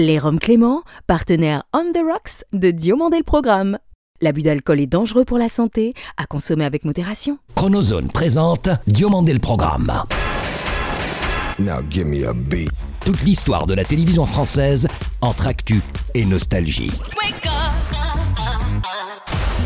Les 0.00 0.20
Roms 0.20 0.38
Clément, 0.38 0.82
partenaire 1.08 1.64
On 1.74 1.90
the 1.92 1.98
Rocks 2.08 2.44
de 2.52 2.70
Diomandé 2.70 3.16
le 3.16 3.24
Programme. 3.24 3.78
L'abus 4.20 4.42
d'alcool 4.42 4.78
est 4.78 4.86
dangereux 4.86 5.24
pour 5.24 5.38
la 5.38 5.48
santé, 5.48 5.92
à 6.16 6.24
consommer 6.24 6.64
avec 6.64 6.84
modération. 6.84 7.38
Chronozone 7.56 8.06
présente 8.06 8.68
Diomandé 8.86 9.32
le 9.32 9.40
Programme. 9.40 9.92
Now 11.58 11.80
give 11.90 12.06
me 12.06 12.28
a 12.28 12.32
beat. 12.32 12.70
Toute 13.04 13.22
l'histoire 13.22 13.66
de 13.66 13.74
la 13.74 13.82
télévision 13.82 14.24
française 14.24 14.86
entre 15.20 15.48
actu 15.48 15.80
et 16.14 16.24
nostalgie. 16.24 16.92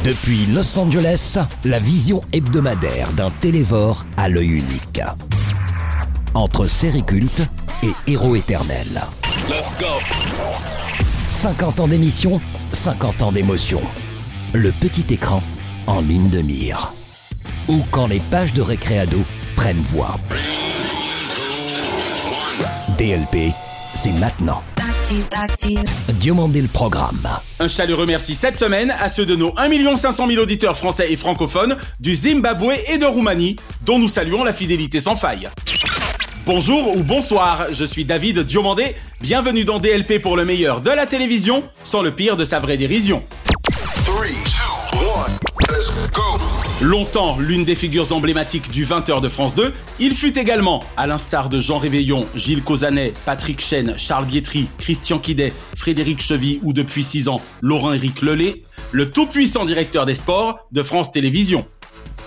Depuis 0.03 0.47
Los 0.47 0.79
Angeles, 0.79 1.41
la 1.67 1.79
vision 1.79 2.23
hebdomadaire 2.33 3.13
d'un 3.13 3.29
télévore 3.29 4.03
à 4.17 4.31
l'œil 4.31 4.49
unique. 4.49 5.03
Entre 6.33 6.69
série 6.69 7.05
culte 7.05 7.43
et 7.83 8.11
héros 8.11 8.35
éternels. 8.35 9.03
50 11.29 11.81
ans 11.81 11.89
d'émission, 11.89 12.41
50 12.73 13.23
ans 13.23 13.33
d'émotion. 13.33 13.83
Le 14.53 14.71
petit 14.71 15.13
écran 15.13 15.43
en 15.87 16.01
ligne 16.01 16.29
de 16.29 16.41
mire. 16.41 16.93
Ou 17.69 17.81
quand 17.91 18.07
les 18.07 18.21
pages 18.21 18.53
de 18.53 18.63
récréado 18.63 19.19
prennent 19.57 19.83
voix. 19.83 20.17
DLP, 22.99 23.53
c'est 23.95 24.13
maintenant. 24.13 24.63
Diomandé 26.09 26.63
le 26.63 26.69
programme. 26.69 27.29
Un 27.59 27.69
chaleureux 27.69 28.07
merci 28.07 28.35
cette 28.35 28.57
semaine 28.57 28.95
à 29.01 29.09
ceux 29.09 29.27
de 29.27 29.35
nos 29.35 29.53
1 29.59 29.97
500 29.97 30.29
000 30.29 30.43
auditeurs 30.43 30.77
français 30.77 31.13
et 31.13 31.17
francophones 31.17 31.77
du 32.01 32.15
Zimbabwe 32.15 32.73
et 32.89 32.99
de 32.99 33.07
Roumanie, 33.07 33.57
dont 33.85 33.99
nous 33.99 34.09
saluons 34.09 34.45
la 34.45 34.53
fidélité 34.53 35.01
sans 35.01 35.17
faille. 35.17 35.49
Bonjour 36.45 36.97
ou 36.97 37.05
bonsoir, 37.05 37.67
je 37.73 37.85
suis 37.85 38.05
David 38.05 38.41
Diomandé, 38.41 38.97
bienvenue 39.21 39.65
dans 39.65 39.79
DLP 39.79 40.21
pour 40.21 40.37
le 40.37 40.45
meilleur 40.45 40.81
de 40.81 40.91
la 40.91 41.07
télévision, 41.07 41.63
sans 41.85 42.03
le 42.03 42.11
pire 42.11 42.37
de 42.37 42.45
sa 42.45 42.59
vraie 42.59 42.77
dérision. 42.77 43.23
Longtemps 46.81 47.37
l'une 47.39 47.65
des 47.65 47.77
figures 47.77 48.13
emblématiques 48.13 48.73
du 48.73 48.85
20h 48.85 49.21
de 49.21 49.29
France 49.29 49.55
2, 49.55 49.73
il 50.01 50.15
fut 50.15 50.37
également, 50.37 50.83
à 50.97 51.07
l'instar 51.07 51.49
de 51.49 51.61
Jean 51.61 51.79
Réveillon, 51.79 52.27
Gilles 52.35 52.65
Causanet, 52.65 53.15
Patrick 53.25 53.61
Chen, 53.61 53.95
Charles 53.97 54.27
Bietri, 54.27 54.69
Christian 54.79 55.21
Quidet, 55.21 55.53
Frédéric 55.77 56.21
Chevy 56.21 56.59
ou 56.65 56.73
depuis 56.73 57.05
6 57.05 57.29
ans 57.29 57.41
Laurent-Éric 57.61 58.21
Lelay, 58.21 58.65
le 58.91 59.13
tout-puissant 59.13 59.65
directeur 59.65 60.07
des 60.07 60.15
sports 60.15 60.67
de 60.73 60.83
France 60.83 61.13
Télévisions. 61.13 61.65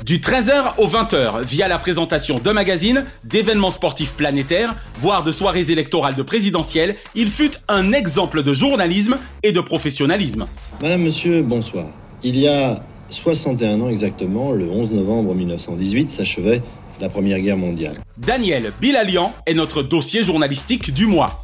Du 0.04 0.20
13h 0.20 0.78
au 0.78 0.88
20h, 0.88 1.44
via 1.44 1.68
la 1.68 1.80
présentation 1.80 2.38
de 2.38 2.52
magazines, 2.52 3.06
d'événements 3.24 3.72
sportifs 3.72 4.14
planétaires, 4.14 4.76
voire 5.00 5.24
de 5.24 5.32
soirées 5.32 5.72
électorales 5.72 6.16
de 6.16 6.22
présidentielles, 6.22 6.96
il 7.16 7.28
fut 7.28 7.52
un 7.70 7.94
exemple 7.94 8.44
de 8.44 8.54
journalisme 8.54 9.18
et 9.42 9.52
de 9.52 9.62
professionnalisme. 9.62 10.48
Madame, 10.82 11.02
monsieur, 11.04 11.42
bonsoir. 11.42 11.88
Il 12.24 12.36
y 12.36 12.48
a 12.48 12.84
61 13.10 13.82
ans 13.82 13.90
exactement, 13.90 14.52
le 14.52 14.70
11 14.70 14.92
novembre 14.92 15.34
1918, 15.34 16.12
s'achevait 16.12 16.62
la 17.00 17.10
Première 17.10 17.40
Guerre 17.40 17.58
mondiale. 17.58 17.98
Daniel 18.18 18.74
Bilalian 18.80 19.34
est 19.46 19.54
notre 19.54 19.82
dossier 19.82 20.24
journalistique 20.24 20.94
du 20.94 21.08
mois. 21.08 21.42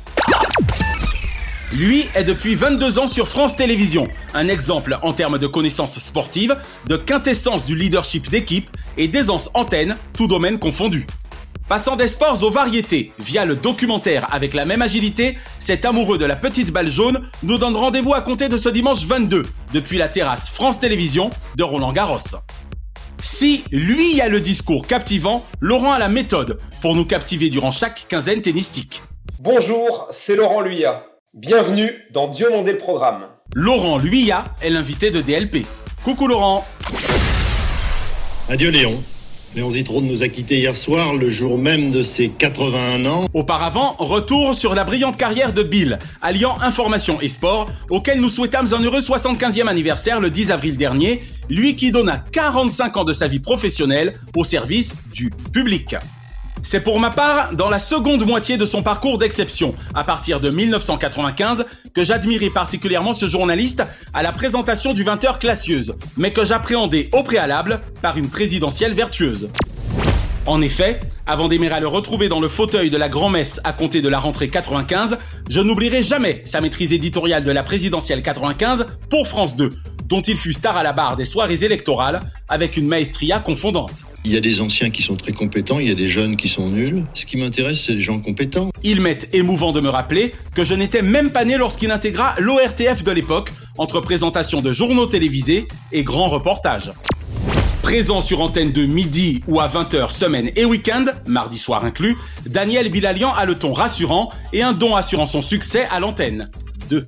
Lui 1.74 2.06
est 2.16 2.26
depuis 2.26 2.56
22 2.56 3.00
ans 3.00 3.08
sur 3.08 3.30
France 3.30 3.56
Télévisions, 3.56 4.10
un 4.34 4.50
exemple 4.50 5.00
en 5.04 5.14
termes 5.14 5.38
de 5.38 5.48
connaissances 5.48 6.00
sportives, 6.00 6.58
de 6.88 6.98
quintessence 6.98 7.64
du 7.64 7.76
leadership 7.76 8.30
d'équipe 8.30 8.70
et 8.98 9.08
d'aisance 9.08 9.50
antenne, 9.54 9.96
tout 10.14 10.28
domaine 10.28 10.60
confondu. 10.60 11.08
Passant 11.70 11.96
des 11.96 12.08
sports 12.08 12.44
aux 12.44 12.52
variétés, 12.52 13.14
via 13.20 13.46
le 13.46 13.56
documentaire 13.56 14.28
avec 14.34 14.54
la 14.54 14.66
même 14.66 14.82
agilité, 14.82 15.38
cet 15.60 15.86
amoureux 15.86 16.18
de 16.18 16.26
la 16.26 16.36
petite 16.36 16.72
balle 16.72 16.90
jaune 16.90 17.22
nous 17.44 17.58
donne 17.58 17.78
rendez-vous 17.78 18.14
à 18.14 18.20
compter 18.20 18.50
de 18.50 18.58
ce 18.58 18.68
dimanche 18.68 19.06
22, 19.06 19.46
depuis 19.74 19.98
la 19.98 20.10
terrasse 20.10 20.50
France 20.50 20.78
Télévisions 20.78 21.30
de 21.56 21.64
Roland 21.64 21.94
Garros. 21.94 22.18
Si 23.24 23.64
lui 23.72 24.20
a 24.20 24.28
le 24.28 24.42
discours 24.42 24.88
captivant, 24.88 25.46
Laurent 25.62 25.94
a 25.94 26.00
la 26.00 26.10
méthode 26.10 26.60
pour 26.82 26.98
nous 26.98 27.06
captiver 27.06 27.50
durant 27.50 27.72
chaque 27.72 28.08
quinzaine 28.10 28.42
tennistique. 28.42 29.02
Bonjour, 29.40 30.10
c'est 30.12 30.36
Laurent 30.36 30.60
Luyat. 30.60 31.06
Bienvenue 31.34 31.90
dans 32.12 32.28
Dieu 32.28 32.50
Mondé 32.50 32.74
le 32.74 32.78
programme. 32.78 33.22
Laurent 33.56 33.98
Luyat 33.98 34.44
est 34.62 34.70
l'invité 34.70 35.12
de 35.12 35.22
DLP. 35.22 35.66
Coucou 36.04 36.28
Laurent 36.28 36.66
Adieu 38.50 38.70
Léon. 38.70 39.02
Léon 39.56 39.72
Zitrone 39.72 40.08
nous 40.08 40.24
a 40.24 40.28
quittés 40.28 40.60
hier 40.60 40.76
soir, 40.76 41.16
le 41.16 41.32
jour 41.32 41.58
même 41.58 41.92
de 41.92 42.04
ses 42.04 42.32
81 42.38 43.06
ans. 43.06 43.26
Auparavant, 43.34 43.96
retour 43.98 44.56
sur 44.56 44.76
la 44.76 44.84
brillante 44.84 45.16
carrière 45.16 45.54
de 45.54 45.64
Bill, 45.64 46.00
alliant 46.22 46.60
information 46.60 47.22
et 47.22 47.30
sport, 47.30 47.70
auquel 47.90 48.20
nous 48.20 48.28
souhaitâmes 48.28 48.74
un 48.74 48.82
heureux 48.82 49.00
75e 49.00 49.70
anniversaire 49.70 50.20
le 50.20 50.32
10 50.32 50.52
avril 50.52 50.76
dernier, 50.76 51.24
lui 51.50 51.78
qui 51.78 51.94
donna 51.94 52.26
45 52.34 52.98
ans 52.98 53.06
de 53.06 53.14
sa 53.14 53.30
vie 53.30 53.40
professionnelle 53.40 54.16
au 54.36 54.44
service 54.44 54.96
du 55.14 55.30
public. 55.54 55.96
C'est 56.64 56.82
pour 56.82 57.00
ma 57.00 57.10
part 57.10 57.56
dans 57.56 57.70
la 57.70 57.80
seconde 57.80 58.26
moitié 58.26 58.58
de 58.58 58.66
son 58.66 58.84
parcours 58.84 59.18
d'exception, 59.18 59.74
à 59.96 60.04
partir 60.04 60.40
de 60.40 60.50
1995, 60.50 61.66
que 61.94 62.04
j'admirais 62.04 62.52
particulièrement 62.52 63.14
ce 63.14 63.28
journaliste 63.28 63.84
à 64.14 64.22
la 64.22 64.32
présentation 64.32 64.94
du 64.94 65.04
20h 65.04 65.40
classieuse, 65.40 65.96
mais 66.18 66.32
que 66.32 66.46
j'appréhendais 66.46 67.10
au 67.14 67.24
préalable 67.24 67.80
par 68.02 68.18
une 68.18 68.30
présidentielle 68.30 68.94
vertueuse. 68.94 69.50
En 70.48 70.60
effet, 70.60 71.00
avant 71.28 71.48
d'aimer 71.48 71.70
à 71.70 71.80
le 71.80 71.88
retrouver 71.88 72.28
dans 72.28 72.40
le 72.40 72.48
fauteuil 72.48 72.90
de 72.90 72.98
la 72.98 73.10
grand-messe 73.10 73.62
à 73.64 73.74
compter 73.74 74.02
de 74.02 74.10
la 74.10 74.18
rentrée 74.18 74.50
95, 74.50 75.20
je 75.48 75.62
n'oublierai 75.62 76.02
jamais 76.02 76.42
sa 76.46 76.62
maîtrise 76.62 76.94
éditoriale 76.94 77.44
de 77.44 77.52
la 77.52 77.62
présidentielle 77.62 78.24
95 78.24 78.88
pour 79.12 79.28
France 79.28 79.56
2, 79.56 79.70
dont 80.06 80.22
il 80.22 80.36
fut 80.36 80.54
star 80.54 80.76
à 80.78 80.82
la 80.82 80.94
barre 80.94 81.16
des 81.16 81.26
soirées 81.26 81.64
électorales 81.64 82.22
avec 82.50 82.76
une 82.76 82.88
maestria 82.88 83.40
confondante. 83.40 84.04
Il 84.26 84.34
y 84.34 84.38
a 84.38 84.42
des 84.42 84.62
anciens 84.62 84.90
qui 84.90 85.04
sont 85.04 85.16
très 85.16 85.32
compétents, 85.32 85.78
il 85.78 85.88
y 85.88 85.92
a 85.92 85.96
des 85.96 86.10
jeunes 86.10 86.36
qui 86.36 86.50
sont 86.50 86.70
nuls. 86.70 87.06
Ce 87.14 87.28
qui 87.28 87.38
m'intéresse, 87.38 87.84
c'est 87.86 87.94
les 87.94 88.02
gens 88.02 88.20
compétents. 88.20 88.72
Il 88.82 89.00
m'est 89.00 89.32
émouvant 89.36 89.72
de 89.74 89.80
me 89.80 89.90
rappeler 89.90 90.34
que 90.56 90.64
je 90.64 90.74
n'étais 90.74 91.04
même 91.04 91.30
pas 91.30 91.46
né 91.46 91.56
lorsqu'il 91.58 91.92
intégra 91.92 92.34
l'ORTF 92.40 93.04
de 93.04 93.12
l'époque, 93.12 93.52
entre 93.78 94.02
présentation 94.02 94.62
de 94.62 94.74
journaux 94.74 95.06
télévisés 95.06 95.68
et 95.92 96.04
grands 96.04 96.30
reportages. 96.30 96.92
Présent 97.82 98.22
sur 98.22 98.42
antenne 98.42 98.72
de 98.72 98.86
midi 98.86 99.44
ou 99.48 99.60
à 99.60 99.68
20h 99.68 100.12
semaine 100.12 100.50
et 100.56 100.66
week-end, 100.66 101.06
mardi 101.26 101.58
soir 101.58 101.84
inclus, 101.84 102.16
Daniel 102.46 102.90
Bilalian 102.90 103.34
a 103.34 103.46
le 103.46 103.56
ton 103.56 103.74
rassurant 103.74 104.30
et 104.54 104.62
un 104.62 104.72
don 104.72 104.96
assurant 104.96 105.26
son 105.26 105.42
succès 105.42 105.88
à 105.90 106.00
l'antenne. 106.00 106.50
2. 106.90 107.06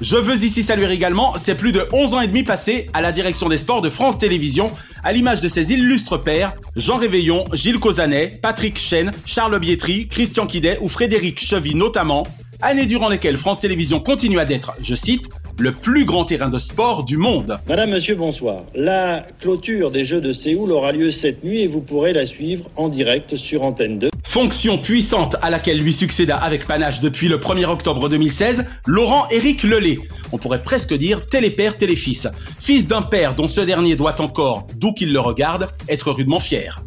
Je 0.00 0.16
veux 0.16 0.44
ici 0.44 0.62
saluer 0.62 0.90
également 0.90 1.36
ses 1.36 1.54
plus 1.54 1.72
de 1.72 1.86
11 1.92 2.14
ans 2.14 2.20
et 2.20 2.26
demi 2.26 2.42
passés 2.42 2.86
à 2.92 3.00
la 3.00 3.10
direction 3.10 3.48
des 3.48 3.56
sports 3.56 3.80
de 3.80 3.90
France 3.90 4.18
Télévisions, 4.18 4.70
à 5.02 5.12
l'image 5.12 5.40
de 5.40 5.48
ses 5.48 5.72
illustres 5.72 6.22
pères, 6.22 6.54
Jean 6.76 6.96
Réveillon, 6.96 7.44
Gilles 7.52 7.80
Causanet, 7.80 8.38
Patrick 8.42 8.78
Chen, 8.78 9.12
Charles 9.24 9.58
Bietri, 9.60 10.08
Christian 10.08 10.46
Quidet 10.46 10.78
ou 10.80 10.88
Frédéric 10.88 11.40
Chevy 11.40 11.74
notamment, 11.74 12.26
années 12.60 12.86
durant 12.86 13.08
lesquelles 13.08 13.36
France 13.36 13.60
Télévisions 13.60 14.00
continua 14.00 14.44
d'être, 14.44 14.72
je 14.80 14.94
cite, 14.94 15.28
le 15.62 15.70
plus 15.70 16.04
grand 16.04 16.24
terrain 16.24 16.50
de 16.50 16.58
sport 16.58 17.04
du 17.04 17.16
monde. 17.16 17.56
Madame, 17.68 17.90
monsieur, 17.90 18.16
bonsoir. 18.16 18.64
La 18.74 19.24
clôture 19.40 19.92
des 19.92 20.04
Jeux 20.04 20.20
de 20.20 20.32
Séoul 20.32 20.72
aura 20.72 20.90
lieu 20.90 21.12
cette 21.12 21.44
nuit 21.44 21.60
et 21.60 21.68
vous 21.68 21.80
pourrez 21.80 22.12
la 22.12 22.26
suivre 22.26 22.68
en 22.74 22.88
direct 22.88 23.36
sur 23.36 23.62
Antenne 23.62 24.00
2. 24.00 24.10
Fonction 24.24 24.78
puissante 24.78 25.36
à 25.40 25.50
laquelle 25.50 25.78
lui 25.78 25.92
succéda 25.92 26.36
avec 26.36 26.66
panache 26.66 27.00
depuis 27.00 27.28
le 27.28 27.36
1er 27.36 27.66
octobre 27.66 28.08
2016, 28.08 28.64
Laurent 28.88 29.28
Éric 29.28 29.62
Lelay. 29.62 29.98
On 30.32 30.38
pourrait 30.38 30.64
presque 30.64 30.94
dire 30.94 31.28
télépère 31.28 31.76
téléfils. 31.76 32.28
Fils 32.58 32.88
d'un 32.88 33.02
père 33.02 33.36
dont 33.36 33.46
ce 33.46 33.60
dernier 33.60 33.94
doit 33.94 34.20
encore, 34.20 34.66
d'où 34.74 34.92
qu'il 34.92 35.12
le 35.12 35.20
regarde, 35.20 35.68
être 35.88 36.10
rudement 36.10 36.40
fier. 36.40 36.82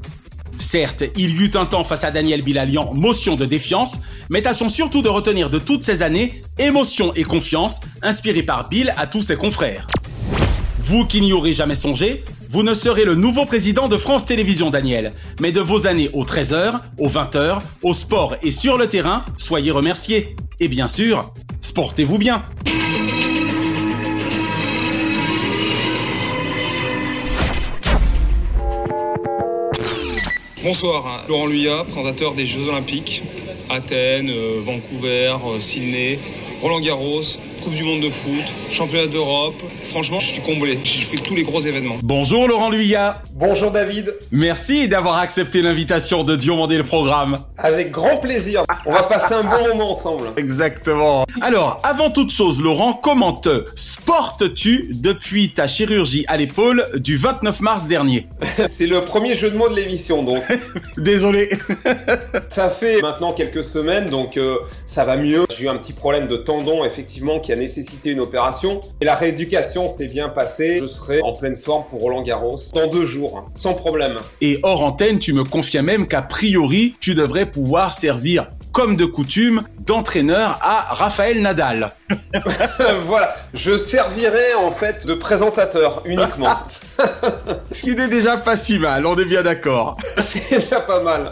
Certes, 0.60 1.04
il 1.16 1.32
y 1.32 1.46
eut 1.46 1.52
un 1.56 1.66
temps 1.66 1.84
face 1.84 2.04
à 2.04 2.12
Daniel 2.12 2.42
Bilalian 2.42 2.94
motion 2.94 3.36
de 3.36 3.46
défiance, 3.46 4.00
mais 4.30 4.42
tâchons 4.42 4.70
surtout 4.70 5.02
de 5.02 5.10
retenir 5.10 5.50
de 5.50 5.60
toutes 5.60 5.84
ces 5.84 6.02
années 6.02 6.42
émotion 6.58 7.14
et 7.16 7.24
confiance 7.24 7.80
inspirées 8.02 8.44
par 8.44 8.70
Bill 8.70 8.94
à 8.98 9.08
tous 9.08 9.22
ses 9.22 9.36
confrères. 9.36 9.88
Vous 10.80 11.06
qui 11.06 11.22
n'y 11.22 11.34
aurez 11.34 11.54
jamais 11.54 11.76
songé, 11.76 12.24
vous 12.50 12.64
ne 12.64 12.74
serez 12.74 13.06
le 13.06 13.16
nouveau 13.16 13.46
président 13.46 13.88
de 13.88 13.98
France 13.98 14.26
Télévisions, 14.26 14.70
Daniel, 14.70 15.14
mais 15.42 15.52
de 15.52 15.60
vos 15.60 15.88
années 15.88 16.10
aux 16.14 16.26
13h, 16.26 16.76
aux 17.00 17.10
20h, 17.10 17.60
au 17.82 17.94
sport 17.94 18.36
et 18.44 18.52
sur 18.52 18.78
le 18.78 18.88
terrain, 18.88 19.26
soyez 19.38 19.72
remerciés. 19.72 20.36
Et 20.60 20.68
bien 20.68 20.88
sûr, 20.88 21.34
sportez-vous 21.62 22.18
bien. 22.18 22.46
Bonsoir, 30.66 31.06
hein. 31.06 31.22
Laurent 31.30 31.46
Luyat, 31.46 31.84
présentateur 31.84 32.34
des 32.34 32.48
Jeux 32.48 32.68
Olympiques. 32.70 33.22
Athènes, 33.70 34.32
euh, 34.32 34.60
Vancouver, 34.64 35.36
euh, 35.46 35.60
Sydney, 35.60 36.18
Roland 36.60 36.80
Garros, 36.80 37.22
Coupe 37.66 37.74
du 37.74 37.84
Monde 37.84 38.02
de 38.02 38.12
foot, 38.12 38.44
Championnat 38.70 39.08
d'Europe. 39.08 39.56
Franchement, 39.82 40.20
je 40.20 40.28
suis 40.28 40.42
comblé. 40.42 40.78
Je 40.84 41.04
fais 41.04 41.18
tous 41.18 41.34
les 41.34 41.42
gros 41.42 41.60
événements. 41.60 41.96
Bonjour 42.04 42.48
Laurent 42.48 42.70
Luyat. 42.70 43.24
Bonjour 43.34 43.72
David. 43.72 44.14
Merci 44.32 44.88
d'avoir 44.88 45.18
accepté 45.18 45.64
l'invitation 45.64 46.24
de 46.24 46.36
Diomandé 46.36 46.78
le 46.78 46.84
programme. 46.84 47.40
Avec 47.58 47.90
grand 47.90 48.18
plaisir. 48.18 48.66
On 48.86 48.92
va 48.92 49.02
passer 49.02 49.34
un 49.34 49.44
bon 49.44 49.68
moment 49.70 49.90
ensemble. 49.90 50.28
Exactement. 50.38 51.26
Alors, 51.42 51.80
avant 51.84 52.12
toute 52.12 52.30
chose, 52.30 52.62
Laurent, 52.62 52.94
comment 52.94 53.34
te 53.34 53.66
sportes-tu 53.76 54.92
depuis 54.94 55.52
ta 55.52 55.66
chirurgie 55.66 56.24
à 56.28 56.38
l'épaule 56.38 56.86
du 56.98 57.18
29 57.18 57.62
mars 57.62 57.88
dernier? 57.88 58.28
C'est 58.78 58.86
le 58.86 59.02
premier 59.02 59.36
jeu 59.36 59.50
de 59.50 59.58
mots 59.58 59.70
de 59.70 59.76
l'émission, 59.76 60.22
donc. 60.22 60.44
Désolé. 60.98 61.50
ça 62.50 62.70
fait 62.70 63.02
maintenant 63.02 63.34
quelques 63.34 63.64
semaines, 63.64 64.06
donc 64.06 64.38
euh, 64.38 64.58
ça 64.86 65.04
va 65.04 65.18
mieux. 65.18 65.48
J'ai 65.58 65.64
eu 65.66 65.70
un 65.70 65.78
petit 65.78 65.94
problème 65.94 66.28
de 66.28 66.38
tendon, 66.38 66.86
effectivement, 66.86 67.40
qui 67.40 67.52
a 67.52 67.55
nécessité 67.56 68.12
une 68.12 68.22
opération. 68.22 68.82
Et 69.02 69.06
la 69.06 69.16
rééducation 69.16 69.88
s'est 69.90 70.08
bien 70.08 70.30
passée. 70.30 70.80
Je 70.80 70.88
serai 70.88 71.22
en 71.22 71.34
pleine 71.34 71.56
forme 71.56 71.86
pour 71.90 72.02
Roland 72.02 72.24
Garros 72.24 72.58
dans 72.74 72.88
deux 72.88 73.06
jours, 73.06 73.38
hein, 73.38 73.52
sans 73.54 73.74
problème. 73.74 74.18
Et 74.42 74.60
hors 74.64 74.84
antenne, 74.84 75.20
tu 75.20 75.34
me 75.34 75.44
confiais 75.44 75.82
même 75.82 76.08
qu'à 76.08 76.22
priori, 76.22 76.96
tu 77.00 77.16
devrais 77.16 77.46
pouvoir 77.46 77.92
servir 77.92 78.48
comme 78.76 78.98
de 78.98 79.06
coutume, 79.06 79.64
d'entraîneur 79.80 80.60
à 80.62 80.94
Raphaël 80.96 81.42
Nadal. 81.42 81.94
voilà, 83.06 83.34
je 83.54 83.78
servirai 83.78 84.54
en 84.56 84.72
fait 84.72 85.08
de 85.08 85.14
présentateur 85.14 86.02
uniquement. 86.04 86.58
Ce 87.72 87.82
qui 87.82 87.96
n'est 87.96 88.10
déjà 88.10 88.36
pas 88.36 88.58
si 88.58 88.78
mal, 88.78 89.06
on 89.06 89.16
est 89.18 89.24
bien 89.24 89.44
d'accord. 89.44 89.96
C'est 90.18 90.50
déjà 90.50 90.82
pas 90.82 91.02
mal. 91.02 91.32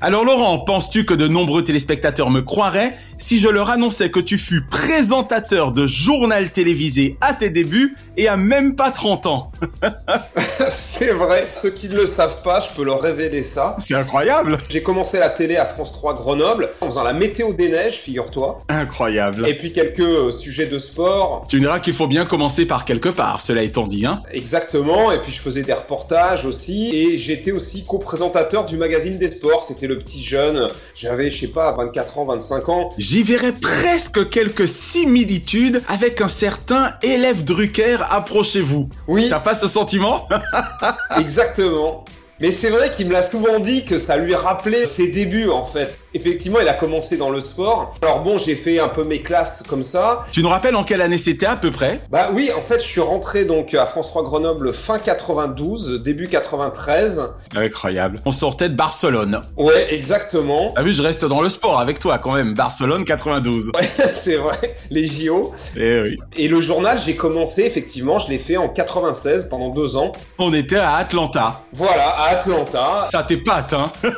Alors 0.00 0.24
Laurent, 0.24 0.60
penses-tu 0.60 1.04
que 1.04 1.14
de 1.14 1.26
nombreux 1.26 1.64
téléspectateurs 1.64 2.30
me 2.30 2.42
croiraient 2.42 2.92
si 3.18 3.38
je 3.38 3.48
leur 3.48 3.70
annonçais 3.70 4.10
que 4.10 4.20
tu 4.20 4.38
fus 4.38 4.62
présentateur 4.66 5.72
de 5.72 5.86
journal 5.86 6.50
télévisé 6.50 7.16
à 7.20 7.32
tes 7.34 7.50
débuts 7.50 7.94
et 8.16 8.28
à 8.28 8.36
même 8.36 8.76
pas 8.76 8.90
30 8.90 9.26
ans 9.26 9.52
C'est 10.68 11.12
vrai, 11.12 11.46
ceux 11.54 11.70
qui 11.70 11.88
ne 11.88 11.96
le 11.96 12.06
savent 12.06 12.42
pas, 12.42 12.60
je 12.60 12.68
peux 12.74 12.84
leur 12.84 13.00
révéler 13.00 13.42
ça. 13.42 13.76
C'est 13.78 13.94
incroyable 13.94 14.58
J'ai 14.68 14.82
commencé 14.82 15.18
la 15.18 15.30
télé 15.30 15.56
à 15.56 15.66
France 15.66 15.92
3 15.92 16.14
Grenoble 16.14 16.70
en 16.80 16.86
faisant 16.86 17.04
la 17.04 17.12
météo 17.12 17.52
des 17.52 17.68
neiges, 17.68 18.00
figure-toi. 18.00 18.62
Incroyable. 18.68 19.48
Et 19.48 19.54
puis 19.54 19.72
quelques 19.72 20.00
euh, 20.00 20.32
sujets 20.32 20.66
de 20.66 20.78
sport. 20.78 21.46
Tu 21.48 21.60
diras 21.60 21.80
qu'il 21.80 21.94
faut 21.94 22.06
bien 22.06 22.24
commencer 22.24 22.66
par 22.66 22.84
quelque 22.84 23.08
part, 23.08 23.40
cela 23.40 23.62
étant 23.62 23.86
dit, 23.86 24.06
hein 24.06 24.22
Exactement, 24.32 25.12
et 25.12 25.20
puis 25.20 25.32
je 25.32 25.40
faisais 25.40 25.62
des 25.62 25.72
reportages 25.72 26.44
aussi, 26.44 26.90
et 26.94 27.18
j'étais 27.18 27.52
aussi 27.52 27.84
co-présentateur 27.84 28.66
du 28.66 28.76
magazine 28.76 29.18
des 29.18 29.28
sports, 29.28 29.64
c'était 29.68 29.86
le 29.86 29.98
petit 29.98 30.22
jeune, 30.22 30.68
j'avais, 30.94 31.30
je 31.30 31.40
sais 31.40 31.48
pas, 31.48 31.72
24 31.72 32.18
ans, 32.18 32.24
25 32.26 32.68
ans. 32.68 32.90
J'y 33.06 33.22
verrais 33.22 33.52
presque 33.52 34.30
quelques 34.30 34.66
similitudes 34.66 35.82
avec 35.88 36.22
un 36.22 36.28
certain 36.28 36.94
élève 37.02 37.44
Drucker, 37.44 37.98
approchez-vous. 38.08 38.88
Oui. 39.08 39.26
T'as 39.28 39.40
pas 39.40 39.54
ce 39.54 39.68
sentiment 39.68 40.26
Exactement. 41.18 42.06
Mais 42.40 42.50
c'est 42.50 42.70
vrai 42.70 42.90
qu'il 42.90 43.08
me 43.08 43.12
l'a 43.12 43.20
souvent 43.20 43.58
dit 43.58 43.84
que 43.84 43.98
ça 43.98 44.16
lui 44.16 44.34
rappelait 44.34 44.86
ses 44.86 45.08
débuts 45.08 45.50
en 45.50 45.66
fait. 45.66 45.98
Effectivement, 46.14 46.60
il 46.60 46.68
a 46.68 46.74
commencé 46.74 47.16
dans 47.16 47.30
le 47.30 47.40
sport. 47.40 47.94
Alors 48.00 48.22
bon, 48.22 48.38
j'ai 48.38 48.54
fait 48.54 48.78
un 48.78 48.88
peu 48.88 49.02
mes 49.02 49.20
classes 49.20 49.64
comme 49.68 49.82
ça. 49.82 50.24
Tu 50.30 50.42
nous 50.42 50.48
rappelles 50.48 50.76
en 50.76 50.84
quelle 50.84 51.02
année 51.02 51.16
c'était 51.16 51.46
à 51.46 51.56
peu 51.56 51.70
près? 51.72 52.00
Bah 52.10 52.28
oui, 52.32 52.50
en 52.56 52.62
fait, 52.62 52.80
je 52.80 52.88
suis 52.88 53.00
rentré 53.00 53.44
donc 53.44 53.74
à 53.74 53.84
France 53.86 54.08
3 54.08 54.22
Grenoble 54.22 54.72
fin 54.72 54.98
92, 54.98 56.02
début 56.04 56.28
93. 56.28 57.34
Incroyable. 57.56 58.20
On 58.24 58.30
sortait 58.30 58.68
de 58.68 58.76
Barcelone. 58.76 59.40
Ouais, 59.56 59.92
exactement. 59.92 60.72
T'as 60.74 60.82
vu, 60.82 60.92
je 60.92 61.02
reste 61.02 61.24
dans 61.24 61.40
le 61.40 61.48
sport 61.48 61.80
avec 61.80 61.98
toi 61.98 62.18
quand 62.18 62.32
même. 62.32 62.54
Barcelone 62.54 63.04
92. 63.04 63.72
Ouais, 63.74 63.88
c'est 64.12 64.36
vrai, 64.36 64.76
les 64.90 65.06
JO. 65.06 65.52
Eh 65.76 66.00
oui. 66.02 66.16
Et 66.36 66.46
le 66.46 66.60
journal, 66.60 66.98
j'ai 67.04 67.16
commencé 67.16 67.62
effectivement, 67.62 68.20
je 68.20 68.28
l'ai 68.28 68.38
fait 68.38 68.56
en 68.56 68.68
96 68.68 69.48
pendant 69.48 69.70
deux 69.70 69.96
ans. 69.96 70.12
On 70.38 70.52
était 70.54 70.76
à 70.76 70.94
Atlanta. 70.94 71.60
Voilà, 71.72 72.08
à 72.10 72.28
Atlanta. 72.38 73.02
Ça 73.04 73.24
t'épate, 73.24 73.72
hein? 73.72 73.90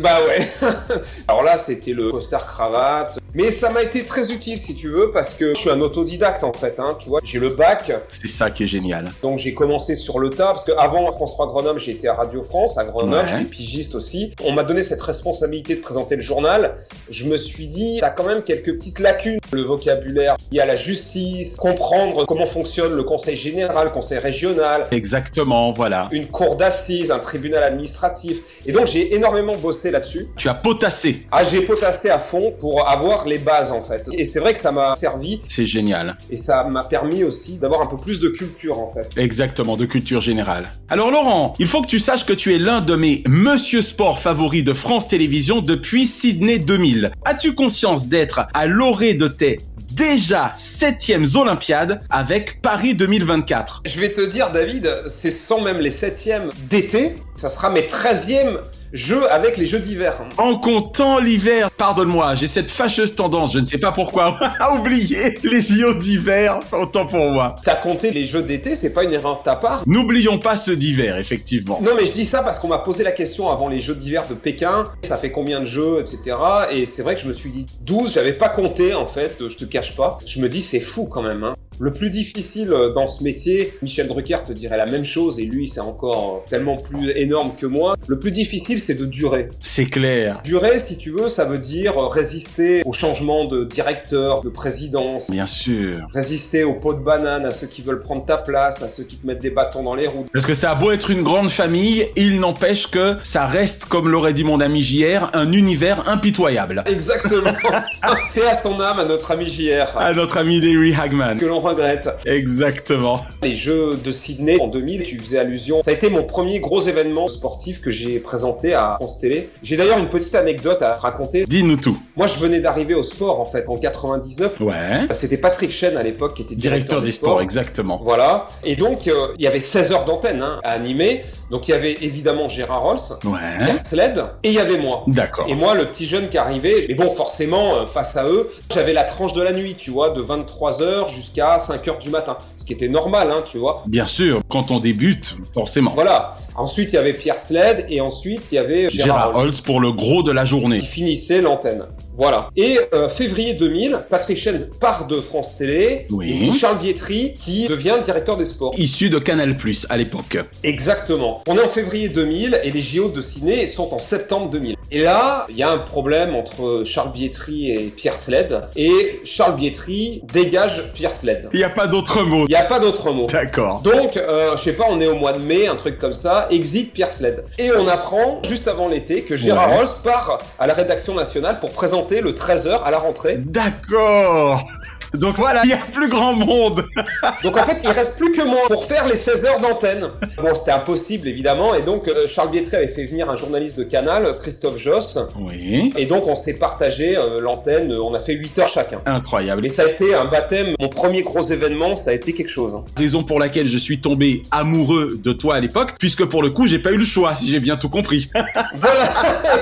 Bah 0.00 0.18
ouais. 0.28 0.48
Alors 1.28 1.42
là, 1.42 1.58
c'était 1.58 1.92
le 1.92 2.10
poster 2.10 2.38
cravate. 2.38 3.18
Mais 3.34 3.50
ça 3.50 3.70
m'a 3.70 3.82
été 3.82 4.04
très 4.04 4.30
utile, 4.32 4.58
si 4.58 4.74
tu 4.74 4.88
veux, 4.88 5.10
parce 5.12 5.34
que 5.34 5.52
je 5.54 5.60
suis 5.60 5.70
un 5.70 5.80
autodidacte, 5.82 6.42
en 6.42 6.52
fait, 6.54 6.76
hein, 6.78 6.96
tu 6.98 7.08
vois. 7.10 7.20
J'ai 7.22 7.38
le 7.38 7.50
bac, 7.50 7.92
C'est 8.10 8.28
ça 8.28 8.50
qui 8.50 8.62
est 8.64 8.66
génial. 8.66 9.12
donc 9.22 9.38
j'ai 9.38 9.52
commencé 9.52 9.94
sur 9.94 10.18
le 10.18 10.30
tas, 10.30 10.52
parce 10.54 10.64
qu'avant 10.64 11.10
France 11.12 11.32
3 11.32 11.48
Grenoble, 11.48 11.80
été 11.86 12.08
à 12.08 12.14
Radio 12.14 12.42
France, 12.42 12.78
à 12.78 12.84
Grenoble, 12.84 13.14
Ouais. 13.16 13.22
j'étais 13.28 13.44
pigiste 13.50 13.94
aussi. 13.94 14.32
On 14.42 14.52
m'a 14.52 14.64
donné 14.64 14.82
cette 14.82 15.02
responsabilité 15.02 15.74
de 15.76 15.80
présenter 15.80 16.16
le 16.16 16.22
journal. 16.22 16.76
Je 17.10 17.24
me 17.24 17.36
suis 17.36 17.66
dit, 17.68 17.98
t'as 18.00 18.10
quand 18.10 18.24
même 18.24 18.42
quelques 18.42 18.74
petites 18.78 18.98
lacunes. 19.00 19.38
Le 19.52 19.62
vocabulaire, 19.62 20.36
il 20.50 20.56
y 20.56 20.60
a 20.60 20.66
la 20.66 20.76
justice, 20.76 21.56
comprendre 21.56 22.24
comment 22.26 22.46
fonctionne 22.46 22.94
le 22.94 23.02
conseil 23.04 23.36
général, 23.36 23.86
le 23.88 23.92
conseil 23.92 24.18
régional, 24.18 24.86
Exactement, 24.90 25.70
voilà. 25.72 26.08
une 26.10 26.28
cour 26.28 26.56
d'assises, 26.56 27.10
un 27.10 27.18
tribunal 27.18 27.62
administratif. 27.62 28.38
Et 28.66 28.72
donc 28.72 28.86
j'ai 28.86 29.14
énormément 29.14 29.56
bossé 29.56 29.90
là-dessus. 29.90 30.26
Tu 30.36 30.48
as 30.48 30.54
potassé. 30.54 30.95
Ah, 31.32 31.44
j'ai 31.44 31.60
potassé 31.60 32.08
à 32.10 32.18
fond 32.18 32.54
pour 32.58 32.88
avoir 32.88 33.26
les 33.26 33.38
bases 33.38 33.72
en 33.72 33.82
fait. 33.82 34.04
Et 34.12 34.24
c'est 34.24 34.38
vrai 34.40 34.54
que 34.54 34.60
ça 34.60 34.72
m'a 34.72 34.94
servi 34.96 35.40
C'est 35.46 35.64
génial. 35.66 36.16
et 36.30 36.36
ça 36.36 36.64
m'a 36.64 36.82
permis 36.84 37.22
aussi 37.24 37.58
d'avoir 37.58 37.82
un 37.82 37.86
peu 37.86 37.96
plus 37.96 38.20
de 38.20 38.28
culture 38.28 38.78
en 38.78 38.88
fait. 38.88 39.08
Exactement, 39.16 39.76
de 39.76 39.84
culture 39.86 40.20
générale. 40.20 40.70
Alors 40.88 41.10
Laurent, 41.10 41.54
il 41.58 41.66
faut 41.66 41.82
que 41.82 41.88
tu 41.88 41.98
saches 41.98 42.24
que 42.26 42.32
tu 42.32 42.54
es 42.54 42.58
l'un 42.58 42.80
de 42.80 42.94
mes 42.96 43.22
Monsieur 43.28 43.82
Sport 43.82 44.20
favoris 44.20 44.64
de 44.64 44.72
France 44.72 45.08
Télévisions 45.08 45.60
depuis 45.60 46.06
Sydney 46.06 46.58
2000. 46.58 47.12
As-tu 47.24 47.54
conscience 47.54 48.06
d'être 48.08 48.40
à 48.54 48.66
l'orée 48.66 49.14
de 49.14 49.28
tes 49.28 49.60
déjà 49.92 50.52
septièmes 50.58 51.24
Olympiades 51.36 52.02
avec 52.10 52.60
Paris 52.60 52.94
2024 52.94 53.82
Je 53.86 53.98
vais 53.98 54.12
te 54.12 54.20
dire 54.20 54.50
David, 54.50 54.90
c'est 55.08 55.30
sans 55.30 55.60
même 55.60 55.78
les 55.78 55.90
septièmes 55.90 56.50
d'été, 56.68 57.14
ça 57.36 57.48
sera 57.50 57.70
mes 57.70 57.86
treizièmes 57.86 58.58
jeux 58.92 59.30
avec 59.30 59.56
les 59.56 59.66
jeux 59.66 59.78
d'hiver. 59.78 60.16
En 60.38 60.56
comptant 60.56 61.18
l'hiver, 61.18 61.70
pardonne-moi, 61.70 62.34
j'ai 62.34 62.46
cette 62.46 62.70
fâcheuse 62.70 63.14
tendance, 63.14 63.52
je 63.54 63.58
ne 63.60 63.66
sais 63.66 63.78
pas 63.78 63.92
pourquoi, 63.92 64.38
à 64.60 64.74
oublier 64.74 65.38
les 65.42 65.60
JO 65.60 65.94
d'hiver, 65.94 66.60
autant 66.72 67.06
pour 67.06 67.30
moi. 67.30 67.56
T'as 67.64 67.76
compté 67.76 68.10
les 68.10 68.24
jeux 68.24 68.42
d'été, 68.42 68.74
c'est 68.76 68.92
pas 68.92 69.04
une 69.04 69.12
erreur 69.12 69.38
de 69.38 69.44
ta 69.44 69.56
part 69.56 69.82
N'oublions 69.86 70.38
pas 70.38 70.56
ceux 70.56 70.76
d'hiver, 70.76 71.16
effectivement. 71.18 71.80
non 71.82 71.92
mais 71.96 72.06
je 72.06 72.12
dis 72.12 72.24
ça 72.24 72.42
parce 72.42 72.58
qu'on 72.58 72.68
m'a 72.68 72.78
posé 72.78 73.04
la 73.04 73.12
question 73.12 73.50
avant 73.50 73.68
les 73.68 73.78
jeux 73.78 73.94
d'hiver 73.94 74.24
de 74.28 74.34
Pékin, 74.34 74.84
ça 75.02 75.16
fait 75.16 75.30
combien 75.30 75.60
de 75.60 75.66
jeux, 75.66 76.00
etc. 76.00 76.36
Et 76.72 76.86
c'est 76.86 77.02
vrai 77.02 77.14
que 77.14 77.22
je 77.22 77.28
me 77.28 77.34
suis 77.34 77.50
dit 77.50 77.66
12, 77.82 78.12
j'avais 78.14 78.32
pas 78.32 78.48
compté 78.48 78.94
en 78.94 79.06
fait, 79.06 79.36
je 79.48 79.56
te 79.56 79.64
cache 79.64 79.94
pas. 79.96 80.18
Je 80.26 80.40
me 80.40 80.48
dis 80.48 80.62
c'est 80.62 80.80
fou 80.80 81.04
quand 81.06 81.22
même. 81.22 81.44
Hein. 81.44 81.54
Le 81.80 81.90
plus 81.90 82.10
difficile 82.10 82.72
dans 82.94 83.08
ce 83.08 83.22
métier, 83.22 83.72
Michel 83.82 84.08
Drucker 84.08 84.38
te 84.46 84.52
dirait 84.52 84.76
la 84.78 84.86
même 84.86 85.04
chose 85.04 85.38
et 85.38 85.44
lui 85.44 85.66
c'est 85.68 85.80
encore 85.80 86.44
tellement 86.48 86.76
plus 86.76 87.10
énorme 87.16 87.52
que 87.58 87.66
moi. 87.66 87.96
Le 88.06 88.18
plus 88.18 88.30
difficile 88.30 88.80
c'est 88.80 88.94
de 88.94 89.04
durer. 89.04 89.48
C'est 89.60 89.86
clair. 89.86 90.40
Durer, 90.44 90.78
si 90.78 90.96
tu 90.96 91.10
veux, 91.10 91.28
ça 91.28 91.44
veut 91.44 91.58
dire 91.58 91.94
résister 92.10 92.82
au 92.84 92.92
changement 92.92 93.44
de 93.44 93.64
directeur, 93.64 94.42
de 94.42 94.48
présidence, 94.48 95.30
Bien 95.30 95.46
sûr. 95.46 96.06
résister 96.14 96.64
aux 96.64 96.74
pots 96.74 96.94
de 96.94 97.00
banane, 97.00 97.44
à 97.44 97.52
ceux 97.52 97.66
qui 97.66 97.82
veulent 97.82 98.02
prendre 98.02 98.24
ta 98.24 98.38
place, 98.38 98.82
à 98.82 98.88
ceux 98.88 99.04
qui 99.04 99.16
te 99.16 99.26
mettent 99.26 99.42
des 99.42 99.50
bâtons 99.50 99.82
dans 99.82 99.94
les 99.94 100.06
roues. 100.06 100.26
Parce 100.32 100.46
que 100.46 100.54
ça 100.54 100.70
a 100.70 100.74
beau 100.74 100.90
être 100.92 101.10
une 101.10 101.22
grande 101.22 101.50
famille, 101.50 102.06
il 102.16 102.40
n'empêche 102.40 102.86
que 102.86 103.16
ça 103.22 103.44
reste, 103.46 103.84
comme 103.86 104.08
l'aurait 104.08 104.32
dit 104.34 104.44
mon 104.44 104.60
ami 104.60 104.82
JR, 104.82 105.30
un 105.34 105.52
univers 105.52 106.08
impitoyable. 106.08 106.82
Exactement. 106.86 107.52
Paix 108.34 108.46
à 108.50 108.54
son 108.56 108.80
âme, 108.80 108.98
à 109.00 109.04
notre 109.04 109.30
ami 109.30 109.48
JR, 109.48 109.96
À 109.98 110.12
notre 110.12 110.38
ami 110.38 110.60
Larry 110.60 110.94
Hagman. 110.94 111.38
que 111.38 111.46
l'on 111.46 111.60
regrette. 111.66 112.08
Exactement. 112.24 113.20
Les 113.42 113.56
Jeux 113.56 113.96
de 114.02 114.10
Sydney 114.10 114.58
en 114.60 114.68
2000, 114.68 115.02
tu 115.02 115.18
faisais 115.18 115.38
allusion. 115.38 115.82
Ça 115.82 115.90
a 115.90 115.94
été 115.94 116.08
mon 116.08 116.24
premier 116.24 116.60
gros 116.60 116.80
événement 116.80 117.28
sportif 117.28 117.80
que 117.80 117.90
j'ai 117.90 118.18
présenté 118.18 118.74
à 118.74 118.96
France 118.96 119.20
Télé. 119.20 119.50
J'ai 119.62 119.76
d'ailleurs 119.76 119.98
une 119.98 120.08
petite 120.08 120.34
anecdote 120.34 120.82
à 120.82 120.94
te 120.94 121.00
raconter. 121.00 121.44
Dis-nous 121.46 121.76
tout. 121.76 121.98
Moi, 122.16 122.26
je 122.26 122.36
venais 122.36 122.60
d'arriver 122.60 122.94
au 122.94 123.02
sport, 123.02 123.40
en 123.40 123.44
fait, 123.44 123.64
en 123.68 123.76
99. 123.76 124.60
Ouais. 124.60 124.74
C'était 125.12 125.38
Patrick 125.38 125.70
Chen 125.70 125.96
à 125.96 126.02
l'époque 126.02 126.34
qui 126.34 126.42
était 126.42 126.54
Directeur 126.54 127.02
des 127.02 127.12
sports, 127.12 127.42
exactement. 127.42 128.00
Voilà. 128.02 128.46
Et 128.64 128.76
donc, 128.76 129.06
euh, 129.08 129.34
il 129.38 129.42
y 129.42 129.46
avait 129.46 129.60
16 129.60 129.92
heures 129.92 130.04
d'antenne 130.04 130.40
hein, 130.40 130.60
à 130.64 130.72
animer. 130.72 131.24
Donc, 131.50 131.68
il 131.68 131.70
y 131.70 131.74
avait 131.74 131.96
évidemment 132.00 132.48
Gérard 132.48 132.82
Rolls, 132.82 132.98
Ouais. 133.24 133.38
Pierre 133.58 133.86
Sled, 133.86 134.24
et 134.42 134.48
il 134.48 134.54
y 134.54 134.58
avait 134.58 134.78
moi. 134.78 135.04
D'accord. 135.06 135.46
Et 135.48 135.54
moi, 135.54 135.74
le 135.74 135.84
petit 135.84 136.06
jeune 136.06 136.28
qui 136.28 136.38
arrivait, 136.38 136.86
mais 136.88 136.94
bon, 136.94 137.08
forcément, 137.10 137.76
euh, 137.76 137.86
face 137.86 138.16
à 138.16 138.26
eux, 138.26 138.50
j'avais 138.74 138.92
la 138.92 139.04
tranche 139.04 139.32
de 139.32 139.42
la 139.42 139.52
nuit, 139.52 139.76
tu 139.78 139.90
vois, 139.90 140.10
de 140.10 140.20
23h 140.22 141.08
jusqu'à 141.08 141.58
5h 141.58 141.98
du 142.00 142.10
matin. 142.10 142.36
Ce 142.56 142.64
qui 142.64 142.72
était 142.72 142.88
normal, 142.88 143.30
hein, 143.32 143.42
tu 143.50 143.58
vois. 143.58 143.84
Bien 143.86 144.06
sûr, 144.06 144.40
quand 144.48 144.70
on 144.72 144.80
débute, 144.80 145.36
forcément. 145.54 145.92
Voilà. 145.94 146.34
Ensuite, 146.56 146.88
il 146.92 146.94
y 146.94 146.98
avait 146.98 147.12
Pierre 147.12 147.38
Sled, 147.38 147.86
et 147.88 148.00
ensuite, 148.00 148.42
il 148.50 148.56
y 148.56 148.58
avait 148.58 148.90
Gérard, 148.90 149.06
Gérard 149.30 149.32
Rolls, 149.34 149.52
pour 149.64 149.80
le 149.80 149.92
gros 149.92 150.22
de 150.24 150.32
la 150.32 150.44
journée. 150.44 150.78
qui 150.78 150.86
finissait 150.86 151.40
l'antenne. 151.42 151.84
Voilà. 152.16 152.48
Et 152.56 152.78
euh, 152.94 153.08
février 153.08 153.54
2000, 153.54 153.98
Patrick 154.08 154.38
Chen 154.38 154.68
part 154.80 155.06
de 155.06 155.20
France 155.20 155.56
Télé. 155.58 156.06
Oui. 156.10 156.50
Et 156.54 156.58
Charles 156.58 156.78
Bietri 156.78 157.34
qui 157.34 157.68
devient 157.68 157.94
directeur 158.02 158.36
des 158.36 158.46
sports. 158.46 158.72
Issu 158.78 159.10
de 159.10 159.18
Canal 159.18 159.54
Plus 159.56 159.86
à 159.90 159.96
l'époque. 159.96 160.38
Exactement. 160.62 161.42
On 161.46 161.56
est 161.58 161.62
en 161.62 161.68
février 161.68 162.08
2000 162.08 162.60
et 162.64 162.70
les 162.70 162.80
JO 162.80 163.08
de 163.10 163.20
Ciné 163.20 163.66
sont 163.66 163.92
en 163.92 163.98
septembre 163.98 164.50
2000. 164.50 164.76
Et 164.92 165.02
là, 165.02 165.46
il 165.50 165.56
y 165.56 165.62
a 165.62 165.70
un 165.70 165.78
problème 165.78 166.34
entre 166.34 166.82
Charles 166.84 167.12
Bietri 167.12 167.70
et 167.72 167.78
Pierre 167.94 168.18
Sled. 168.20 168.62
Et 168.76 169.20
Charles 169.24 169.56
Bietri 169.56 170.22
dégage 170.32 170.92
Pierre 170.94 171.14
Sled. 171.14 171.48
Il 171.52 171.58
n'y 171.58 171.64
a 171.64 171.70
pas 171.70 171.86
d'autre 171.86 172.22
mot. 172.22 172.44
Il 172.48 172.50
n'y 172.52 172.56
a 172.56 172.64
pas 172.64 172.78
d'autre 172.78 173.12
mot. 173.12 173.26
D'accord. 173.26 173.80
Donc, 173.82 174.16
euh, 174.16 174.56
je 174.56 174.62
sais 174.62 174.72
pas, 174.72 174.84
on 174.88 175.00
est 175.00 175.06
au 175.06 175.16
mois 175.16 175.32
de 175.32 175.40
mai, 175.40 175.66
un 175.66 175.76
truc 175.76 175.98
comme 175.98 176.14
ça, 176.14 176.46
exit 176.50 176.92
Pierre 176.92 177.12
Sled. 177.12 177.44
Et 177.58 177.70
on 177.72 177.86
apprend, 177.88 178.40
juste 178.48 178.68
avant 178.68 178.88
l'été, 178.88 179.22
que 179.22 179.36
Gérard 179.36 179.70
Ouais. 179.70 179.76
Rolls 179.76 179.88
part 180.04 180.38
à 180.58 180.66
la 180.66 180.74
rédaction 180.74 181.14
nationale 181.14 181.58
pour 181.60 181.70
présenter 181.70 182.05
le 182.10 182.32
13h 182.32 182.82
à 182.82 182.90
la 182.90 182.98
rentrée. 182.98 183.38
D'accord. 183.38 184.66
Donc 185.14 185.36
voilà, 185.36 185.62
il 185.64 185.70
y 185.70 185.72
a 185.72 185.78
plus 185.78 186.08
grand 186.08 186.34
monde. 186.34 186.84
Donc 187.42 187.56
en 187.56 187.62
fait, 187.62 187.78
il 187.82 187.90
reste 187.90 188.16
plus 188.16 188.32
que 188.32 188.44
moi 188.44 188.60
pour 188.68 188.84
faire 188.84 189.06
les 189.06 189.16
16 189.16 189.44
heures 189.44 189.60
d'antenne. 189.60 190.08
Bon, 190.38 190.54
c'était 190.54 190.72
impossible 190.72 191.28
évidemment, 191.28 191.74
et 191.74 191.82
donc 191.82 192.08
euh, 192.08 192.26
Charles 192.26 192.50
Bietri 192.50 192.76
avait 192.76 192.88
fait 192.88 193.04
venir 193.04 193.28
un 193.30 193.36
journaliste 193.36 193.78
de 193.78 193.84
Canal, 193.84 194.34
Christophe 194.42 194.78
Joss, 194.78 195.18
Oui. 195.38 195.92
et 195.96 196.06
donc 196.06 196.26
on 196.26 196.34
s'est 196.34 196.54
partagé 196.54 197.16
euh, 197.16 197.40
l'antenne, 197.40 197.92
on 197.92 198.12
a 198.14 198.18
fait 198.18 198.34
8 198.34 198.58
heures 198.58 198.68
chacun. 198.68 199.00
Incroyable. 199.06 199.64
Et 199.66 199.68
ça 199.68 199.82
a 199.82 199.86
été 199.86 200.14
un 200.14 200.24
baptême, 200.26 200.74
mon 200.80 200.88
premier 200.88 201.22
gros 201.22 201.42
événement, 201.42 201.96
ça 201.96 202.10
a 202.10 202.14
été 202.14 202.32
quelque 202.32 202.50
chose. 202.50 202.78
Raison 202.96 203.22
pour 203.22 203.38
laquelle 203.38 203.68
je 203.68 203.78
suis 203.78 204.00
tombé 204.00 204.42
amoureux 204.50 205.18
de 205.22 205.32
toi 205.32 205.56
à 205.56 205.60
l'époque, 205.60 205.94
puisque 205.98 206.24
pour 206.24 206.42
le 206.42 206.50
coup, 206.50 206.66
j'ai 206.66 206.78
pas 206.78 206.92
eu 206.92 206.96
le 206.98 207.04
choix, 207.04 207.34
si 207.36 207.48
j'ai 207.50 207.60
bien 207.60 207.76
tout 207.76 207.88
compris. 207.88 208.30
Voilà, 208.74 209.04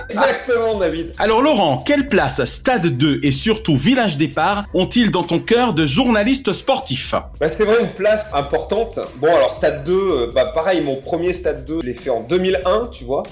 exactement 0.10 0.78
David. 0.78 1.12
Alors 1.18 1.40
Laurent, 1.42 1.78
quelle 1.86 2.06
place 2.06 2.44
Stade 2.44 2.86
2 2.86 3.20
et 3.22 3.30
surtout 3.30 3.76
Village 3.76 4.16
Départ 4.18 4.64
ont-ils 4.74 5.10
dans 5.10 5.22
ton 5.22 5.33
cœur 5.38 5.74
de 5.74 5.86
journaliste 5.86 6.52
sportif 6.52 7.14
Bah, 7.40 7.48
c'est 7.48 7.64
vraiment 7.64 7.80
une 7.86 7.94
place 7.94 8.30
importante. 8.32 8.98
Bon, 9.16 9.34
alors 9.34 9.50
Stade 9.50 9.84
2, 9.84 9.92
euh, 9.92 10.32
bah 10.34 10.46
pareil, 10.46 10.80
mon 10.82 10.96
premier 10.96 11.32
Stade 11.32 11.64
2, 11.64 11.80
je 11.82 11.86
l'ai 11.86 11.94
fait 11.94 12.10
en 12.10 12.20
2001, 12.20 12.88
tu 12.92 13.04
vois. 13.04 13.22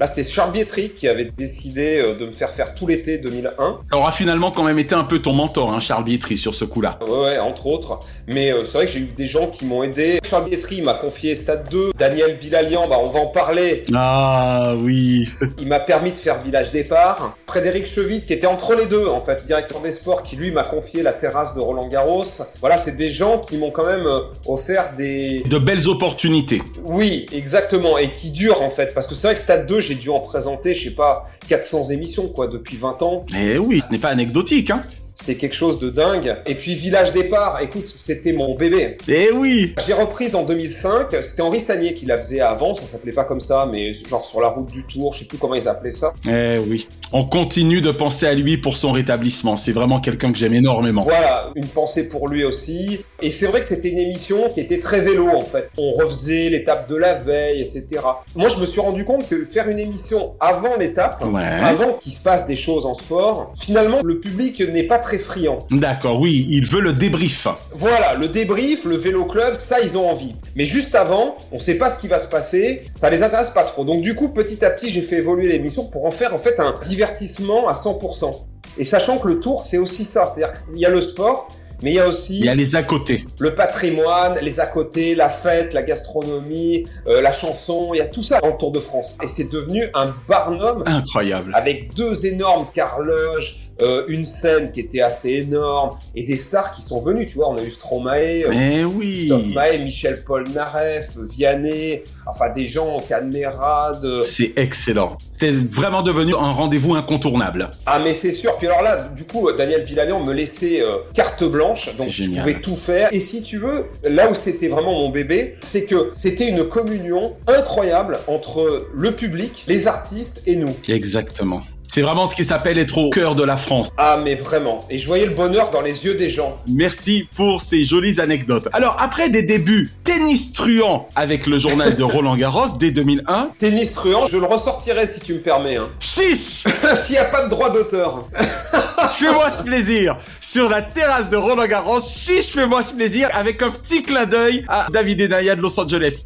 Là, 0.00 0.06
c'était 0.06 0.30
Charles 0.30 0.52
Bietri 0.52 0.90
qui 0.90 1.08
avait 1.08 1.24
décidé 1.24 1.98
euh, 1.98 2.14
de 2.14 2.26
me 2.26 2.30
faire 2.30 2.50
faire 2.50 2.72
tout 2.74 2.86
l'été 2.86 3.18
2001. 3.18 3.78
Ça 3.90 3.96
aura 3.96 4.12
finalement 4.12 4.52
quand 4.52 4.62
même 4.62 4.78
été 4.78 4.94
un 4.94 5.02
peu 5.02 5.18
ton 5.18 5.32
mentor, 5.32 5.72
hein, 5.72 5.80
Charles 5.80 6.04
Bietri, 6.04 6.36
sur 6.36 6.54
ce 6.54 6.64
coup-là. 6.64 7.00
Ouais, 7.04 7.18
ouais, 7.18 7.38
entre 7.40 7.66
autres. 7.66 7.98
Mais 8.28 8.52
euh, 8.52 8.62
c'est 8.62 8.74
vrai 8.74 8.86
que 8.86 8.92
j'ai 8.92 9.00
eu 9.00 9.12
des 9.16 9.26
gens 9.26 9.48
qui 9.48 9.64
m'ont 9.64 9.82
aidé. 9.82 10.20
Charles 10.28 10.48
Bietri 10.48 10.82
m'a 10.82 10.94
confié 10.94 11.34
Stade 11.34 11.68
2. 11.70 11.90
Daniel 11.98 12.38
Bilalian, 12.38 12.86
bah, 12.86 12.98
on 13.00 13.06
va 13.06 13.18
en 13.18 13.26
parler. 13.26 13.84
Ah 13.92 14.74
oui. 14.78 15.28
Il 15.58 15.66
m'a 15.66 15.80
permis 15.80 16.12
de 16.12 16.16
faire 16.16 16.40
Village 16.42 16.70
Départ. 16.70 17.36
Frédéric 17.48 17.86
Chevite, 17.86 18.26
qui 18.26 18.34
était 18.34 18.46
entre 18.46 18.76
les 18.76 18.86
deux, 18.86 19.08
en 19.08 19.20
fait, 19.20 19.46
directeur 19.46 19.80
des 19.80 19.90
sports, 19.90 20.22
qui 20.22 20.36
lui 20.36 20.52
m'a 20.52 20.62
confié 20.62 21.02
la 21.02 21.12
terrasse 21.12 21.54
de 21.54 21.60
Roland 21.60 21.88
Garros. 21.88 22.24
Voilà, 22.60 22.76
c'est 22.76 22.96
des 22.96 23.10
gens 23.10 23.40
qui 23.40 23.56
m'ont 23.56 23.72
quand 23.72 23.86
même 23.86 24.06
euh, 24.06 24.20
offert 24.46 24.92
des, 24.96 25.42
De 25.46 25.58
belles 25.58 25.88
opportunités. 25.88 26.62
Oui, 26.84 27.26
exactement, 27.32 27.98
et 27.98 28.12
qui 28.12 28.30
dure 28.30 28.62
en 28.62 28.70
fait, 28.70 28.94
parce 28.94 29.08
que 29.08 29.14
c'est 29.14 29.26
vrai 29.26 29.34
que 29.34 29.40
Stade 29.40 29.66
2, 29.66 29.87
j'ai 29.88 29.94
dû 29.94 30.10
en 30.10 30.20
présenter, 30.20 30.74
je 30.74 30.84
sais 30.84 30.94
pas, 30.94 31.24
400 31.48 31.90
émissions 31.90 32.28
quoi, 32.28 32.46
depuis 32.46 32.76
20 32.76 33.02
ans. 33.02 33.24
Eh 33.34 33.58
oui, 33.58 33.80
ce 33.80 33.90
n'est 33.90 33.98
pas 33.98 34.10
anecdotique, 34.10 34.70
hein. 34.70 34.84
C'est 35.24 35.34
quelque 35.36 35.54
chose 35.54 35.78
de 35.80 35.90
dingue. 35.90 36.36
Et 36.46 36.54
puis 36.54 36.74
Village 36.74 37.12
Départ, 37.12 37.58
écoute, 37.60 37.88
c'était 37.88 38.32
mon 38.32 38.54
bébé. 38.54 38.98
Eh 39.08 39.30
oui. 39.32 39.74
Je 39.80 39.86
l'ai 39.86 39.92
reprise 39.94 40.34
en 40.34 40.44
2005, 40.44 41.08
c'était 41.20 41.42
Henri 41.42 41.60
Sagnier 41.60 41.92
qui 41.94 42.06
la 42.06 42.18
faisait 42.18 42.40
avant, 42.40 42.72
ça 42.74 42.84
s'appelait 42.84 43.12
pas 43.12 43.24
comme 43.24 43.40
ça, 43.40 43.68
mais 43.70 43.92
genre 43.92 44.24
sur 44.24 44.40
la 44.40 44.48
route 44.48 44.70
du 44.70 44.84
Tour, 44.86 45.12
je 45.12 45.20
sais 45.20 45.24
plus 45.24 45.38
comment 45.38 45.54
ils 45.56 45.68
appelaient 45.68 45.90
ça. 45.90 46.12
Eh 46.28 46.58
oui. 46.58 46.86
On 47.12 47.24
continue 47.24 47.80
de 47.80 47.90
penser 47.90 48.26
à 48.26 48.34
lui 48.34 48.58
pour 48.58 48.76
son 48.76 48.92
rétablissement. 48.92 49.56
C'est 49.56 49.72
vraiment 49.72 49.98
quelqu'un 50.00 50.30
que 50.32 50.38
j'aime 50.38 50.54
énormément. 50.54 51.02
Voilà, 51.02 51.50
une 51.56 51.66
pensée 51.66 52.08
pour 52.08 52.28
lui 52.28 52.44
aussi. 52.44 53.00
Et 53.22 53.32
c'est 53.32 53.46
vrai 53.46 53.60
que 53.60 53.66
c'était 53.66 53.88
une 53.88 53.98
émission 53.98 54.48
qui 54.52 54.60
était 54.60 54.78
très 54.78 55.00
vélo 55.00 55.28
en 55.28 55.42
fait. 55.44 55.68
On 55.78 55.92
refaisait 55.92 56.50
l'étape 56.50 56.88
de 56.88 56.96
la 56.96 57.14
veille, 57.14 57.62
etc. 57.62 58.02
Moi, 58.36 58.48
je 58.50 58.58
me 58.58 58.66
suis 58.66 58.80
rendu 58.80 59.04
compte 59.04 59.28
que 59.28 59.44
faire 59.44 59.68
une 59.68 59.78
émission 59.80 60.34
avant 60.40 60.76
l'étape, 60.76 61.24
Ouais. 61.24 61.42
avant 61.42 61.94
qu'il 61.94 62.12
se 62.12 62.20
passe 62.20 62.46
des 62.46 62.56
choses 62.56 62.86
en 62.86 62.94
sport, 62.94 63.52
finalement, 63.60 63.98
le 64.02 64.20
public 64.20 64.60
n'est 64.60 64.84
pas 64.84 64.98
très 64.98 65.07
friand. 65.16 65.66
D'accord, 65.70 66.20
oui, 66.20 66.46
il 66.50 66.66
veut 66.66 66.82
le 66.82 66.92
débrief. 66.92 67.46
Voilà, 67.72 68.14
le 68.16 68.28
débrief, 68.28 68.84
le 68.84 68.96
vélo 68.96 69.24
club, 69.24 69.54
ça, 69.54 69.80
ils 69.80 69.96
ont 69.96 70.10
envie. 70.10 70.34
Mais 70.56 70.66
juste 70.66 70.94
avant, 70.94 71.36
on 71.52 71.58
sait 71.58 71.78
pas 71.78 71.88
ce 71.88 71.98
qui 71.98 72.08
va 72.08 72.18
se 72.18 72.26
passer, 72.26 72.84
ça 72.94 73.08
les 73.08 73.22
intéresse 73.22 73.48
pas 73.50 73.64
trop. 73.64 73.84
Donc 73.84 74.02
du 74.02 74.14
coup, 74.14 74.28
petit 74.28 74.62
à 74.64 74.70
petit, 74.70 74.90
j'ai 74.90 75.00
fait 75.02 75.16
évoluer 75.18 75.48
l'émission 75.48 75.84
pour 75.86 76.04
en 76.04 76.10
faire 76.10 76.34
en 76.34 76.38
fait 76.38 76.60
un 76.60 76.74
divertissement 76.86 77.68
à 77.68 77.72
100%. 77.72 78.44
Et 78.76 78.84
sachant 78.84 79.18
que 79.18 79.28
le 79.28 79.40
tour, 79.40 79.64
c'est 79.64 79.78
aussi 79.78 80.04
ça. 80.04 80.30
C'est-à-dire 80.36 80.52
qu'il 80.68 80.78
y 80.78 80.84
a 80.84 80.90
le 80.90 81.00
sport, 81.00 81.48
mais 81.82 81.90
il 81.92 81.94
y 81.94 82.00
a 82.00 82.08
aussi 82.08 82.40
Il 82.40 82.44
y 82.44 82.48
a 82.48 82.54
les 82.56 82.74
à 82.74 82.82
côté. 82.82 83.24
le 83.38 83.54
patrimoine, 83.54 84.36
les 84.42 84.58
à 84.58 84.66
côté, 84.66 85.14
la 85.14 85.28
fête, 85.28 85.72
la 85.72 85.82
gastronomie, 85.82 86.84
euh, 87.06 87.20
la 87.20 87.30
chanson, 87.32 87.90
il 87.94 87.98
y 87.98 88.00
a 88.00 88.06
tout 88.06 88.22
ça 88.22 88.40
dans 88.40 88.48
le 88.48 88.56
Tour 88.56 88.72
de 88.72 88.80
France. 88.80 89.16
Et 89.22 89.26
c'est 89.28 89.50
devenu 89.50 89.84
un 89.94 90.12
barnum 90.28 90.82
Incroyable. 90.86 91.52
avec 91.54 91.94
deux 91.94 92.26
énormes 92.26 92.66
carloges, 92.74 93.58
euh, 93.80 94.04
une 94.08 94.24
scène 94.24 94.72
qui 94.72 94.80
était 94.80 95.00
assez 95.00 95.30
énorme 95.30 95.96
et 96.14 96.22
des 96.22 96.36
stars 96.36 96.74
qui 96.74 96.82
sont 96.82 97.00
venues. 97.00 97.26
Tu 97.26 97.34
vois, 97.34 97.50
on 97.50 97.56
a 97.56 97.62
eu 97.62 97.70
Stromae, 97.70 98.44
euh, 98.44 98.52
Eh 98.52 98.84
oui. 98.84 99.30
Maé, 99.54 99.78
Michel 99.78 100.22
Polnareff, 100.24 101.16
Vianney, 101.16 102.02
enfin 102.26 102.50
des 102.54 102.66
gens, 102.68 102.98
Cadmerade. 103.08 104.04
euh, 104.04 104.22
C'est 104.24 104.52
excellent. 104.56 105.16
C'était 105.30 105.52
vraiment 105.52 106.02
devenu 106.02 106.34
un 106.34 106.52
rendez-vous 106.52 106.94
incontournable. 106.94 107.70
Ah 107.86 107.98
mais 108.02 108.14
c'est 108.14 108.32
sûr. 108.32 108.56
Puis 108.58 108.66
alors 108.66 108.82
là, 108.82 109.08
du 109.08 109.24
coup, 109.24 109.50
Daniel 109.52 109.84
Bilalian 109.84 110.24
me 110.24 110.32
laissait 110.32 110.80
euh, 110.80 110.98
carte 111.14 111.44
blanche, 111.44 111.94
donc 111.96 112.08
je 112.08 112.24
pouvais 112.24 112.60
tout 112.60 112.76
faire. 112.76 113.08
Et 113.12 113.20
si 113.20 113.42
tu 113.42 113.58
veux, 113.58 113.86
là 114.04 114.30
où 114.30 114.34
c'était 114.34 114.68
vraiment 114.68 114.92
mon 114.98 115.10
bébé, 115.10 115.56
c'est 115.60 115.84
que 115.84 116.10
c'était 116.12 116.48
une 116.48 116.64
communion 116.64 117.36
incroyable 117.46 118.18
entre 118.26 118.88
le 118.94 119.12
public, 119.12 119.64
les 119.68 119.86
artistes 119.86 120.42
et 120.46 120.56
nous. 120.56 120.74
Exactement. 120.88 121.60
C'est 121.90 122.02
vraiment 122.02 122.26
ce 122.26 122.34
qui 122.34 122.44
s'appelle 122.44 122.78
être 122.78 122.98
au 122.98 123.08
cœur 123.10 123.34
de 123.34 123.42
la 123.42 123.56
France. 123.56 123.90
Ah 123.96 124.20
mais 124.22 124.34
vraiment. 124.34 124.86
Et 124.90 124.98
je 124.98 125.06
voyais 125.06 125.24
le 125.24 125.32
bonheur 125.34 125.70
dans 125.70 125.80
les 125.80 126.04
yeux 126.04 126.14
des 126.14 126.28
gens. 126.28 126.58
Merci 126.68 127.26
pour 127.34 127.62
ces 127.62 127.84
jolies 127.86 128.20
anecdotes. 128.20 128.68
Alors, 128.74 128.96
après 128.98 129.30
des 129.30 129.42
débuts 129.42 129.90
tennis 130.04 130.52
truands 130.52 131.08
avec 131.16 131.46
le 131.46 131.58
journal 131.58 131.96
de 131.96 132.02
Roland 132.04 132.36
Garros 132.36 132.76
dès 132.78 132.90
2001, 132.90 133.50
Tennis 133.58 133.94
truand, 133.94 134.26
je 134.26 134.36
le 134.36 134.44
ressortirai 134.44 135.06
si 135.06 135.20
tu 135.20 135.32
me 135.34 135.38
permets. 135.38 135.76
Hein. 135.76 135.88
chiche 135.98 136.64
S'il 136.94 137.12
n'y 137.12 137.18
a 137.18 137.24
pas 137.24 137.44
de 137.44 137.50
droit 137.50 137.70
d'auteur. 137.72 138.24
Fais-moi 139.12 139.50
ce 139.50 139.62
plaisir 139.62 140.18
Sur 140.40 140.68
la 140.68 140.82
terrasse 140.82 141.28
de 141.30 141.36
Roland 141.36 141.66
Garros, 141.66 142.00
chiche, 142.00 142.50
fais-moi 142.50 142.82
ce 142.82 142.92
plaisir 142.94 143.28
avec 143.32 143.62
un 143.62 143.70
petit 143.70 144.02
clin 144.02 144.26
d'œil 144.26 144.64
à 144.68 144.86
David 144.92 145.20
et 145.22 145.28
Naya 145.28 145.56
de 145.56 145.62
Los 145.62 145.78
Angeles. 145.80 146.22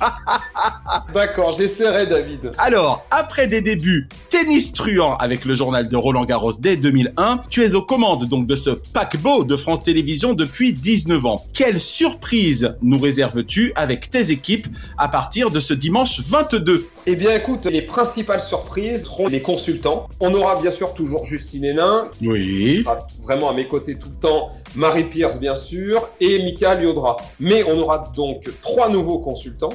D'accord, 1.15 1.53
je 1.53 1.59
l'essaierai 1.61 2.07
David. 2.07 2.53
Alors, 2.59 3.05
après 3.11 3.47
des 3.47 3.61
débuts 3.61 4.09
tennis 4.31 4.73
truands 4.73 5.17
avec 5.17 5.45
le 5.45 5.52
journal 5.55 5.89
de 5.89 5.97
Roland 5.97 6.25
Garros 6.25 6.53
dès 6.59 6.77
2001, 6.77 7.43
tu 7.51 7.63
es 7.65 7.75
aux 7.75 7.83
commandes 7.83 8.25
donc 8.27 8.47
de 8.47 8.55
ce 8.55 8.71
paquebot 8.71 9.45
de 9.45 9.57
France 9.57 9.83
Télévisions 9.83 10.33
depuis 10.35 10.73
19 10.73 11.27
ans. 11.27 11.45
Quelle 11.53 11.79
surprise 11.81 12.77
nous 12.83 12.99
réserves-tu 12.99 13.73
avec 13.75 14.11
tes 14.11 14.31
équipes 14.31 14.67
à 14.99 15.09
partir 15.09 15.51
de 15.51 15.61
ce 15.61 15.75
dimanche 15.75 16.21
22 16.21 16.87
Eh 17.07 17.17
bien 17.17 17.35
écoute, 17.35 17.67
les 17.67 17.83
principales 17.83 18.41
surprises 18.41 19.05
seront 19.05 19.29
les 19.29 19.41
consultants. 19.43 20.09
On 20.21 20.35
aura 20.35 20.61
bien 20.61 20.71
sûr 20.71 20.95
toujours 20.95 21.25
Justine 21.25 21.65
Hénin, 21.65 22.09
Oui. 22.23 22.77
qui 22.79 22.83
sera 22.83 23.07
vraiment 23.23 23.51
à 23.51 23.55
mes 23.55 23.69
côtés 23.69 23.97
tout 23.97 24.09
le 24.09 24.21
temps, 24.29 24.49
Marie 24.75 25.05
Pierce 25.05 25.39
bien 25.39 25.55
sûr, 25.55 26.09
et 26.21 26.43
Mika 26.43 26.75
Liodra. 26.75 27.17
Mais 27.41 27.63
on 27.69 27.79
aura 27.79 28.11
donc 28.17 28.49
trois 28.63 28.89
nouveaux 28.89 29.19
consultants. 29.19 29.73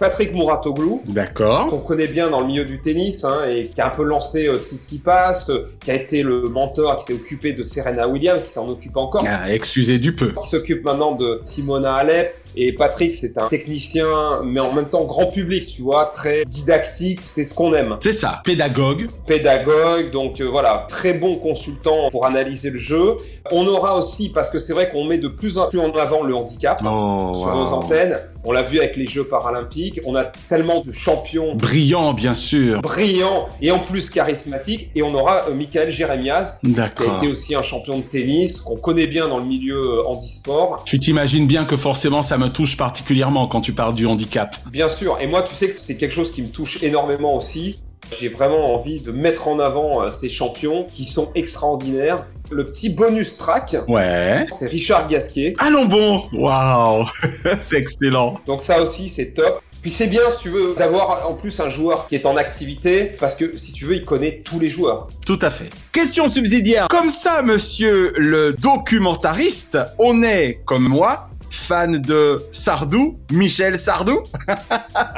Patrick 0.00 0.32
Mouratoglou, 0.32 1.02
D'accord. 1.08 1.68
qu'on 1.68 1.78
connaît 1.78 2.06
bien 2.06 2.30
dans 2.30 2.40
le 2.40 2.46
milieu 2.46 2.64
du 2.64 2.80
tennis, 2.80 3.22
hein, 3.22 3.36
et 3.48 3.66
qui 3.66 3.80
a 3.80 3.86
un 3.88 3.90
peu 3.90 4.02
lancé 4.02 4.48
euh, 4.48 4.58
Tsitsipas, 4.58 5.44
euh, 5.50 5.66
qui 5.84 5.90
a 5.90 5.94
été 5.94 6.22
le 6.22 6.48
mentor, 6.48 6.96
qui 6.96 7.04
s'est 7.04 7.12
occupé 7.12 7.52
de 7.52 7.62
Serena 7.62 8.08
Williams, 8.08 8.42
qui 8.42 8.50
s'en 8.50 8.66
occupe 8.66 8.96
encore, 8.96 9.22
Ah, 9.28 9.52
excusez 9.52 9.98
du 9.98 10.14
peu. 10.16 10.32
qui 10.32 10.48
s'occupe 10.48 10.84
maintenant 10.84 11.12
de 11.12 11.42
Simona 11.44 11.94
Alep. 11.96 12.34
Et 12.56 12.72
Patrick, 12.74 13.14
c'est 13.14 13.38
un 13.38 13.46
technicien, 13.46 14.08
mais 14.44 14.58
en 14.58 14.72
même 14.72 14.88
temps 14.88 15.04
grand 15.04 15.26
public, 15.26 15.68
tu 15.68 15.82
vois, 15.82 16.06
très 16.06 16.44
didactique, 16.46 17.20
c'est 17.32 17.44
ce 17.44 17.54
qu'on 17.54 17.72
aime. 17.74 17.96
C'est 18.02 18.12
ça, 18.12 18.40
pédagogue. 18.44 19.06
pédagogue, 19.24 20.10
donc 20.10 20.40
euh, 20.40 20.48
voilà, 20.48 20.84
très 20.88 21.12
bon 21.12 21.36
consultant 21.36 22.08
pour 22.10 22.26
analyser 22.26 22.70
le 22.70 22.78
jeu. 22.78 23.16
On 23.52 23.64
aura 23.68 23.96
aussi, 23.96 24.30
parce 24.32 24.48
que 24.48 24.58
c'est 24.58 24.72
vrai 24.72 24.90
qu'on 24.90 25.04
met 25.04 25.18
de 25.18 25.28
plus 25.28 25.58
en 25.58 25.68
plus 25.68 25.78
en 25.78 25.92
avant 25.92 26.24
le 26.24 26.34
handicap 26.34 26.80
Oh, 26.84 27.32
sur 27.34 27.54
nos 27.54 27.66
antennes, 27.66 28.18
on 28.44 28.52
l'a 28.52 28.62
vu 28.62 28.78
avec 28.78 28.96
les 28.96 29.06
Jeux 29.06 29.24
paralympiques, 29.24 30.00
on 30.06 30.14
a 30.14 30.24
tellement 30.24 30.80
de 30.80 30.92
champions 30.92 31.54
Brillant, 31.54 32.14
bien 32.14 32.34
sûr. 32.34 32.80
brillants 32.80 33.48
et 33.60 33.70
en 33.70 33.78
plus 33.78 34.08
charismatiques, 34.08 34.90
et 34.94 35.02
on 35.02 35.14
aura 35.14 35.48
euh, 35.48 35.54
Michael 35.54 35.90
Jérémias, 35.90 36.58
qui 36.62 36.80
a 36.80 37.16
été 37.16 37.28
aussi 37.28 37.54
un 37.54 37.62
champion 37.62 37.98
de 37.98 38.02
tennis, 38.02 38.58
qu'on 38.60 38.76
connaît 38.76 39.06
bien 39.06 39.28
dans 39.28 39.38
le 39.38 39.44
milieu 39.44 39.98
euh, 39.98 40.06
handisport. 40.06 40.82
Tu 40.84 40.98
t'imagines 40.98 41.46
bien 41.46 41.64
que 41.64 41.76
forcément 41.76 42.22
ça 42.22 42.38
me 42.38 42.48
touche 42.48 42.76
particulièrement 42.76 43.46
quand 43.46 43.60
tu 43.60 43.72
parles 43.72 43.94
du 43.94 44.06
handicap. 44.06 44.56
Bien 44.70 44.88
sûr, 44.88 45.18
et 45.20 45.26
moi 45.26 45.42
tu 45.42 45.54
sais 45.54 45.70
que 45.70 45.78
c'est 45.78 45.96
quelque 45.96 46.14
chose 46.14 46.32
qui 46.32 46.42
me 46.42 46.48
touche 46.48 46.82
énormément 46.82 47.36
aussi. 47.36 47.80
J'ai 48.18 48.28
vraiment 48.28 48.74
envie 48.74 49.00
de 49.00 49.12
mettre 49.12 49.48
en 49.48 49.58
avant 49.60 50.02
euh, 50.02 50.10
ces 50.10 50.28
champions 50.28 50.84
qui 50.84 51.04
sont 51.04 51.30
extraordinaires. 51.34 52.26
Le 52.50 52.64
petit 52.64 52.88
bonus 52.90 53.36
track, 53.36 53.76
Ouais. 53.86 54.44
c'est 54.50 54.66
Richard 54.66 55.06
Gasquet. 55.06 55.54
Allons 55.58 55.84
bon. 55.86 56.24
Waouh. 56.32 57.06
c'est 57.60 57.76
excellent. 57.76 58.40
Donc 58.46 58.62
ça 58.62 58.80
aussi, 58.82 59.08
c'est 59.08 59.32
top. 59.34 59.62
Puis 59.82 59.92
c'est 59.92 60.08
bien, 60.08 60.20
si 60.28 60.40
tu 60.40 60.48
veux, 60.50 60.74
d'avoir 60.76 61.30
en 61.30 61.34
plus 61.34 61.58
un 61.58 61.70
joueur 61.70 62.06
qui 62.08 62.14
est 62.14 62.26
en 62.26 62.36
activité, 62.36 63.12
parce 63.18 63.34
que 63.34 63.56
si 63.56 63.72
tu 63.72 63.86
veux, 63.86 63.94
il 63.94 64.04
connaît 64.04 64.42
tous 64.44 64.58
les 64.60 64.68
joueurs. 64.68 65.06
Tout 65.24 65.38
à 65.40 65.48
fait. 65.48 65.70
Question 65.92 66.28
subsidiaire. 66.28 66.88
Comme 66.88 67.08
ça, 67.08 67.40
monsieur 67.40 68.12
le 68.18 68.52
documentariste, 68.52 69.78
on 69.98 70.22
est, 70.22 70.60
comme 70.66 70.86
moi, 70.86 71.29
fan 71.50 71.98
de 71.98 72.40
Sardou, 72.52 73.18
Michel 73.30 73.78
Sardou. 73.78 74.22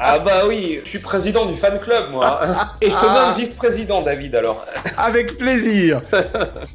Ah 0.05 0.19
bah 0.19 0.43
oui, 0.49 0.81
je 0.85 0.89
suis 0.89 0.99
président 0.99 1.47
du 1.47 1.57
fan 1.57 1.79
club, 1.79 2.11
moi. 2.11 2.41
Et 2.81 2.91
je 2.91 2.95
te 2.95 3.03
donne 3.03 3.37
vice-président, 3.39 4.03
David, 4.03 4.35
alors. 4.35 4.67
Avec 4.97 5.37
plaisir. 5.37 6.01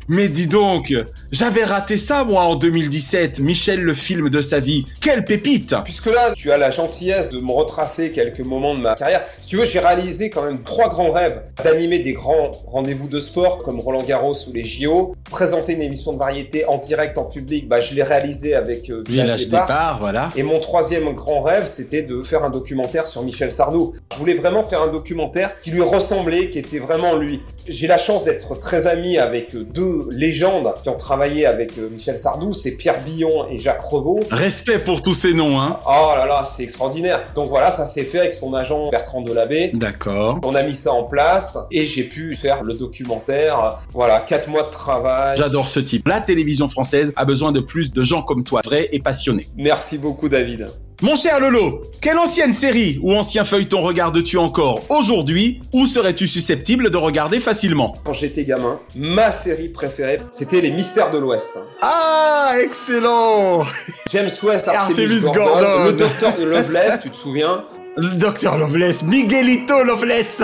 Mais 0.08 0.28
dis 0.30 0.48
donc, 0.48 0.94
j'avais 1.32 1.64
raté 1.64 1.98
ça, 1.98 2.24
moi, 2.24 2.44
en 2.44 2.56
2017. 2.56 3.40
Michel, 3.40 3.82
le 3.82 3.94
film 3.94 4.30
de 4.30 4.42
sa 4.42 4.60
vie. 4.60 4.86
Quelle 5.02 5.26
pépite. 5.26 5.76
Puisque 5.84 6.08
là, 6.08 6.34
tu 6.36 6.52
as 6.52 6.58
la 6.58 6.72
gentillesse 6.72 7.30
de 7.30 7.40
me 7.40 7.52
retracer 7.52 8.12
quelques 8.12 8.40
moments 8.40 8.76
de 8.76 8.80
ma 8.80 8.96
carrière. 8.96 9.26
Si 9.42 9.48
tu 9.48 9.58
veux, 9.58 9.66
j'ai 9.66 9.80
réalisé 9.80 10.30
quand 10.30 10.44
même 10.44 10.62
trois 10.62 10.90
grands 10.90 11.12
rêves. 11.12 11.42
D'animer 11.64 12.00
des 12.00 12.14
grands 12.14 12.52
rendez-vous 12.68 13.08
de 13.08 13.20
sport 13.20 13.64
comme 13.64 13.80
Roland 13.80 14.04
Garros 14.04 14.36
ou 14.48 14.54
les 14.54 14.64
JO. 14.64 15.16
Présenter 15.30 15.74
une 15.74 15.82
émission 15.82 16.14
de 16.14 16.20
variété 16.20 16.66
en 16.66 16.78
direct, 16.78 17.18
en 17.18 17.26
public, 17.26 17.68
bah, 17.68 17.80
je 17.80 17.94
l'ai 17.94 18.04
réalisé 18.04 18.54
avec 18.56 18.90
euh, 18.90 19.04
Village, 19.08 19.47
Départ. 19.50 19.68
départ, 19.68 20.00
voilà. 20.00 20.30
Et 20.36 20.44
mon 20.44 20.60
troisième 20.60 21.14
grand 21.14 21.42
rêve, 21.42 21.66
c'était 21.66 22.04
de 22.04 22.22
faire 22.22 22.44
un 22.44 22.50
documentaire 22.50 23.08
sur 23.08 23.24
Michel 23.24 23.52
Sardou. 23.52 23.94
Je 24.14 24.18
voulais 24.18 24.34
vraiment 24.34 24.64
faire 24.64 24.82
un 24.82 24.92
documentaire 24.92 25.60
qui 25.62 25.72
lui 25.72 25.82
ressemblait, 25.82 26.50
qui 26.50 26.60
était 26.60 26.80
vraiment 26.80 27.16
lui. 27.16 27.42
J'ai 27.68 27.88
la 27.88 27.98
chance 27.98 28.24
d'être 28.24 28.60
très 28.60 28.88
ami 28.88 29.18
avec 29.18 29.56
deux 29.56 30.08
légendes 30.12 30.74
qui 30.82 30.90
ont 30.90 30.98
travaillé 30.98 31.46
avec 31.46 31.78
euh, 31.78 31.90
Michel 31.92 32.18
Sardou, 32.18 32.54
c'est 32.54 32.72
Pierre 32.72 33.02
Billon 33.04 33.48
et 33.50 33.60
Jacques 33.60 33.82
Revaux. 33.82 34.22
Respect 34.32 34.80
pour 34.80 35.02
tous 35.02 35.14
ces 35.14 35.34
noms, 35.34 35.60
hein. 35.60 35.80
Oh 35.86 36.14
là 36.16 36.26
là, 36.26 36.44
c'est 36.44 36.64
extraordinaire. 36.64 37.24
Donc 37.36 37.50
voilà, 37.50 37.70
ça 37.70 37.86
s'est 37.86 38.04
fait 38.04 38.20
avec 38.20 38.34
son 38.34 38.54
agent 38.54 38.90
Bertrand 38.90 39.22
Delabé. 39.22 39.72
D'accord. 39.74 40.40
On 40.44 40.56
a 40.56 40.64
mis 40.64 40.76
ça 40.76 40.92
en 40.92 41.04
place 41.04 41.58
et 41.72 41.86
j'ai 41.86 42.04
pu 42.04 42.36
faire 42.36 42.64
le 42.64 42.74
documentaire. 42.74 43.78
Voilà, 43.94 44.22
quatre 44.22 44.50
mois 44.50 44.64
de 44.64 44.72
travail. 44.72 45.38
J'adore 45.38 45.68
ce 45.68 45.80
type. 45.80 46.08
La 46.08 46.22
télévision 46.22 46.68
française 46.68 47.14
a 47.16 47.26
besoin 47.26 47.52
de 47.52 47.60
plus 47.60 47.92
de 47.92 48.04
gens 48.04 48.22
comme 48.22 48.44
toi, 48.44 48.62
vrais 48.64 48.90
et 48.92 49.00
passionnés. 49.00 49.37
Merci 49.56 49.98
beaucoup 49.98 50.30
David. 50.30 50.68
Mon 51.04 51.16
cher 51.16 51.40
Lolo, 51.40 51.82
quelle 52.02 52.18
ancienne 52.18 52.56
série 52.56 53.00
ou 53.04 53.14
ancien 53.14 53.44
feuilleton 53.44 53.82
regardes-tu 53.82 54.38
encore 54.40 54.82
aujourd'hui 54.90 55.60
ou 55.72 55.86
serais-tu 55.86 56.26
susceptible 56.28 56.90
de 56.90 56.98
regarder 56.98 57.40
facilement 57.40 57.96
Quand 58.04 58.14
j'étais 58.14 58.46
gamin, 58.46 58.80
ma 58.96 59.32
série 59.32 59.70
préférée, 59.70 60.20
c'était 60.32 60.60
Les 60.60 60.72
Mystères 60.72 61.12
de 61.12 61.20
l'Ouest. 61.20 61.60
Ah, 61.84 62.54
excellent 62.60 63.64
James 64.12 64.32
West, 64.42 64.68
Artemis, 64.68 65.04
Artemis 65.04 65.22
Gordon, 65.22 65.44
Gordon. 65.44 65.86
le 65.86 65.94
docteur 65.94 66.36
de 66.36 66.44
Loveless, 66.46 67.00
tu 67.04 67.12
te 67.12 67.16
souviens 67.16 67.64
Le 68.00 68.10
docteur 68.10 68.60
Loveless, 68.60 69.02
Miguelito 69.02 69.84
Loveless 69.84 70.44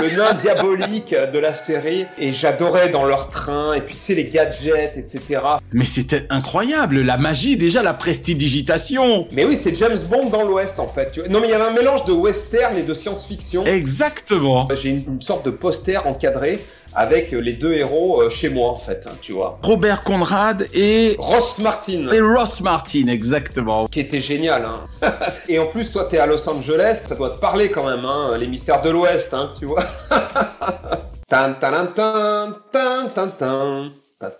Le 0.00 0.16
nain 0.16 0.32
diabolique 0.34 1.14
de 1.32 1.38
la 1.38 1.52
série. 1.52 2.06
Et 2.18 2.32
j'adorais 2.32 2.88
dans 2.88 3.04
leur 3.04 3.30
train, 3.30 3.72
et 3.74 3.80
puis 3.80 3.94
tu 3.94 4.00
sais, 4.00 4.14
les 4.14 4.28
gadgets, 4.28 4.96
etc. 4.96 5.40
Mais 5.72 5.84
c'était 5.84 6.26
incroyable, 6.28 7.02
la 7.02 7.16
magie, 7.16 7.56
déjà 7.56 7.84
la 7.84 7.94
prestidigitation 7.94 9.28
Mais 9.30 9.44
oui, 9.44 9.56
c'est 9.62 9.78
James 9.78 9.98
Bond 10.10 10.28
dans 10.30 10.42
l'Ouest, 10.42 10.80
en 10.80 10.88
fait. 10.88 11.12
tu 11.12 11.20
vois. 11.20 11.28
Non, 11.28 11.40
mais 11.40 11.46
il 11.46 11.50
y 11.52 11.54
avait 11.54 11.66
un 11.66 11.72
mélange 11.72 12.04
de 12.04 12.12
western 12.12 12.76
et 12.76 12.82
de 12.82 12.94
science-fiction. 12.94 13.64
Exactement 13.64 14.66
J'ai 14.74 14.88
une, 14.88 15.04
une 15.06 15.22
sorte 15.22 15.44
de 15.46 15.50
poster 15.50 16.04
encadré 16.04 16.58
avec 16.94 17.30
les 17.30 17.52
deux 17.52 17.72
héros 17.74 18.22
euh, 18.22 18.30
chez 18.30 18.48
moi, 18.48 18.70
en 18.70 18.76
fait, 18.76 19.06
hein, 19.06 19.14
tu 19.20 19.32
vois. 19.32 19.58
Robert 19.62 20.02
Conrad 20.02 20.66
et... 20.72 21.16
Ross 21.18 21.58
Martin. 21.58 22.08
Et 22.12 22.20
Ross 22.20 22.60
Martin, 22.60 23.06
exactement. 23.08 23.86
qui 23.88 24.00
était 24.00 24.20
génial. 24.20 24.64
Hein. 24.64 24.84
Et 25.48 25.58
en 25.58 25.66
plus, 25.66 25.90
toi, 25.90 26.04
t'es 26.04 26.18
à 26.18 26.26
Los 26.26 26.48
Angeles, 26.48 27.02
ça 27.08 27.14
doit 27.14 27.30
te 27.30 27.40
parler 27.40 27.70
quand 27.70 27.84
même, 27.84 28.04
hein, 28.04 28.36
les 28.38 28.46
mystères 28.46 28.82
de 28.82 28.90
l'Ouest, 28.90 29.32
hein, 29.34 29.52
tu 29.58 29.66
vois. 29.66 29.82
Tan, 31.28 31.54
tan, 31.60 31.92
tan, 31.92 32.54
tan, 32.72 33.10
tan, 33.14 33.28
tan. 33.38 33.90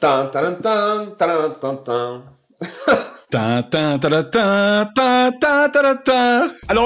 Tan, 0.01 0.31
tan, 0.33 0.55
tan, 0.63 1.07
tan, 1.19 1.51
tan, 1.61 1.77
tan. 1.77 2.23
Alors 3.31 3.69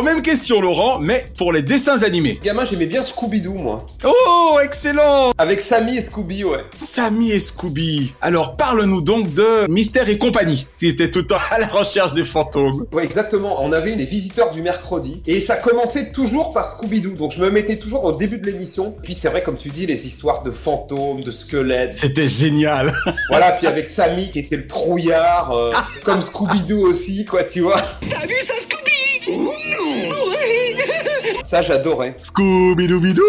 même 0.03 0.23
question 0.23 0.61
Laurent, 0.61 0.99
mais 0.99 1.25
pour 1.39 1.53
les 1.53 1.63
dessins 1.63 2.03
animés. 2.03 2.41
Gamin, 2.43 2.65
j'aimais 2.69 2.87
bien 2.87 3.03
Scooby-Doo, 3.03 3.55
moi. 3.55 3.87
Oh, 4.05 4.59
excellent 4.61 5.31
Avec 5.39 5.61
Sammy 5.61 5.99
et 5.99 6.01
Scooby, 6.01 6.43
ouais. 6.43 6.65
Sammy 6.77 7.31
et 7.31 7.39
Scooby. 7.39 8.13
Alors 8.21 8.57
parle-nous 8.57 9.03
donc 9.03 9.33
de 9.35 9.69
Mystère 9.69 10.09
et 10.09 10.19
compagnie, 10.19 10.67
qui 10.77 10.89
était 10.89 11.13
tout 11.13 11.21
le 11.21 11.29
temps 11.29 11.39
à 11.53 11.61
la 11.61 11.69
recherche 11.69 12.13
des 12.13 12.25
fantômes. 12.25 12.87
Ouais, 12.93 13.05
exactement. 13.05 13.63
On 13.63 13.73
avait 13.73 13.95
les 13.95 14.05
visiteurs 14.05 14.51
du 14.51 14.63
mercredi. 14.63 15.23
Et 15.29 15.39
ça 15.39 15.55
commençait 15.55 16.11
toujours 16.11 16.53
par 16.53 16.65
Scooby-Doo. 16.65 17.15
Donc 17.15 17.35
je 17.37 17.41
me 17.41 17.51
mettais 17.51 17.77
toujours 17.77 18.03
au 18.03 18.11
début 18.13 18.39
de 18.39 18.47
l'émission. 18.47 18.97
Puis 19.05 19.15
c'est 19.15 19.29
vrai, 19.29 19.43
comme 19.43 19.59
tu 19.59 19.69
dis, 19.69 19.87
les 19.87 20.07
histoires 20.07 20.43
de 20.43 20.51
fantômes, 20.51 21.23
de 21.23 21.31
squelettes. 21.31 21.99
C'était 21.99 22.27
génial. 22.27 22.93
Voilà, 23.29 23.53
puis 23.53 23.69
avec 23.69 23.89
Sammy 23.89 24.31
qui 24.31 24.41
était 24.41 24.57
le 24.57 24.67
trouillard, 24.67 25.53
euh, 25.53 25.71
comme 26.03 26.21
Scooby-Doo 26.33 26.87
aussi, 26.87 27.27
quoi, 27.27 27.45
tu 27.45 27.61
vois. 27.61 27.81
T'as 28.09 28.27
vu 28.27 28.35
ça, 28.41 28.55
Scooby? 28.55 29.21
Oh 29.29 29.55
non 29.71 31.12
Ça, 31.45 31.63
j'adorais. 31.63 32.17
Scooby-Dooby-Doo 32.21 33.23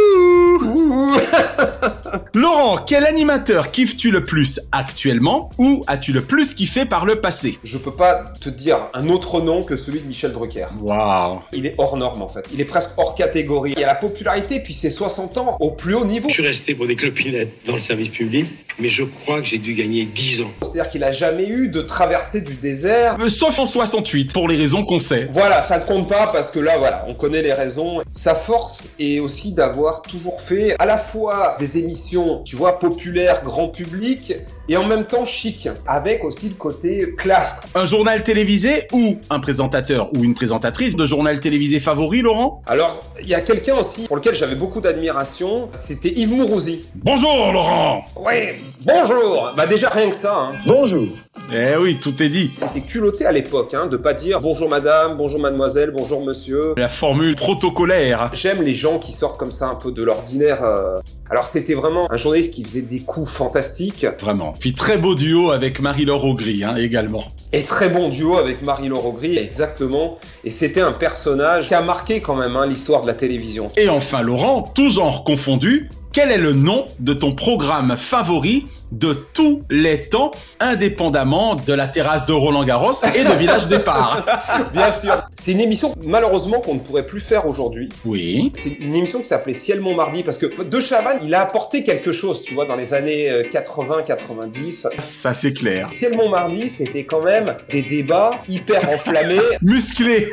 Laurent, 2.34 2.78
quel 2.78 3.06
animateur 3.06 3.72
kiffes-tu 3.72 4.12
le 4.12 4.24
plus 4.24 4.60
actuellement 4.72 5.50
ou 5.58 5.84
as-tu 5.88 6.14
le 6.14 6.22
plus 6.22 6.54
kiffé 6.54 6.86
par 6.86 7.06
le 7.06 7.22
passé? 7.22 7.58
Je 7.64 7.78
peux 7.78 7.94
pas 7.94 8.34
te 8.40 8.50
dire 8.50 8.78
un 8.94 9.10
autre 9.10 9.42
nom 9.42 9.64
que 9.64 9.76
celui 9.76 10.00
de 10.02 10.08
Michel 10.08 10.32
Drucker. 10.32 10.68
Waouh 10.82 11.40
Il 11.54 11.66
est 11.66 11.76
hors 11.78 11.98
norme 11.98 12.22
en 12.22 12.28
fait. 12.28 12.46
Il 12.54 12.62
est 12.62 12.66
presque 12.66 12.90
hors 12.98 13.16
catégorie. 13.16 13.74
Il 13.78 13.84
a 13.84 13.88
la 13.88 13.96
popularité 13.96 14.60
puis 14.60 14.74
c'est 14.80 14.90
60 14.90 15.38
ans 15.38 15.58
au 15.60 15.72
plus 15.72 15.96
haut 15.96 16.06
niveau. 16.06 16.30
Je 16.30 16.34
suis 16.34 16.46
resté 16.46 16.76
pour 16.76 16.88
des 16.88 16.96
clopinettes 16.96 17.50
dans 17.66 17.74
le 17.74 17.80
service 17.80 18.10
public, 18.10 18.48
mais 18.80 18.90
je 18.90 19.04
crois 19.04 19.40
que 19.42 19.48
j'ai 19.48 19.58
dûü 19.58 19.74
gagner 19.74 20.06
10 20.06 20.42
ans. 20.44 20.52
C'est-à-dire 20.62 20.90
qu'il 20.90 21.04
a 21.04 21.12
jamais 21.12 21.48
eu 21.48 21.68
de 21.68 21.82
traversée 21.82 22.42
du 22.42 22.54
désert. 22.54 23.18
Euh, 23.20 23.28
Sauf 23.28 23.60
en 23.60 23.66
68, 23.66 24.34
pour 24.34 24.48
les 24.48 24.56
raisons 24.56 24.84
qu'on 24.86 25.00
sait. 25.00 25.28
Voilà, 25.32 25.62
ça 25.62 25.80
ne 25.80 25.84
compte 25.84 26.08
pas 26.08 26.28
parce 26.28 26.50
que 26.52 26.60
là, 26.60 26.78
voilà, 26.78 27.06
on 27.08 27.14
connaît 27.14 27.42
les 27.42 27.54
raisons. 27.54 27.93
Sa 28.12 28.36
force 28.36 28.84
est 29.00 29.20
aussi 29.20 29.54
d'avoir 29.54 30.02
toujours 30.02 30.42
fait 30.42 30.76
à 30.80 30.86
la 30.86 30.98
fois 30.98 31.56
des 31.60 31.78
émissions, 31.78 32.44
tu 32.44 32.56
vois, 32.56 32.80
populaires, 32.80 33.44
grand 33.44 33.70
public, 33.70 34.34
et 34.70 34.78
en 34.78 34.86
même 34.86 35.06
temps 35.06 35.26
chic, 35.26 35.68
avec 35.88 36.24
aussi 36.24 36.50
le 36.50 36.56
côté 36.56 37.14
classe. 37.18 37.64
Un 37.76 37.86
journal 37.86 38.24
télévisé 38.24 38.88
ou 38.94 39.18
un 39.30 39.40
présentateur 39.40 40.08
ou 40.14 40.24
une 40.24 40.34
présentatrice 40.34 40.96
de 40.96 41.06
journal 41.06 41.40
télévisé 41.40 41.80
favori, 41.80 42.22
Laurent? 42.22 42.62
Alors, 42.66 43.04
il 43.22 43.28
y 43.28 43.34
a 43.36 43.42
quelqu'un 43.42 43.76
aussi 43.76 44.08
pour 44.08 44.16
lequel 44.16 44.36
j'avais 44.36 44.56
beaucoup 44.56 44.80
d'admiration, 44.82 45.70
c'était 45.72 46.10
Yves 46.10 46.34
Mourouzi. 46.34 46.86
Bonjour, 46.96 47.52
Laurent 47.52 48.06
Ouais, 48.16 48.56
bonjour 48.86 49.52
Bah 49.58 49.68
déjà 49.68 49.90
rien 49.90 50.10
que 50.10 50.16
ça, 50.16 50.36
hein. 50.36 50.54
Bonjour. 50.66 51.08
Eh 51.54 51.76
oui, 51.78 52.00
tout 52.00 52.22
est 52.24 52.30
dit. 52.30 52.52
C'était 52.58 52.82
culotté 52.82 53.26
à 53.26 53.32
l'époque, 53.32 53.74
hein, 53.74 53.88
de 53.88 53.98
pas 53.98 54.14
dire 54.14 54.40
bonjour 54.40 54.70
madame, 54.70 55.18
bonjour 55.18 55.40
mademoiselle, 55.42 55.92
bonjour 55.92 56.24
monsieur. 56.24 56.74
La 56.78 56.88
formule 56.88 57.36
protocolaire. 57.36 58.30
J'aime 58.34 58.62
les 58.64 58.74
gens 58.74 58.98
qui 58.98 59.12
sortent 59.12 59.38
comme 59.38 59.52
ça 59.52 59.68
un 59.68 59.76
peu 59.76 59.92
de 59.92 60.04
l'ordinaire. 60.04 60.64
euh. 60.64 61.00
Alors 61.30 61.46
c'était 61.46 61.74
vraiment 61.74 62.10
un 62.12 62.18
journaliste 62.18 62.54
qui 62.54 62.64
faisait 62.64 62.82
des 62.82 63.00
coups 63.00 63.30
fantastiques 63.30 64.06
Vraiment. 64.22 64.53
Puis 64.60 64.74
très 64.74 64.98
beau 64.98 65.16
duo 65.16 65.52
avec 65.52 65.80
Marie-Laure 65.80 66.26
Augry, 66.26 66.64
hein, 66.64 66.76
également. 66.76 67.26
et 67.52 67.64
très 67.64 67.90
bon 67.90 68.10
duo 68.10 68.38
avec 68.38 68.64
Marie-Laure 68.64 69.06
Augry, 69.06 69.38
exactement. 69.38 70.18
Et 70.44 70.50
c'était 70.50 70.82
un 70.82 70.92
personnage 70.94 71.68
qui 71.68 71.74
a 71.76 71.82
marqué 71.82 72.22
quand 72.22 72.36
même 72.36 72.56
hein, 72.56 72.66
l'histoire 72.66 73.02
de 73.04 73.08
la 73.08 73.14
télévision. 73.14 73.68
Et 73.78 73.90
enfin, 73.90 74.22
Laurent, 74.22 74.72
tout 74.74 74.90
genre 74.90 75.24
confondu, 75.24 75.90
quel 76.12 76.32
est 76.32 76.38
le 76.38 76.54
nom 76.54 76.86
de 77.00 77.14
ton 77.14 77.32
programme 77.32 77.96
favori 77.98 78.68
de 78.94 79.14
tous 79.34 79.64
les 79.70 80.08
temps, 80.08 80.32
indépendamment 80.60 81.56
de 81.56 81.74
la 81.74 81.88
terrasse 81.88 82.26
de 82.26 82.34
Roland 82.34 82.64
Garros 82.64 82.94
et 83.16 83.24
de 83.24 83.34
Village 83.34 83.68
Départ 83.68 84.26
Bien 84.74 84.92
sûr. 84.92 85.28
C'est 85.44 85.52
une 85.52 85.62
émission 85.62 85.94
malheureusement 86.04 86.60
qu'on 86.60 86.76
ne 86.76 86.80
pourrait 86.80 87.06
plus 87.06 87.20
faire 87.20 87.48
aujourd'hui. 87.48 87.90
Oui. 88.06 88.52
C'est 88.56 88.80
une 88.80 88.96
émission 88.96 89.20
qui 89.20 89.28
s'appelait 89.28 89.54
Ciel 89.54 89.82
Montmardi 89.82 90.24
parce 90.24 90.38
que 90.38 90.64
De 90.64 90.80
Chavannes, 90.80 91.20
il 91.24 91.34
a 91.34 91.42
apporté 91.42 91.84
quelque 91.84 92.12
chose, 92.12 92.42
tu 92.44 92.54
vois, 92.54 92.66
dans 92.66 92.76
les 92.76 92.94
années 92.94 93.30
80-90. 93.52 94.88
Ça 95.00 95.34
c'est 95.34 95.54
clair. 95.54 95.90
Ciel 95.92 96.16
Montmardi, 96.16 96.68
c'était 96.68 97.04
quand 97.04 97.24
même 97.24 97.56
des 97.70 97.82
débats 97.82 98.32
hyper 98.48 98.90
enflammés, 98.90 99.40
Musclé 99.62 100.32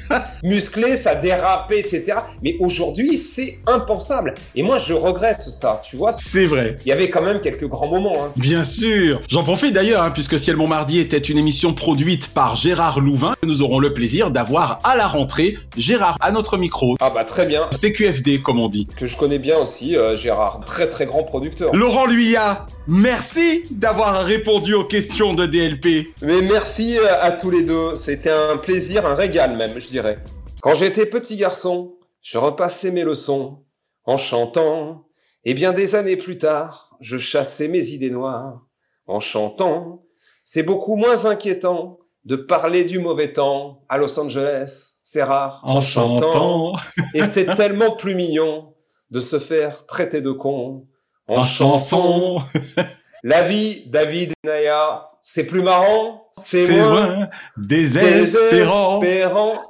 musclés, 0.42 0.96
ça 0.96 1.14
dérapait, 1.14 1.80
etc. 1.80 2.14
Mais 2.42 2.56
aujourd'hui, 2.60 3.16
c'est 3.16 3.58
impensable. 3.66 4.34
Et 4.54 4.62
moi, 4.62 4.78
je 4.78 4.92
regrette 4.92 5.42
ça, 5.42 5.82
tu 5.88 5.96
vois. 5.96 6.12
C'est 6.12 6.46
vrai. 6.46 6.76
Il 6.84 6.88
y 6.88 6.92
avait 6.92 7.10
quand 7.10 7.22
même 7.22 7.40
quelques 7.40 7.66
grands 7.66 7.88
moments. 7.88 8.01
Moment. 8.02 8.24
Hein. 8.24 8.32
Bien 8.36 8.64
sûr. 8.64 9.20
J'en 9.28 9.42
profite 9.42 9.72
d'ailleurs, 9.72 10.02
hein, 10.02 10.10
puisque 10.10 10.38
Ciel 10.38 10.56
Montmardi 10.56 10.98
était 10.98 11.18
une 11.18 11.38
émission 11.38 11.72
produite 11.72 12.28
par 12.28 12.56
Gérard 12.56 13.00
Louvain. 13.00 13.34
Nous 13.42 13.62
aurons 13.62 13.78
le 13.78 13.94
plaisir 13.94 14.30
d'avoir 14.30 14.78
à 14.84 14.96
la 14.96 15.06
rentrée 15.06 15.58
Gérard 15.76 16.16
à 16.20 16.32
notre 16.32 16.56
micro. 16.56 16.96
Ah 17.00 17.10
bah 17.10 17.24
très 17.24 17.46
bien. 17.46 17.68
CQFD 17.70 18.42
comme 18.42 18.58
on 18.58 18.68
dit. 18.68 18.86
Que 18.96 19.06
je 19.06 19.16
connais 19.16 19.38
bien 19.38 19.58
aussi, 19.58 19.96
euh, 19.96 20.16
Gérard. 20.16 20.60
Très 20.66 20.88
très 20.88 21.06
grand 21.06 21.24
producteur. 21.24 21.74
Laurent 21.74 22.06
Luyat, 22.06 22.66
merci 22.86 23.64
d'avoir 23.70 24.24
répondu 24.24 24.74
aux 24.74 24.84
questions 24.84 25.34
de 25.34 25.46
DLP. 25.46 26.12
Mais 26.22 26.42
merci 26.42 26.98
euh, 26.98 27.22
à 27.22 27.32
tous 27.32 27.50
les 27.50 27.64
deux. 27.64 27.94
C'était 27.94 28.30
un 28.30 28.56
plaisir, 28.56 29.06
un 29.06 29.14
régal 29.14 29.56
même, 29.56 29.72
je 29.78 29.86
dirais. 29.86 30.18
Quand 30.60 30.74
j'étais 30.74 31.06
petit 31.06 31.36
garçon, 31.36 31.94
je 32.20 32.38
repassais 32.38 32.90
mes 32.90 33.02
leçons 33.02 33.64
en 34.04 34.16
chantant. 34.16 35.04
Et 35.44 35.54
bien 35.54 35.72
des 35.72 35.96
années 35.96 36.16
plus 36.16 36.38
tard, 36.38 36.91
je 37.02 37.18
chassais 37.18 37.68
mes 37.68 37.88
idées 37.88 38.10
noires 38.10 38.62
en 39.06 39.20
chantant. 39.20 40.04
C'est 40.44 40.62
beaucoup 40.62 40.96
moins 40.96 41.26
inquiétant 41.26 41.98
de 42.24 42.36
parler 42.36 42.84
du 42.84 43.00
mauvais 43.00 43.32
temps 43.32 43.84
à 43.88 43.98
Los 43.98 44.18
Angeles. 44.18 45.00
C'est 45.04 45.22
rare 45.22 45.60
en, 45.64 45.80
chantant. 45.80 46.74
Et 47.14 47.22
c'est 47.22 47.54
tellement 47.56 47.96
plus 47.96 48.14
mignon 48.14 48.74
de 49.10 49.20
se 49.20 49.38
faire 49.38 49.84
traiter 49.86 50.22
de 50.22 50.30
con 50.30 50.86
en, 51.28 51.42
chanson. 51.42 52.40
La 53.24 53.42
vie, 53.42 53.84
David 53.86 54.32
et 54.44 54.48
Naya, 54.48 55.08
c'est 55.20 55.46
plus 55.46 55.62
marrant, 55.62 56.26
c'est 56.32 56.80
moins, 56.80 57.28
désespérant, 57.56 59.00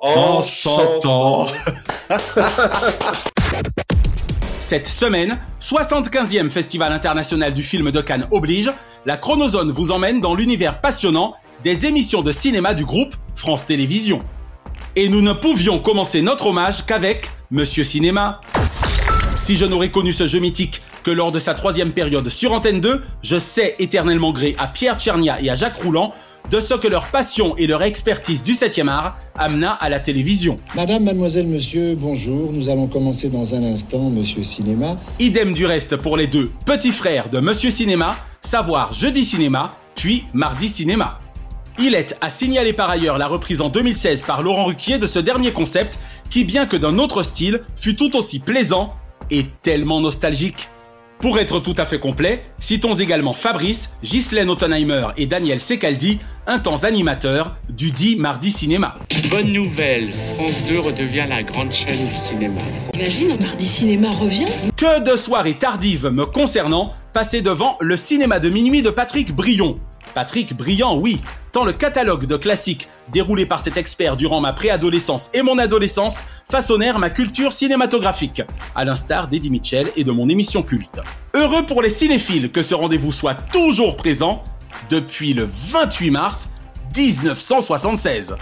en, 0.01 0.41
chantant. 0.41 1.47
Cette 4.73 4.89
semaine, 4.89 5.39
75e 5.61 6.49
Festival 6.49 6.95
international 6.95 7.53
du 7.53 7.63
film 7.63 7.91
de 7.91 8.01
Cannes 8.01 8.27
oblige, 8.31 8.73
la 9.05 9.19
Chronozone 9.19 9.71
vous 9.71 9.93
emmène 9.93 10.23
dans 10.23 10.35
l'univers 10.35 10.81
passionnant 10.81 11.35
des 11.63 11.85
émissions 11.85 12.23
de 12.23 12.33
cinéma 12.33 12.73
du 12.73 12.87
groupe 12.87 13.15
France 13.35 13.67
Télévisions. 13.67 14.25
Et 14.97 15.11
nous 15.11 15.21
ne 15.21 15.35
pouvions 15.35 15.79
commencer 15.79 16.23
notre 16.23 16.47
hommage 16.47 16.87
qu'avec 16.87 17.29
Monsieur 17.51 17.85
Cinéma. 17.85 18.41
Si 19.37 19.59
je 19.59 19.67
n'aurais 19.67 19.91
connu 19.91 20.11
ce 20.11 20.27
jeu 20.27 20.39
mythique 20.39 20.81
que 21.03 21.11
lors 21.11 21.33
de 21.33 21.39
sa 21.39 21.53
troisième 21.53 21.93
période 21.93 22.31
sur 22.31 22.53
Antenne 22.53 22.81
2, 22.81 23.03
je 23.23 23.39
sais 23.39 23.77
éternellement 23.79 24.33
gré 24.33 24.57
à 24.59 24.69
Pierre 24.69 24.99
Tchernia 24.99 25.39
et 25.43 25.51
à 25.51 25.55
Jacques 25.55 25.83
Rouland 25.83 26.15
de 26.51 26.61
ce 26.61 26.75
que 26.75 26.89
leur 26.89 27.07
passion 27.07 27.57
et 27.57 27.67
leur 27.67 27.83
expertise 27.83 28.43
du 28.43 28.53
7e 28.53 28.89
art 28.89 29.17
amena 29.37 29.73
à 29.73 29.89
la 29.89 30.01
télévision. 30.01 30.57
Madame, 30.75 31.05
mademoiselle, 31.05 31.47
monsieur, 31.47 31.95
bonjour. 31.95 32.53
Nous 32.53 32.69
allons 32.69 32.87
commencer 32.87 33.29
dans 33.29 33.55
un 33.55 33.63
instant 33.65 34.11
Monsieur 34.11 34.43
Cinéma. 34.43 34.99
Idem 35.19 35.55
du 35.55 35.67
reste 35.67 35.97
pour 35.97 36.17
les 36.17 36.27
deux 36.27 36.51
petits 36.67 36.93
frères 36.93 37.31
de 37.31 37.41
Monsieur 37.41 37.71
Cinéma, 37.71 38.17
savoir 38.41 38.93
Jeudi 38.93 39.25
Cinéma, 39.25 39.77
puis 39.95 40.25
Mardi 40.35 40.69
Cinéma. 40.69 41.19
Il 41.79 41.95
est 41.95 42.17
à 42.21 42.29
signaler 42.29 42.73
par 42.73 42.91
ailleurs 42.91 43.17
la 43.17 43.27
reprise 43.27 43.63
en 43.63 43.71
2016 43.71 44.25
par 44.25 44.43
Laurent 44.43 44.65
Ruquier 44.65 44.99
de 44.99 45.07
ce 45.07 45.19
dernier 45.19 45.53
concept 45.53 45.99
qui, 46.29 46.45
bien 46.45 46.67
que 46.67 46.77
d'un 46.77 46.99
autre 46.99 47.23
style, 47.23 47.63
fut 47.77 47.97
tout 47.97 48.15
aussi 48.17 48.39
plaisant 48.41 48.95
et 49.31 49.47
tellement 49.63 50.01
nostalgique. 50.01 50.69
Pour 51.23 51.39
être 51.39 51.61
tout 51.61 51.77
à 51.79 51.87
fait 51.87 52.01
complet, 52.01 52.43
citons 52.59 52.95
également 52.95 53.33
Fabrice, 53.33 53.91
Ghislaine 54.03 54.51
Ottenheimer 54.51 55.07
et 55.17 55.27
Daniel 55.27 55.61
Secaldi, 55.61 56.19
un 56.49 56.59
temps 56.59 56.83
animateur 56.83 57.55
du 57.69 57.93
dit 57.93 58.17
Mardi 58.17 58.51
Cinéma. 58.51 58.97
Bonne 59.31 59.53
nouvelle, 59.53 60.09
France 60.35 60.67
2 60.69 60.81
redevient 60.81 61.27
la 61.29 61.45
grande 61.45 61.73
chaîne 61.73 62.09
du 62.09 62.15
cinéma. 62.17 62.59
Imagine, 62.95 63.37
Mardi 63.41 63.67
Cinéma 63.67 64.11
revient 64.11 64.47
Que 64.77 65.09
de 65.09 65.17
soirées 65.17 65.55
tardives 65.55 66.09
me 66.09 66.27
concernant, 66.27 66.93
passer 67.13 67.41
devant 67.41 67.77
le 67.79 67.97
cinéma 67.97 68.41
de 68.41 68.51
minuit 68.51 68.83
de 68.83 68.91
Patrick 68.91 69.33
Brion. 69.33 69.79
Patrick 70.15 70.57
Brillant, 70.57 70.97
oui, 70.97 71.21
tant 71.53 71.65
le 71.65 71.73
catalogue 71.73 72.27
de 72.27 72.37
classiques 72.37 72.89
déroulé 73.13 73.47
par 73.47 73.61
cet 73.61 73.77
expert 73.77 74.17
durant 74.17 74.41
ma 74.41 74.53
préadolescence 74.53 75.31
et 75.35 75.43
mon 75.43 75.59
adolescence 75.59 76.19
façonnèrent 76.49 76.99
ma 76.99 77.11
culture 77.11 77.53
cinématographique, 77.53 78.43
à 78.75 78.85
l'instar 78.85 79.29
d'Eddie 79.29 79.51
Mitchell 79.51 79.91
et 79.97 80.05
de 80.05 80.13
mon 80.13 80.29
émission 80.29 80.63
culte. 80.63 81.01
Heureux 81.35 81.65
pour 81.67 81.83
les 81.83 81.91
cinéphiles 81.91 82.51
que 82.51 82.63
ce 82.63 82.75
rendez-vous 82.75 83.13
soit 83.13 83.35
toujours 83.35 83.97
présent 83.97 84.43
depuis 84.91 85.35
le 85.35 85.49
28 85.51 86.11
mars 86.11 86.51
1976. 86.97 88.37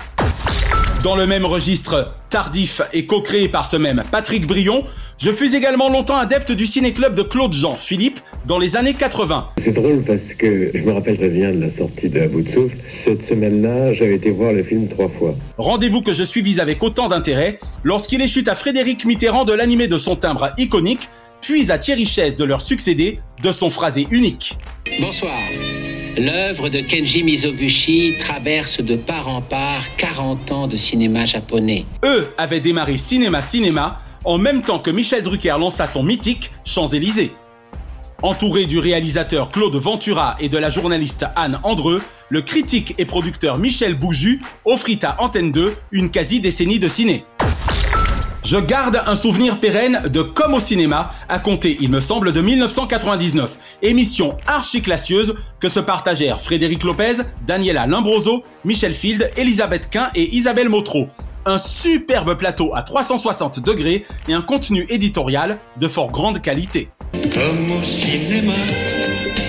Dans 1.03 1.17
le 1.17 1.27
même 1.27 1.47
registre 1.47 2.15
tardif 2.29 2.83
et 2.93 3.07
co-créé 3.07 3.49
par 3.49 3.65
ce 3.65 3.77
même 3.77 4.03
Patrick 4.11 4.47
Brion, 4.47 4.85
je 5.21 5.31
fus 5.31 5.55
également 5.55 5.91
longtemps 5.91 6.17
adepte 6.17 6.51
du 6.51 6.67
ciné-club 6.67 7.15
de 7.15 7.23
Claude 7.23 7.53
Jean 7.53 7.77
Philippe 7.77 8.21
dans 8.47 8.59
les 8.59 8.77
années 8.77 8.95
80. 8.95 9.51
C'est 9.59 9.73
drôle 9.73 10.03
parce 10.03 10.33
que 10.33 10.71
je 10.75 10.83
me 10.83 10.93
rappelle 10.93 11.19
très 11.19 11.29
bien 11.29 11.53
de 11.53 11.61
la 11.61 11.71
sortie 11.71 12.09
de 12.09 12.21
À 12.21 12.27
bout 12.27 12.41
de 12.41 12.49
souffle. 12.49 12.77
Cette 12.89 13.23
semaine-là, 13.23 13.93
j'avais 13.93 14.15
été 14.15 14.31
voir 14.31 14.55
le 14.55 14.63
film 14.63 14.89
trois 14.89 15.11
fois. 15.11 15.35
Rendez-vous 15.59 16.01
que 16.01 16.15
je 16.15 16.25
suivis 16.25 16.59
avec 16.59 16.83
autant 16.83 17.09
d'intérêt 17.09 17.61
lorsqu'il 17.85 18.23
échut 18.23 18.45
à 18.47 18.55
Frédéric 18.55 19.05
Mitterrand 19.05 19.45
de 19.45 19.53
l'animer 19.53 19.89
de 19.89 19.99
son 19.99 20.17
timbre 20.17 20.53
iconique, 20.57 21.11
puis 21.43 21.71
à 21.71 21.77
Thierry 21.77 22.07
Chaise 22.07 22.37
de 22.37 22.45
leur 22.45 22.63
succéder 22.63 23.21
de 23.43 23.53
son 23.53 23.69
phrasé 23.69 24.07
unique. 24.11 24.57
Bonsoir. 25.03 25.39
L'œuvre 26.17 26.71
de 26.71 26.81
Kenji 26.81 27.23
Mizoguchi 27.23 28.15
traverse 28.19 28.81
de 28.81 28.97
part 28.97 29.29
en 29.29 29.43
part 29.43 29.95
40 29.97 30.53
ans 30.53 30.67
de 30.67 30.77
cinéma 30.77 31.27
japonais. 31.27 31.85
Eux 32.07 32.27
avaient 32.39 32.61
démarré 32.61 32.97
Cinéma 32.97 33.43
Cinéma 33.43 34.01
en 34.25 34.39
même 34.39 34.63
temps 34.63 34.79
que 34.79 34.91
Michel 34.91 35.23
Drucker 35.23 35.57
lança 35.59 35.87
son 35.87 36.03
mythique 36.03 36.51
Champs-Élysées. 36.65 37.33
Entouré 38.23 38.67
du 38.67 38.79
réalisateur 38.79 39.51
Claude 39.51 39.77
Ventura 39.77 40.37
et 40.41 40.49
de 40.49 40.59
la 40.59 40.69
journaliste 40.69 41.25
Anne 41.37 41.59
Andreux, 41.63 42.03
le 42.29 42.43
critique 42.43 42.95
et 42.99 43.07
producteur 43.07 43.59
Michel 43.59 43.97
Bouju 43.97 44.43
offrit 44.67 44.99
à 45.03 45.23
Antenne 45.23 45.53
2 45.53 45.75
une 45.93 46.11
quasi-décennie 46.11 46.79
de 46.79 46.89
ciné. 46.89 47.25
Je 48.45 48.59
garde 48.59 49.03
un 49.07 49.15
souvenir 49.15 49.61
pérenne 49.61 50.03
de 50.09 50.23
Comme 50.23 50.55
au 50.55 50.61
cinéma, 50.61 51.13
à 51.29 51.39
compter, 51.39 51.77
il 51.81 51.91
me 51.91 52.01
semble, 52.01 52.33
de 52.33 52.41
1999, 52.41 53.59
émission 53.83 54.37
archi-classieuse 54.47 55.35
que 55.61 55.69
se 55.69 55.81
partagèrent 55.81 56.41
Frédéric 56.41 56.83
Lopez, 56.85 57.19
Daniela 57.47 57.87
Limbroso, 57.87 58.43
Michel 58.65 58.95
Field, 58.95 59.31
Elisabeth 59.37 59.89
Quint 59.91 60.11
et 60.15 60.35
Isabelle 60.35 60.69
Motro. 60.69 61.09
Un 61.47 61.57
superbe 61.57 62.37
plateau 62.37 62.75
à 62.75 62.83
360 62.83 63.61
degrés 63.61 64.05
et 64.29 64.35
un 64.35 64.43
contenu 64.43 64.85
éditorial 64.91 65.59
de 65.79 65.89
fort 65.89 66.11
grande 66.11 66.43
qualité. 66.43 66.91
Comme 67.13 67.79
au 67.79 67.83
cinéma. 67.83 68.53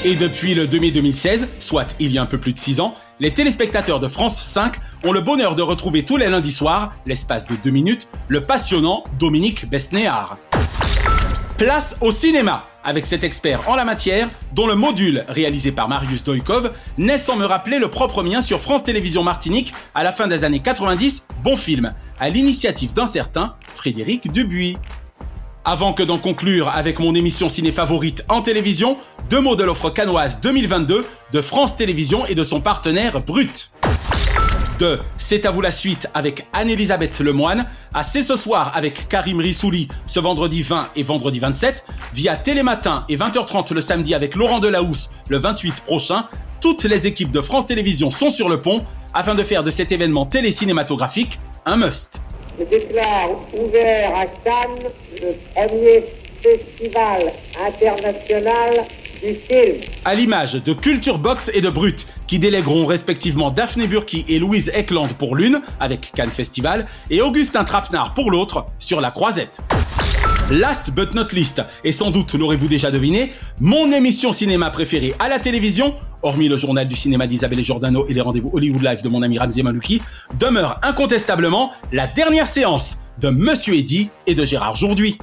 Et 0.06 0.16
depuis 0.16 0.56
le 0.56 0.68
2016 0.68 1.48
soit 1.60 1.96
il 2.00 2.12
y 2.12 2.18
a 2.18 2.22
un 2.22 2.26
peu 2.26 2.38
plus 2.38 2.54
de 2.54 2.60
6 2.60 2.80
ans, 2.80 2.96
les 3.20 3.34
téléspectateurs 3.34 4.00
de 4.00 4.08
France 4.08 4.42
5 4.42 4.76
ont 5.04 5.12
le 5.12 5.22
bonheur 5.22 5.56
de 5.56 5.62
retrouver 5.62 6.04
tous 6.04 6.18
les 6.18 6.30
lundis 6.30 6.54
soirs, 6.54 6.94
l'espace 7.06 7.46
de 7.46 7.56
2 7.56 7.70
minutes, 7.70 8.08
le 8.30 8.42
passionnant 8.42 9.04
Dominique 9.20 9.70
Besnéard. 9.70 10.38
Place 11.62 11.96
au 12.02 12.12
cinéma 12.12 12.66
avec 12.84 13.06
cet 13.06 13.24
expert 13.24 13.70
en 13.70 13.76
la 13.76 13.86
matière, 13.86 14.32
dont 14.56 14.66
le 14.66 14.74
module 14.74 15.24
réalisé 15.28 15.72
par 15.72 15.88
Marius 15.88 16.24
Doikov 16.24 16.72
naît 16.98 17.20
sans 17.20 17.36
me 17.36 17.46
rappeler 17.46 17.78
le 17.78 17.88
propre 17.88 18.24
mien 18.24 18.42
sur 18.42 18.60
France 18.60 18.84
Télévisions 18.84 19.22
Martinique 19.22 19.72
à 19.94 20.04
la 20.04 20.12
fin 20.12 20.26
des 20.26 20.44
années 20.44 20.62
90, 20.62 21.28
bon 21.44 21.56
film, 21.56 21.92
à 22.20 22.30
l'initiative 22.30 22.94
d'un 22.94 23.06
certain 23.06 23.54
Frédéric 23.72 24.32
Dubuis. 24.32 24.76
Avant 25.64 25.94
que 25.94 26.02
d'en 26.02 26.18
conclure 26.18 26.68
avec 26.68 26.98
mon 26.98 27.14
émission 27.14 27.48
ciné 27.48 27.72
favorite 27.72 28.26
en 28.28 28.42
télévision, 28.42 28.98
deux 29.30 29.40
mots 29.40 29.56
de 29.56 29.64
l'offre 29.64 29.92
canoise 29.92 30.42
2022 30.42 31.06
de 31.32 31.42
France 31.42 31.76
Télévisions 31.76 32.26
et 32.26 32.34
de 32.34 32.44
son 32.44 32.60
partenaire 32.60 33.22
Brut. 33.22 33.72
De 34.82 34.98
C'est 35.20 35.46
à 35.46 35.52
vous 35.52 35.62
la 35.62 35.70
suite 35.70 36.08
avec 36.16 36.48
Anne-Elisabeth 36.54 37.20
Lemoine, 37.20 37.68
à 37.94 38.02
C'est 38.02 38.24
ce 38.24 38.36
soir 38.36 38.72
avec 38.76 39.08
Karim 39.08 39.40
Rissouli 39.40 39.88
ce 40.08 40.20
vendredi 40.20 40.64
20 40.64 40.90
et 40.96 41.04
vendredi 41.04 41.38
27, 41.38 41.86
via 42.16 42.36
Télématin 42.36 43.06
et 43.08 43.16
20h30 43.16 43.76
le 43.76 43.82
samedi 43.82 44.16
avec 44.16 44.34
Laurent 44.34 44.60
Delahousse 44.60 45.12
le 45.30 45.38
28 45.38 45.82
prochain, 45.82 46.26
toutes 46.62 46.84
les 46.86 47.06
équipes 47.06 47.30
de 47.30 47.42
France 47.42 47.68
Télévisions 47.68 48.10
sont 48.10 48.32
sur 48.32 48.50
le 48.50 48.60
pont 48.60 48.84
afin 49.14 49.36
de 49.36 49.44
faire 49.44 49.62
de 49.62 49.70
cet 49.70 49.92
événement 49.92 50.26
télécinématographique 50.26 51.40
un 51.68 51.78
must. 51.78 52.20
Je 52.58 52.66
déclare 52.66 53.30
ouvert 53.54 54.16
à 54.16 54.26
Cannes 54.26 54.90
le 55.22 55.36
premier 55.54 56.06
festival 56.42 57.32
international 57.68 58.86
du 59.22 59.36
film. 59.36 59.78
À 60.06 60.16
l'image 60.16 60.54
de 60.54 60.74
Culture 60.74 61.20
Box 61.20 61.52
et 61.54 61.62
de 61.62 61.70
Brut, 61.70 62.08
qui 62.32 62.40
délègueront 62.40 62.86
respectivement 62.86 63.52
Daphné 63.52 63.88
Burki 63.88 64.24
et 64.30 64.40
Louise 64.40 64.72
Eckland 64.74 65.10
pour 65.18 65.36
l'une, 65.36 65.62
avec 65.82 66.14
Cannes 66.16 66.30
Festival, 66.30 66.88
et 67.10 67.22
Augustin 67.22 67.66
Trapenard 67.66 68.14
pour 68.14 68.32
l'autre, 68.32 68.68
sur 68.80 69.02
la 69.02 69.12
croisette. 69.12 69.60
Last 70.50 70.92
but 70.96 71.14
not 71.14 71.28
least, 71.34 71.62
et 71.84 71.92
sans 71.92 72.10
doute 72.10 72.34
l'aurez-vous 72.34 72.70
déjà 72.70 72.90
deviné, 72.90 73.34
mon 73.60 73.92
émission 73.92 74.32
cinéma 74.32 74.70
préférée 74.70 75.14
à 75.20 75.28
la 75.28 75.40
télévision, 75.40 75.94
hormis 76.24 76.48
le 76.48 76.56
journal 76.56 76.88
du 76.88 76.96
cinéma 76.96 77.28
d'Isabelle 77.28 77.62
Giordano 77.62 78.06
et 78.08 78.14
les 78.14 78.22
rendez-vous 78.22 78.52
Hollywood 78.54 78.82
Live 78.82 79.04
de 79.04 79.10
mon 79.10 79.24
ami 79.24 79.38
Ramzi 79.38 79.62
Malouki, 79.62 80.02
demeure 80.40 80.80
incontestablement 80.84 81.74
la 81.92 82.08
dernière 82.08 82.48
séance 82.48 82.98
de 83.20 83.30
Monsieur 83.30 83.74
Eddy 83.74 84.10
et 84.26 84.36
de 84.36 84.46
Gérard 84.46 84.78
Jourduy. 84.78 85.18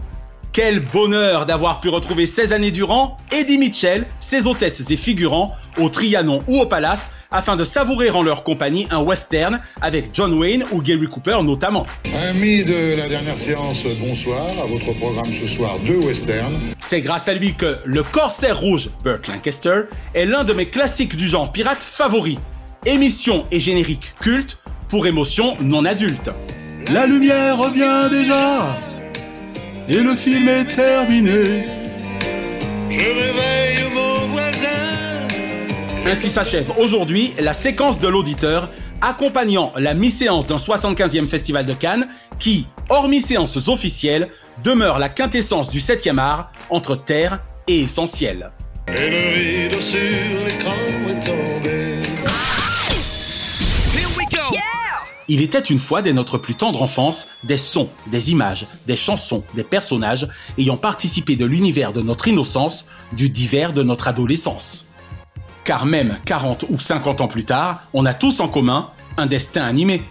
Quel 0.53 0.81
bonheur 0.81 1.47
d'avoir 1.47 1.81
pu 1.81 1.89
retrouver 1.89 2.27
16 2.27 2.53
années 2.53 2.71
durant 2.71 3.17
Eddie 3.31 3.59
Mitchell, 3.59 4.07
ses 4.21 4.47
hôtesses 4.47 4.91
et 4.91 4.97
figurants, 4.97 5.55
au 5.79 5.89
Trianon 5.89 6.43
ou 6.49 6.61
au 6.61 6.67
Palace, 6.67 7.11
afin 7.31 7.57
de 7.57 7.65
savourer 7.65 8.11
en 8.11 8.23
leur 8.23 8.43
compagnie 8.43 8.87
un 8.91 9.03
western 9.03 9.61
avec 9.81 10.11
John 10.13 10.33
Wayne 10.33 10.65
ou 10.73 10.83
Gary 10.83 11.07
Cooper 11.07 11.39
notamment. 11.43 11.87
Amis 12.29 12.65
de 12.65 12.97
la 12.97 13.07
dernière 13.07 13.39
séance, 13.39 13.85
bonsoir. 14.01 14.45
À 14.63 14.67
votre 14.67 14.93
programme 14.99 15.33
ce 15.33 15.47
soir, 15.47 15.77
deux 15.87 15.99
westerns. 15.99 16.59
C'est 16.81 17.03
grâce 17.03 17.29
à 17.29 17.35
lui 17.35 17.55
que 17.55 17.77
Le 17.85 18.03
Corsaire 18.03 18.59
Rouge, 18.59 18.91
Burt 19.05 19.29
Lancaster, 19.29 19.83
est 20.15 20.25
l'un 20.27 20.45
de 20.45 20.55
mes 20.55 20.71
classiques 20.71 21.17
du 21.17 21.29
genre 21.29 21.53
pirate 21.53 21.85
favoris. 21.85 22.39
Émission 22.87 23.43
et 23.51 23.59
générique 23.59 24.15
culte 24.21 24.63
pour 24.89 25.07
émotion 25.07 25.57
non 25.61 25.85
adulte. 25.85 26.31
La 26.91 27.07
lumière 27.07 27.59
revient 27.59 28.09
déjà 28.11 28.77
et 29.89 30.01
le 30.01 30.15
film 30.15 30.49
est 30.49 30.67
terminé. 30.67 31.65
Je 32.91 32.99
réveille 32.99 33.93
mon 33.95 34.27
voisin. 34.27 34.67
Ainsi 36.07 36.31
s'achève 36.31 36.71
aujourd'hui 36.79 37.33
la 37.39 37.55
séquence 37.55 37.99
de 37.99 38.09
l'auditeur 38.09 38.71
accompagnant 39.01 39.73
la 39.77 39.95
mi-séance 39.95 40.47
d'un 40.47 40.57
75e 40.57 41.29
festival 41.29 41.65
de 41.65 41.73
Cannes 41.73 42.09
qui, 42.39 42.67
hormis 42.91 43.21
séances 43.21 43.69
officielles, 43.69 44.29
demeure 44.65 44.99
la 44.99 45.09
quintessence 45.09 45.71
du 45.71 45.79
7e 45.79 46.19
art 46.19 46.53
entre 46.71 46.97
terre 46.97 47.41
et 47.67 47.81
essentiel. 47.81 48.51
Et 48.89 49.11
le 49.11 49.67
rideau 49.69 49.81
sur 49.81 49.99
l'écran 50.45 50.75
est 51.09 51.27
tombé. 51.27 51.78
Il 55.31 55.43
était 55.43 55.61
une 55.61 55.79
fois 55.79 56.01
dès 56.01 56.15
notre 56.15 56.39
plus 56.39 56.55
tendre 56.55 56.81
enfance 56.81 57.27
des 57.45 57.59
sons, 57.59 57.91
des 58.07 58.31
images, 58.31 58.67
des 58.87 58.97
chansons, 58.97 59.45
des 59.55 59.63
personnages 59.63 60.27
ayant 60.57 60.79
participé 60.79 61.37
de 61.37 61.45
l'univers 61.45 61.93
de 61.93 62.01
notre 62.01 62.29
innocence, 62.29 62.87
du 63.13 63.29
divers 63.29 63.75
de 63.75 63.83
notre 63.83 64.09
adolescence. 64.09 64.87
Car 65.65 65.85
même 65.85 66.17
40 66.25 66.65
ou 66.71 66.81
50 66.81 67.21
ans 67.21 67.29
plus 67.29 67.45
tard, 67.45 67.83
on 67.93 68.07
a 68.07 68.15
tous 68.15 68.41
en 68.41 68.49
commun 68.49 68.91
un 69.19 69.27
destin 69.27 69.65
animé. 69.65 70.03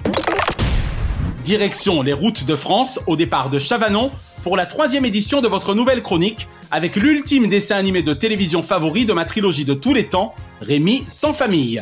Direction 1.43 2.03
les 2.03 2.13
routes 2.13 2.45
de 2.45 2.55
France 2.55 2.99
au 3.07 3.15
départ 3.15 3.49
de 3.49 3.57
Chavanon 3.57 4.11
pour 4.43 4.55
la 4.55 4.67
troisième 4.67 5.05
édition 5.05 5.41
de 5.41 5.47
votre 5.47 5.73
nouvelle 5.73 6.03
chronique 6.03 6.47
avec 6.69 6.95
l'ultime 6.95 7.47
dessin 7.47 7.77
animé 7.77 8.03
de 8.03 8.13
télévision 8.13 8.61
favori 8.61 9.07
de 9.07 9.13
ma 9.13 9.25
trilogie 9.25 9.65
de 9.65 9.73
tous 9.73 9.95
les 9.95 10.09
temps, 10.09 10.35
Rémi 10.61 11.05
sans 11.07 11.33
famille. 11.33 11.81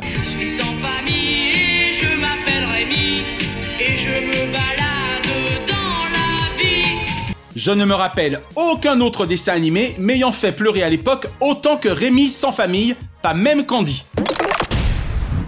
Je 7.66 7.72
ne 7.72 7.84
me 7.84 7.96
rappelle 7.96 8.42
aucun 8.56 9.02
autre 9.02 9.26
dessin 9.26 9.54
animé 9.54 9.96
m'ayant 9.98 10.32
fait 10.32 10.52
pleurer 10.52 10.84
à 10.84 10.90
l'époque 10.90 11.26
autant 11.42 11.78
que 11.78 11.90
Rémi 11.90 12.30
sans 12.30 12.52
famille, 12.52 12.96
pas 13.24 13.34
même 13.34 13.66
Candy. 13.66 14.06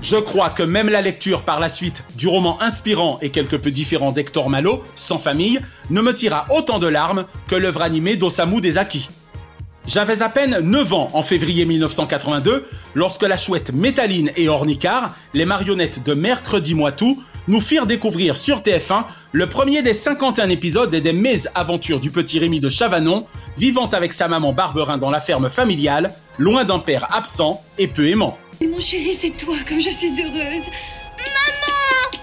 Je 0.02 0.16
crois 0.16 0.50
que 0.50 0.64
même 0.64 0.90
la 0.90 1.04
lecture 1.04 1.44
par 1.44 1.60
la 1.60 1.70
suite 1.70 2.04
du 2.16 2.28
roman 2.28 2.60
inspirant 2.60 3.20
et 3.22 3.30
quelque 3.30 3.56
peu 3.56 3.70
différent 3.70 4.12
d'Hector 4.12 4.50
Malo, 4.50 4.84
Sans 4.96 5.20
famille, 5.20 5.60
ne 5.92 6.02
me 6.02 6.12
tira 6.12 6.48
autant 6.50 6.80
de 6.80 6.88
larmes 6.88 7.26
que 7.48 7.56
l'œuvre 7.56 7.84
animée 7.84 8.16
d'Osamu 8.16 8.62
Dezaki. 8.62 9.10
J'avais 9.86 10.24
à 10.24 10.30
peine 10.30 10.58
9 10.60 10.94
ans 10.94 11.10
en 11.14 11.22
février 11.22 11.66
1982 11.66 12.68
lorsque 12.96 13.24
la 13.24 13.38
chouette 13.38 13.72
Métaline 13.72 14.32
et 14.36 14.50
Ornicar, 14.50 15.16
les 15.36 15.46
marionnettes 15.46 16.04
de 16.04 16.16
Mercredi 16.16 16.74
Moitou, 16.74 17.22
nous 17.48 17.62
firent 17.62 17.86
découvrir 17.86 18.36
sur 18.38 18.60
TF1 18.60 19.06
le 19.32 19.48
premier 19.48 19.82
des 19.82 19.94
51 19.94 20.50
épisodes 20.50 20.94
des 20.94 21.14
mésaventures 21.14 22.00
du 22.00 22.12
petit 22.12 22.40
Rémi 22.40 22.60
de 22.60 22.70
Chavanon, 22.70 23.26
vivant 23.58 23.88
avec 23.90 24.14
sa 24.14 24.28
maman 24.28 24.54
Barberin 24.54 24.98
dans 24.98 25.10
la 25.10 25.22
ferme 25.22 25.50
familiale, 25.50 26.14
loin 26.38 26.66
d'un 26.66 26.80
père 26.80 27.08
absent 27.16 27.64
et 27.78 27.88
peu 27.88 28.08
aimant. 28.08 28.38
Mon 28.62 28.80
chéri, 28.80 29.14
c'est 29.14 29.32
toi, 29.32 29.56
comme 29.68 29.80
je 29.80 29.90
suis 29.90 30.10
heureuse. 30.22 30.66
Maman 31.18 32.20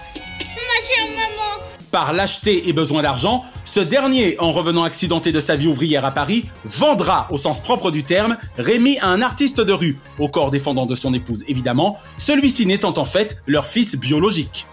Ma 0.55 0.81
chère 0.81 1.07
maman 1.15 1.63
Par 1.91 2.13
lâcheté 2.13 2.67
et 2.67 2.73
besoin 2.73 3.01
d'argent, 3.01 3.43
ce 3.63 3.79
dernier, 3.79 4.37
en 4.39 4.51
revenant 4.51 4.83
accidenté 4.83 5.31
de 5.31 5.39
sa 5.39 5.55
vie 5.55 5.67
ouvrière 5.67 6.05
à 6.05 6.11
Paris, 6.11 6.45
vendra, 6.65 7.27
au 7.31 7.37
sens 7.37 7.61
propre 7.61 7.89
du 7.89 8.03
terme, 8.03 8.37
Rémi 8.57 8.99
à 8.99 9.07
un 9.07 9.21
artiste 9.21 9.61
de 9.61 9.73
rue, 9.73 9.97
au 10.19 10.27
corps 10.27 10.51
défendant 10.51 10.85
de 10.85 10.95
son 10.95 11.13
épouse 11.13 11.43
évidemment, 11.47 11.97
celui-ci 12.17 12.65
n'étant 12.65 12.97
en 12.97 13.05
fait 13.05 13.37
leur 13.47 13.65
fils 13.65 13.95
biologique. 13.95 14.67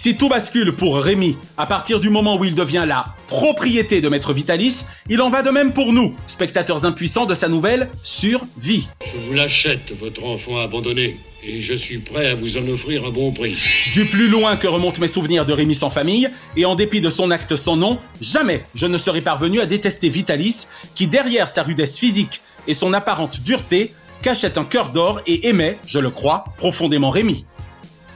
Si 0.00 0.16
tout 0.16 0.28
bascule 0.28 0.76
pour 0.76 0.96
Rémi 0.96 1.36
à 1.56 1.66
partir 1.66 1.98
du 1.98 2.08
moment 2.08 2.36
où 2.36 2.44
il 2.44 2.54
devient 2.54 2.84
la 2.86 3.16
propriété 3.26 4.00
de 4.00 4.08
Maître 4.08 4.32
Vitalis, 4.32 4.84
il 5.08 5.20
en 5.20 5.28
va 5.28 5.42
de 5.42 5.50
même 5.50 5.72
pour 5.72 5.92
nous, 5.92 6.14
spectateurs 6.28 6.84
impuissants 6.84 7.26
de 7.26 7.34
sa 7.34 7.48
nouvelle 7.48 7.90
Survie. 8.00 8.86
Je 9.04 9.18
vous 9.18 9.32
l'achète, 9.32 9.90
votre 10.00 10.22
enfant 10.22 10.58
abandonné, 10.58 11.18
et 11.42 11.60
je 11.60 11.74
suis 11.74 11.98
prêt 11.98 12.28
à 12.28 12.36
vous 12.36 12.56
en 12.58 12.68
offrir 12.68 13.06
un 13.06 13.10
bon 13.10 13.32
prix. 13.32 13.56
Du 13.92 14.06
plus 14.06 14.28
loin 14.28 14.56
que 14.56 14.68
remontent 14.68 15.00
mes 15.00 15.08
souvenirs 15.08 15.44
de 15.44 15.52
Rémi 15.52 15.74
sans 15.74 15.90
famille, 15.90 16.30
et 16.56 16.64
en 16.64 16.76
dépit 16.76 17.00
de 17.00 17.10
son 17.10 17.32
acte 17.32 17.56
sans 17.56 17.74
nom, 17.74 17.98
jamais 18.20 18.62
je 18.76 18.86
ne 18.86 18.98
serais 18.98 19.22
parvenu 19.22 19.58
à 19.58 19.66
détester 19.66 20.08
Vitalis, 20.10 20.68
qui 20.94 21.08
derrière 21.08 21.48
sa 21.48 21.64
rudesse 21.64 21.98
physique 21.98 22.40
et 22.68 22.74
son 22.74 22.92
apparente 22.92 23.42
dureté, 23.42 23.92
cachait 24.22 24.58
un 24.58 24.64
cœur 24.64 24.90
d'or 24.90 25.22
et 25.26 25.48
aimait, 25.48 25.80
je 25.84 25.98
le 25.98 26.10
crois, 26.10 26.44
profondément 26.56 27.10
Rémi. 27.10 27.44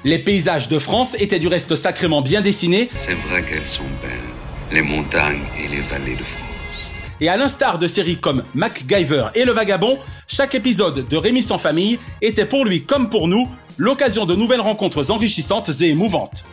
Les 0.05 0.19
paysages 0.19 0.67
de 0.67 0.81
France 0.81 1.15
étaient 1.21 1.39
du 1.39 1.47
reste 1.47 1.77
sacrément 1.77 2.23
bien 2.23 2.41
dessinés. 2.41 2.91
C'est 2.99 3.15
vrai 3.15 3.45
qu'elles 3.45 3.69
sont 3.69 3.85
belles, 4.03 4.73
les 4.73 4.83
montagnes 4.83 5.45
et 5.57 5.69
les 5.69 5.81
vallées 5.81 6.17
de 6.17 6.25
France. 6.25 6.91
Et 7.21 7.29
à 7.29 7.37
l'instar 7.37 7.79
de 7.79 7.87
séries 7.87 8.19
comme 8.19 8.43
MacGyver 8.53 9.27
et 9.37 9.45
Le 9.45 9.53
Vagabond, 9.53 9.97
chaque 10.27 10.57
épisode 10.57 11.07
de 11.09 11.17
Rémi 11.17 11.41
sans 11.41 11.59
famille 11.59 12.01
était 12.21 12.47
pour 12.47 12.65
lui 12.65 12.83
comme 12.83 13.11
pour 13.11 13.29
nous 13.29 13.49
l'occasion 13.79 14.27
de 14.27 14.35
nouvelles 14.35 14.61
rencontres 14.61 15.13
enrichissantes 15.13 15.71
et 15.81 15.91
émouvantes. 15.91 16.45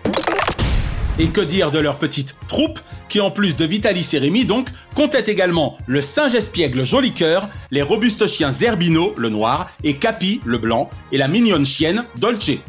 Et 1.18 1.30
que 1.30 1.42
dire 1.42 1.72
de 1.72 1.80
leur 1.80 1.98
petite 1.98 2.36
troupe, 2.48 2.80
qui 3.10 3.20
en 3.20 3.32
plus 3.32 3.58
de 3.58 3.66
Vitalis 3.66 4.08
et 4.14 4.20
Rémi 4.20 4.46
donc, 4.46 4.68
comptait 4.94 5.32
également 5.32 5.76
le 5.88 6.02
singe 6.02 6.36
espiègle 6.36 6.86
Joli 6.86 7.14
Cœur, 7.14 7.50
les 7.72 7.82
robustes 7.82 8.28
chiens 8.28 8.52
Zerbino, 8.52 9.16
le 9.18 9.30
noir, 9.30 9.72
et 9.84 9.96
Capi, 9.96 10.40
le 10.46 10.60
blanc, 10.60 10.88
et 11.12 11.18
la 11.18 11.28
mignonne 11.28 11.66
chienne 11.66 12.06
Dolce. 12.18 12.60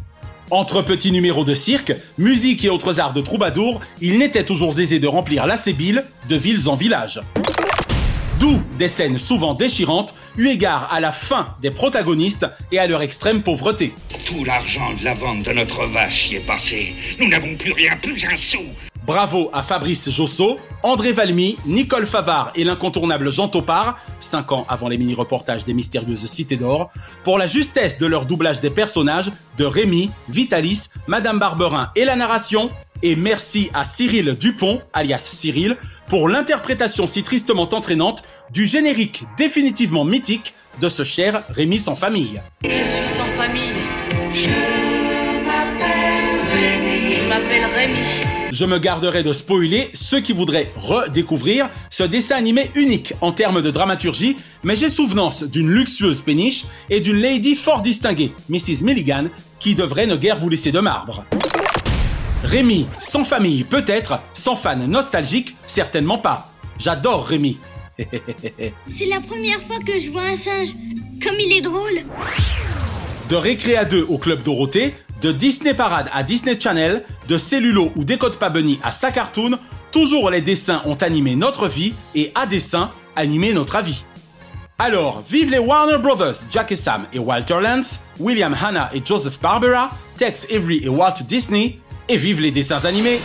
Entre 0.51 0.83
petits 0.83 1.13
numéros 1.13 1.45
de 1.45 1.55
cirque, 1.55 1.95
musique 2.19 2.65
et 2.65 2.71
autres 2.71 2.99
arts 2.99 3.13
de 3.13 3.21
troubadour, 3.21 3.81
il 4.01 4.19
n'était 4.19 4.45
toujours 4.45 4.81
aisé 4.81 4.99
de 4.99 5.07
remplir 5.07 5.47
la 5.47 5.57
sébile 5.57 6.05
de 6.29 6.37
villes 6.37 6.69
en 6.69 6.75
villages. 6.75 7.21
D'où 8.41 8.61
des 8.77 8.89
scènes 8.89 9.19
souvent 9.19 9.55
déchirantes, 9.55 10.13
eu 10.37 10.49
égard 10.49 10.89
à 10.93 10.99
la 10.99 11.13
faim 11.13 11.55
des 11.63 11.71
protagonistes 11.71 12.47
et 12.73 12.81
à 12.81 12.89
leur 12.89 13.03
extrême 13.03 13.43
pauvreté. 13.43 13.95
Tout 14.27 14.45
l'argent 14.45 14.93
de 14.99 15.05
la 15.05 15.15
vente 15.15 15.45
de 15.45 15.53
notre 15.53 15.87
vache 15.87 16.31
y 16.33 16.37
est 16.37 16.41
passé. 16.41 16.97
Nous 17.21 17.29
n'avons 17.29 17.55
plus 17.55 17.73
rien, 17.73 17.93
plus 18.03 18.25
un 18.25 18.37
sou. 18.37 18.65
Bravo 19.11 19.51
à 19.53 19.63
Fabrice 19.65 20.09
Josso, 20.09 20.57
André 20.85 21.11
Valmy, 21.11 21.57
Nicole 21.67 22.07
Favard 22.07 22.53
et 22.55 22.63
l'incontournable 22.63 23.33
Jean 23.33 23.49
Topard, 23.49 23.99
5 24.21 24.53
ans 24.53 24.67
avant 24.69 24.87
les 24.87 24.99
mini-reportages 24.99 25.65
des 25.65 25.75
mystérieuses 25.75 26.27
Cités 26.27 26.55
d'Or, 26.55 26.93
pour 27.25 27.37
la 27.37 27.49
justesse 27.49 27.99
de 27.99 28.07
leur 28.07 28.25
doublage 28.25 28.61
des 28.61 28.71
personnages 28.71 29.33
de 29.59 29.65
Rémi, 29.65 30.13
Vitalis, 30.29 30.91
Madame 31.09 31.41
Barberin 31.41 31.91
et 31.97 32.05
la 32.05 32.15
narration. 32.15 32.71
Et 33.03 33.17
merci 33.17 33.69
à 33.75 33.83
Cyril 33.83 34.37
Dupont, 34.39 34.81
alias 34.93 35.19
Cyril, 35.19 35.77
pour 36.07 36.29
l'interprétation 36.29 37.09
si 37.09 37.25
tristement 37.25 37.69
entraînante 37.75 38.23
du 38.53 38.65
générique 38.65 39.25
définitivement 39.37 40.05
mythique 40.05 40.55
de 40.81 40.89
ce 40.89 41.03
cher 41.03 41.43
Rémi 41.49 41.81
sans 41.81 41.97
famille. 41.97 42.41
Je 42.63 42.69
suis 42.69 43.17
sans 43.17 43.37
famille. 43.37 43.73
Je 44.33 44.51
m'appelle 45.45 46.45
Rémi. 46.55 47.15
Je 47.15 47.29
m'appelle 47.29 47.67
Rémi. 47.75 48.30
Je 48.53 48.65
me 48.65 48.79
garderai 48.79 49.23
de 49.23 49.33
spoiler 49.33 49.91
ceux 49.93 50.21
qui 50.21 50.33
voudraient 50.33 50.73
redécouvrir 50.77 51.71
ce 51.89 52.03
dessin 52.03 52.35
animé 52.35 52.69
unique 52.75 53.15
en 53.21 53.31
termes 53.31 53.63
de 53.63 53.71
dramaturgie, 53.71 54.37
mais 54.65 54.75
j'ai 54.75 54.89
souvenance 54.89 55.45
d'une 55.45 55.71
luxueuse 55.71 56.23
péniche 56.23 56.65
et 56.89 57.01
d'une 57.01 57.19
lady 57.21 57.55
fort 57.55 57.81
distinguée, 57.81 58.33
Mrs. 58.49 58.83
Milligan, 58.83 59.27
qui 59.61 59.77
devrait 59.77 60.07
ne 60.07 60.17
guère 60.17 60.37
vous 60.37 60.49
laisser 60.49 60.73
de 60.73 60.81
marbre. 60.81 61.25
Rémi, 62.43 62.87
sans 62.99 63.23
famille 63.23 63.63
peut-être, 63.63 64.21
sans 64.35 64.57
fan 64.57 64.85
nostalgique, 64.87 65.55
certainement 65.69 66.19
pas. 66.19 66.51
J'adore 66.79 67.27
Rémi. 67.27 67.61
C'est 67.99 69.07
la 69.07 69.21
première 69.21 69.61
fois 69.61 69.79
que 69.87 70.01
je 70.01 70.11
vois 70.11 70.23
un 70.23 70.37
singe. 70.37 70.71
Comme 71.23 71.37
il 71.39 71.57
est 71.57 71.61
drôle. 71.61 72.01
De 73.29 73.37
Récréa 73.37 73.85
2 73.85 74.07
au 74.09 74.19
Club 74.19 74.43
Dorothée, 74.43 74.95
de 75.21 75.33
Disney 75.33 75.75
Parade 75.75 76.09
à 76.13 76.23
Disney 76.23 76.59
Channel, 76.59 77.05
de 77.29 77.39
Cellulo 77.39 77.93
ou 77.97 78.05
Décode 78.05 78.39
pas 78.39 78.53
à 78.83 78.91
sa 78.91 79.11
cartoon, 79.11 79.59
toujours 79.93 80.31
les 80.31 80.41
dessins 80.41 80.83
ont 80.85 80.95
animé 80.95 81.37
notre 81.37 81.69
vie 81.69 81.95
et 82.15 82.33
à 82.35 82.47
dessin 82.47 82.91
animé 83.17 83.53
notre 83.53 83.77
avis. 83.77 84.05
Alors, 84.79 85.23
vive 85.29 85.51
les 85.51 85.59
Warner 85.59 85.99
Brothers, 85.99 86.37
Jack 86.51 86.73
et 86.73 86.77
Sam 86.77 87.07
et 87.13 87.19
Walter 87.19 87.59
Lance, 87.61 88.01
William 88.19 88.55
Hanna 88.55 88.91
et 88.95 89.03
Joseph 89.05 89.39
Barbera, 89.41 89.91
Tex 90.17 90.47
Avery 90.51 90.81
et 90.83 90.89
Walt 90.89 91.23
Disney, 91.29 91.79
et 92.09 92.17
vive 92.17 92.41
les 92.41 92.51
dessins 92.51 92.85
animés 92.87 93.21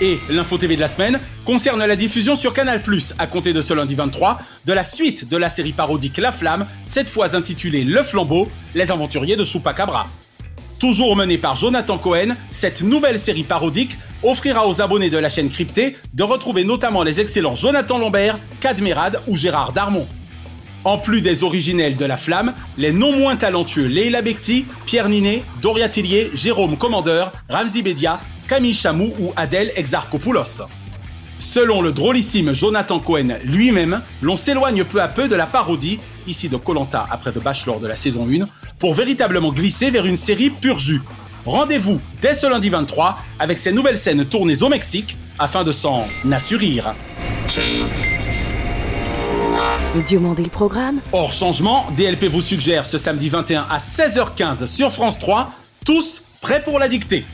Et 0.00 0.20
l'info 0.28 0.58
TV 0.58 0.76
de 0.76 0.80
la 0.80 0.88
semaine 0.88 1.18
concerne 1.44 1.84
la 1.84 1.96
diffusion 1.96 2.36
sur 2.36 2.52
Canal+, 2.52 2.82
à 3.18 3.26
compter 3.26 3.52
de 3.52 3.60
ce 3.60 3.74
lundi 3.74 3.94
23, 3.94 4.38
de 4.64 4.72
la 4.72 4.84
suite 4.84 5.28
de 5.28 5.36
la 5.36 5.50
série 5.50 5.72
parodique 5.72 6.18
La 6.18 6.30
Flamme, 6.30 6.66
cette 6.86 7.08
fois 7.08 7.34
intitulée 7.34 7.84
Le 7.84 8.02
Flambeau, 8.02 8.48
les 8.74 8.90
aventuriers 8.90 9.36
de 9.36 9.44
Chupacabra. 9.44 10.06
Toujours 10.78 11.16
menée 11.16 11.38
par 11.38 11.56
Jonathan 11.56 11.98
Cohen, 11.98 12.36
cette 12.52 12.82
nouvelle 12.82 13.18
série 13.18 13.42
parodique 13.42 13.98
offrira 14.22 14.68
aux 14.68 14.80
abonnés 14.80 15.10
de 15.10 15.18
la 15.18 15.28
chaîne 15.28 15.48
cryptée 15.48 15.96
de 16.14 16.22
retrouver 16.22 16.62
notamment 16.62 17.02
les 17.02 17.20
excellents 17.20 17.56
Jonathan 17.56 17.98
Lambert, 17.98 18.38
Cadmerade 18.60 19.20
ou 19.26 19.36
Gérard 19.36 19.72
Darmon. 19.72 20.06
En 20.84 20.98
plus 20.98 21.20
des 21.20 21.42
originels 21.42 21.96
de 21.96 22.04
La 22.04 22.16
Flamme, 22.16 22.54
les 22.76 22.92
non 22.92 23.10
moins 23.10 23.34
talentueux 23.34 23.86
Leila 23.86 24.22
Bekti, 24.22 24.64
Pierre 24.86 25.08
Ninet, 25.08 25.42
Doria 25.60 25.88
Tillier, 25.88 26.30
Jérôme 26.34 26.76
Commandeur, 26.78 27.32
Ramzi 27.48 27.82
Bedia, 27.82 28.20
Camille 28.48 28.74
Chamou 28.74 29.12
ou 29.20 29.32
Adèle 29.36 29.70
Exarchopoulos. 29.76 30.62
Selon 31.38 31.82
le 31.82 31.92
drôlissime 31.92 32.54
Jonathan 32.54 32.98
Cohen 32.98 33.36
lui-même, 33.44 34.00
l'on 34.22 34.36
s'éloigne 34.36 34.84
peu 34.84 35.02
à 35.02 35.08
peu 35.08 35.28
de 35.28 35.36
la 35.36 35.46
parodie, 35.46 36.00
ici 36.26 36.48
de 36.48 36.56
Colanta 36.56 37.06
après 37.10 37.30
The 37.30 37.42
Bachelor 37.42 37.78
de 37.78 37.86
la 37.86 37.94
saison 37.94 38.26
1, 38.26 38.48
pour 38.78 38.94
véritablement 38.94 39.52
glisser 39.52 39.90
vers 39.90 40.06
une 40.06 40.16
série 40.16 40.48
pur 40.48 40.78
jus. 40.78 41.02
Rendez-vous 41.44 42.00
dès 42.22 42.34
ce 42.34 42.46
lundi 42.46 42.70
23 42.70 43.18
avec 43.38 43.58
ces 43.58 43.70
nouvelles 43.70 43.98
scènes 43.98 44.24
tournées 44.24 44.62
au 44.62 44.70
Mexique 44.70 45.18
afin 45.38 45.62
de 45.62 45.70
s'en 45.70 46.06
assurir. 46.32 46.94
Diomandé 50.04 50.42
le 50.42 50.50
programme. 50.50 51.00
Hors 51.12 51.32
changement, 51.32 51.86
DLP 51.96 52.24
vous 52.24 52.42
suggère 52.42 52.86
ce 52.86 52.96
samedi 52.96 53.28
21 53.28 53.66
à 53.70 53.78
16h15 53.78 54.66
sur 54.66 54.90
France 54.90 55.18
3, 55.18 55.50
tous 55.84 56.22
prêts 56.40 56.62
pour 56.62 56.78
la 56.78 56.88
dictée. 56.88 57.24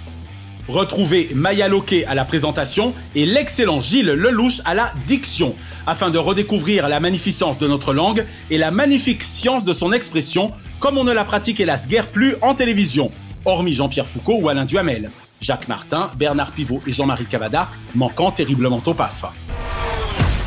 Retrouvez 0.68 1.28
Maya 1.34 1.68
Loquet 1.68 2.06
à 2.06 2.14
la 2.14 2.24
présentation 2.24 2.94
et 3.14 3.26
l'excellent 3.26 3.80
Gilles 3.80 4.06
Lelouch 4.06 4.62
à 4.64 4.74
la 4.74 4.92
diction, 5.06 5.54
afin 5.86 6.10
de 6.10 6.16
redécouvrir 6.16 6.88
la 6.88 7.00
magnificence 7.00 7.58
de 7.58 7.68
notre 7.68 7.92
langue 7.92 8.24
et 8.50 8.56
la 8.56 8.70
magnifique 8.70 9.22
science 9.22 9.66
de 9.66 9.74
son 9.74 9.92
expression, 9.92 10.52
comme 10.80 10.96
on 10.96 11.04
ne 11.04 11.12
la 11.12 11.24
pratique 11.24 11.60
hélas 11.60 11.86
guère 11.86 12.06
plus 12.06 12.36
en 12.40 12.54
télévision, 12.54 13.10
hormis 13.44 13.74
Jean-Pierre 13.74 14.08
Foucault 14.08 14.38
ou 14.40 14.48
Alain 14.48 14.64
Duhamel, 14.64 15.10
Jacques 15.42 15.68
Martin, 15.68 16.10
Bernard 16.16 16.52
Pivot 16.52 16.80
et 16.86 16.94
Jean-Marie 16.94 17.26
Cavada, 17.26 17.68
manquant 17.94 18.30
terriblement 18.30 18.80
au 18.86 18.94
PAF. 18.94 19.26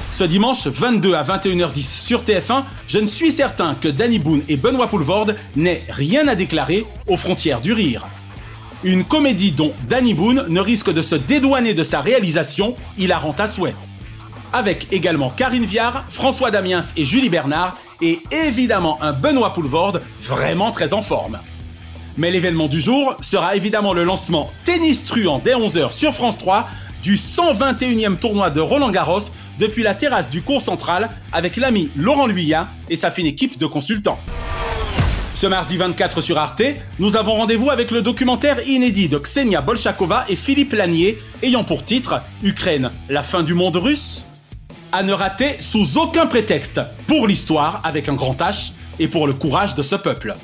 Ce 0.09 0.23
dimanche 0.23 0.65
22 0.65 1.13
à 1.13 1.21
21h10 1.21 2.05
sur 2.05 2.23
TF1, 2.23 2.63
je 2.87 2.97
ne 2.97 3.05
suis 3.05 3.31
certain 3.31 3.75
que 3.75 3.87
Danny 3.87 4.17
Boone 4.17 4.41
et 4.47 4.57
Benoît 4.57 4.87
Poulvorde 4.87 5.35
n'aient 5.55 5.83
rien 5.89 6.27
à 6.27 6.33
déclarer 6.33 6.85
aux 7.05 7.17
frontières 7.17 7.61
du 7.61 7.73
rire. 7.73 8.07
Une 8.83 9.03
comédie 9.03 9.51
dont 9.51 9.73
Danny 9.89 10.13
Boone 10.13 10.45
ne 10.49 10.59
risque 10.59 10.93
de 10.93 11.01
se 11.01 11.15
dédouaner 11.15 11.73
de 11.73 11.83
sa 11.83 11.99
réalisation, 11.99 12.75
il 12.99 13.07
la 13.07 13.17
rend 13.17 13.35
à 13.39 13.47
souhait. 13.47 13.73
Avec 14.53 14.87
également 14.91 15.31
Karine 15.31 15.65
Viard, 15.65 16.05
François 16.09 16.51
Damiens 16.51 16.83
et 16.95 17.03
Julie 17.03 17.29
Bernard, 17.29 17.75
et 18.01 18.19
évidemment 18.31 18.99
un 19.01 19.13
Benoît 19.13 19.53
Poulvorde 19.53 20.03
vraiment 20.21 20.69
très 20.69 20.93
en 20.93 21.01
forme. 21.01 21.39
Mais 22.17 22.29
l'événement 22.29 22.67
du 22.67 22.79
jour 22.79 23.15
sera 23.21 23.55
évidemment 23.55 23.93
le 23.93 24.03
lancement 24.03 24.51
tennis 24.63 25.03
truand 25.03 25.41
dès 25.43 25.55
11h 25.55 25.91
sur 25.91 26.13
France 26.13 26.37
3 26.37 26.67
du 27.01 27.15
121e 27.15 28.17
tournoi 28.17 28.51
de 28.51 28.61
Roland 28.61 28.91
Garros 28.91 29.21
depuis 29.59 29.81
la 29.81 29.95
terrasse 29.95 30.29
du 30.29 30.43
cours 30.43 30.61
central 30.61 31.09
avec 31.31 31.57
l'ami 31.57 31.89
Laurent 31.95 32.27
Luyat 32.27 32.67
et 32.89 32.95
sa 32.95 33.09
fine 33.09 33.25
équipe 33.25 33.57
de 33.57 33.65
consultants. 33.65 34.19
Ce 35.37 35.45
mardi 35.45 35.77
24 35.77 36.19
sur 36.19 36.39
Arte, 36.39 36.63
nous 36.97 37.15
avons 37.15 37.33
rendez-vous 37.33 37.69
avec 37.69 37.91
le 37.91 38.01
documentaire 38.01 38.67
inédit 38.67 39.07
de 39.07 39.19
Ksenia 39.19 39.61
Bolchakova 39.61 40.25
et 40.29 40.35
Philippe 40.35 40.73
Lanier, 40.73 41.19
ayant 41.43 41.63
pour 41.63 41.83
titre 41.83 42.21
Ukraine, 42.41 42.89
la 43.07 43.21
fin 43.21 43.43
du 43.43 43.53
monde 43.53 43.75
russe 43.75 44.25
À 44.91 45.03
ne 45.03 45.13
rater 45.13 45.57
sous 45.59 45.99
aucun 45.99 46.25
prétexte, 46.25 46.81
pour 47.05 47.27
l'histoire 47.27 47.81
avec 47.83 48.09
un 48.09 48.15
grand 48.15 48.33
H 48.41 48.71
et 48.97 49.07
pour 49.07 49.27
le 49.27 49.33
courage 49.33 49.75
de 49.75 49.83
ce 49.83 49.95
peuple. 49.95 50.35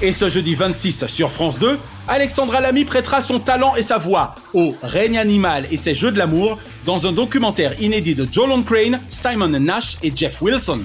Et 0.00 0.12
ce 0.12 0.30
jeudi 0.30 0.54
26 0.54 1.08
sur 1.08 1.32
France 1.32 1.58
2, 1.58 1.76
Alexandra 2.06 2.60
Lamy 2.60 2.84
prêtera 2.84 3.20
son 3.20 3.40
talent 3.40 3.74
et 3.74 3.82
sa 3.82 3.98
voix 3.98 4.36
au 4.52 4.76
règne 4.84 5.18
animal 5.18 5.66
et 5.72 5.76
ses 5.76 5.96
jeux 5.96 6.12
de 6.12 6.18
l'amour 6.18 6.60
dans 6.86 7.08
un 7.08 7.12
documentaire 7.12 7.74
inédit 7.82 8.14
de 8.14 8.28
Jolon 8.30 8.62
Crane, 8.62 9.00
Simon 9.10 9.48
Nash 9.48 9.96
et 10.00 10.12
Jeff 10.14 10.40
Wilson. 10.40 10.82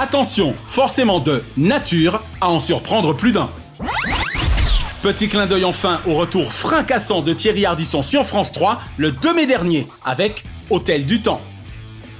Attention, 0.00 0.54
forcément 0.68 1.18
de 1.18 1.42
nature 1.56 2.22
à 2.40 2.50
en 2.50 2.60
surprendre 2.60 3.16
plus 3.16 3.32
d'un. 3.32 3.50
Petit 5.02 5.26
clin 5.26 5.48
d'œil 5.48 5.64
enfin 5.64 6.00
au 6.06 6.14
retour 6.14 6.52
fracassant 6.52 7.20
de 7.20 7.32
Thierry 7.32 7.66
Ardisson 7.66 8.00
sur 8.00 8.24
France 8.24 8.52
3 8.52 8.80
le 8.96 9.10
2 9.10 9.34
mai 9.34 9.46
dernier 9.46 9.88
avec 10.04 10.44
Hôtel 10.70 11.04
du 11.04 11.20
Temps. 11.20 11.40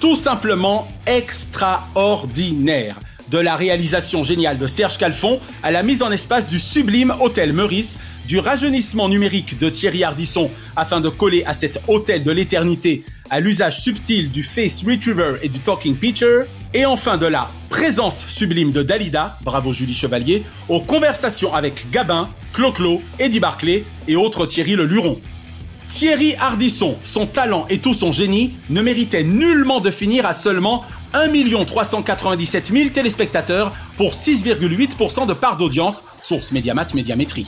Tout 0.01 0.17
simplement 0.17 0.89
extraordinaire. 1.07 2.97
De 3.29 3.39
la 3.39 3.55
réalisation 3.55 4.25
géniale 4.25 4.59
de 4.59 4.67
Serge 4.67 4.99
Calfon 4.99 5.39
à 5.63 5.71
la 5.71 5.85
mise 5.85 6.03
en 6.03 6.11
espace 6.11 6.49
du 6.49 6.59
sublime 6.59 7.15
Hôtel 7.21 7.53
Meurice, 7.53 7.97
du 8.27 8.41
rajeunissement 8.41 9.09
numérique 9.09 9.57
de 9.57 9.69
Thierry 9.69 10.03
Ardisson 10.03 10.51
afin 10.75 11.01
de 11.01 11.11
coller 11.11 11.45
à 11.45 11.53
cet 11.53 11.81
hôtel 11.87 12.25
de 12.25 12.33
l'éternité 12.33 13.05
à 13.31 13.41
l'usage 13.41 13.81
subtil 13.81 14.31
du 14.31 14.43
Face 14.43 14.85
Retriever 14.85 15.35
et 15.43 15.49
du 15.49 15.61
Talking 15.61 15.97
Picture, 15.97 16.45
et 16.75 16.87
enfin 16.87 17.17
de 17.17 17.27
la 17.27 17.51
présence 17.71 18.27
sublime 18.29 18.73
de 18.73 18.83
Dalida, 18.83 19.39
bravo 19.43 19.73
Julie 19.73 19.95
Chevalier, 19.95 20.43
aux 20.69 20.81
conversations 20.81 21.55
avec 21.55 21.91
Gabin, 21.91 22.29
Clo-Clo, 22.53 23.03
Eddie 23.19 23.41
Barclay 23.41 23.85
et 24.07 24.17
autres 24.17 24.47
Thierry 24.47 24.75
Le 24.75 24.85
Luron. 24.85 25.21
Thierry 25.89 26.35
Ardisson, 26.39 26.97
son 27.03 27.27
talent 27.27 27.67
et 27.71 27.79
tout 27.79 27.95
son 27.95 28.13
génie 28.13 28.53
ne 28.69 28.83
méritaient 28.83 29.25
nullement 29.25 29.81
de 29.81 29.91
finir 29.91 30.27
à 30.27 30.35
seulement 30.35 30.85
1 31.15 31.65
397 31.65 32.73
000 32.73 32.91
téléspectateurs 32.91 33.73
pour 33.97 34.13
6,8% 34.13 35.27
de 35.27 35.33
part 35.33 35.57
d'audience, 35.57 36.05
source 36.23 36.53
Mediamat 36.53 36.89
Médiamétrie. 36.95 37.47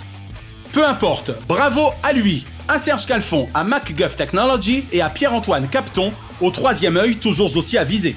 Peu 0.73 0.87
importe, 0.87 1.33
bravo 1.49 1.91
à 2.03 2.13
lui, 2.13 2.45
à 2.71 2.79
Serge 2.79 3.05
Calfon, 3.05 3.49
à 3.53 3.65
MacGuff 3.65 4.17
Technology 4.17 4.85
et 4.93 5.03
à 5.03 5.11
Pierre-Antoine 5.11 5.69
Capton, 5.69 6.13
au 6.41 6.51
troisième 6.51 6.97
œil 6.97 7.17
toujours 7.17 7.57
aussi 7.57 7.77
avisé. 7.77 8.15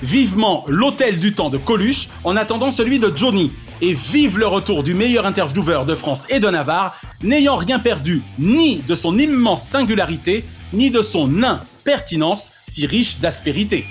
Vivement 0.00 0.64
l'hôtel 0.68 1.18
du 1.18 1.34
temps 1.34 1.50
de 1.50 1.58
Coluche 1.58 2.08
en 2.22 2.36
attendant 2.36 2.70
celui 2.70 3.00
de 3.00 3.12
Johnny. 3.14 3.52
Et 3.82 3.92
vive 3.92 4.38
le 4.38 4.46
retour 4.46 4.84
du 4.84 4.94
meilleur 4.94 5.26
intervieweur 5.26 5.86
de 5.86 5.96
France 5.96 6.26
et 6.28 6.38
de 6.38 6.48
Navarre, 6.48 7.00
n'ayant 7.22 7.56
rien 7.56 7.80
perdu 7.80 8.22
ni 8.38 8.76
de 8.76 8.94
son 8.94 9.18
immense 9.18 9.64
singularité, 9.64 10.44
ni 10.72 10.90
de 10.90 11.02
son 11.02 11.42
impertinence 11.42 12.50
si 12.68 12.86
riche 12.86 13.18
d'aspérité. 13.18 13.86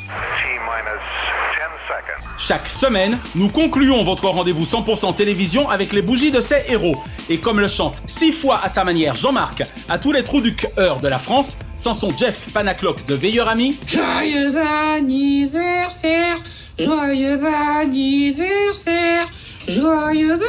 Chaque 2.40 2.68
semaine, 2.68 3.20
nous 3.36 3.50
concluons 3.50 4.02
votre 4.04 4.30
rendez-vous 4.30 4.64
100% 4.64 5.14
télévision 5.14 5.70
avec 5.70 5.92
les 5.92 6.02
bougies 6.02 6.32
de 6.32 6.40
ces 6.40 6.64
héros. 6.70 6.96
Et 7.30 7.38
comme 7.38 7.60
le 7.60 7.68
chante 7.68 8.02
six 8.08 8.32
fois 8.32 8.62
à 8.64 8.70
sa 8.70 8.86
manière 8.86 9.18
Jean-Marc 9.18 9.64
à 9.90 10.00
tous 10.00 10.14
les 10.14 10.24
trous 10.24 10.40
du 10.40 10.56
cœur 10.56 11.02
de 11.02 11.10
la 11.10 11.20
France, 11.20 11.58
sans 11.76 11.94
son 11.94 12.16
Jeff 12.16 12.48
Panaclock 12.54 13.06
de 13.06 13.14
Veilleur 13.14 13.50
Ami. 13.50 13.78
Joyeux 13.86 14.54
anniversaire, 14.96 16.38
joyeux 16.80 17.42
anniversaire, 17.82 19.28
joyeux 19.68 20.40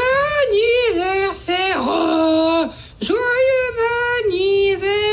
anniversaire, 1.03 1.83
oh, 1.83 2.67
joyeux 3.03 3.77
anniversaire. 4.29 5.10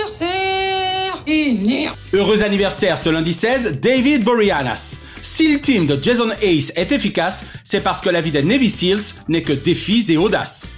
Heureux 2.14 2.44
anniversaire 2.44 2.98
ce 2.98 3.10
lundi 3.10 3.34
16, 3.34 3.80
David 3.82 4.24
Boreanaz. 4.24 5.00
Si 5.22 5.52
le 5.52 5.60
team 5.60 5.86
de 5.86 6.02
Jason 6.02 6.30
Ace 6.42 6.72
est 6.76 6.92
efficace, 6.92 7.44
c'est 7.66 7.82
parce 7.82 8.00
que 8.00 8.10
la 8.10 8.22
vie 8.22 8.32
des 8.32 8.44
Navy 8.44 8.70
Seals 8.70 9.14
n'est 9.28 9.42
que 9.42 9.52
défis 9.54 10.06
et 10.10 10.18
audace. 10.18 10.76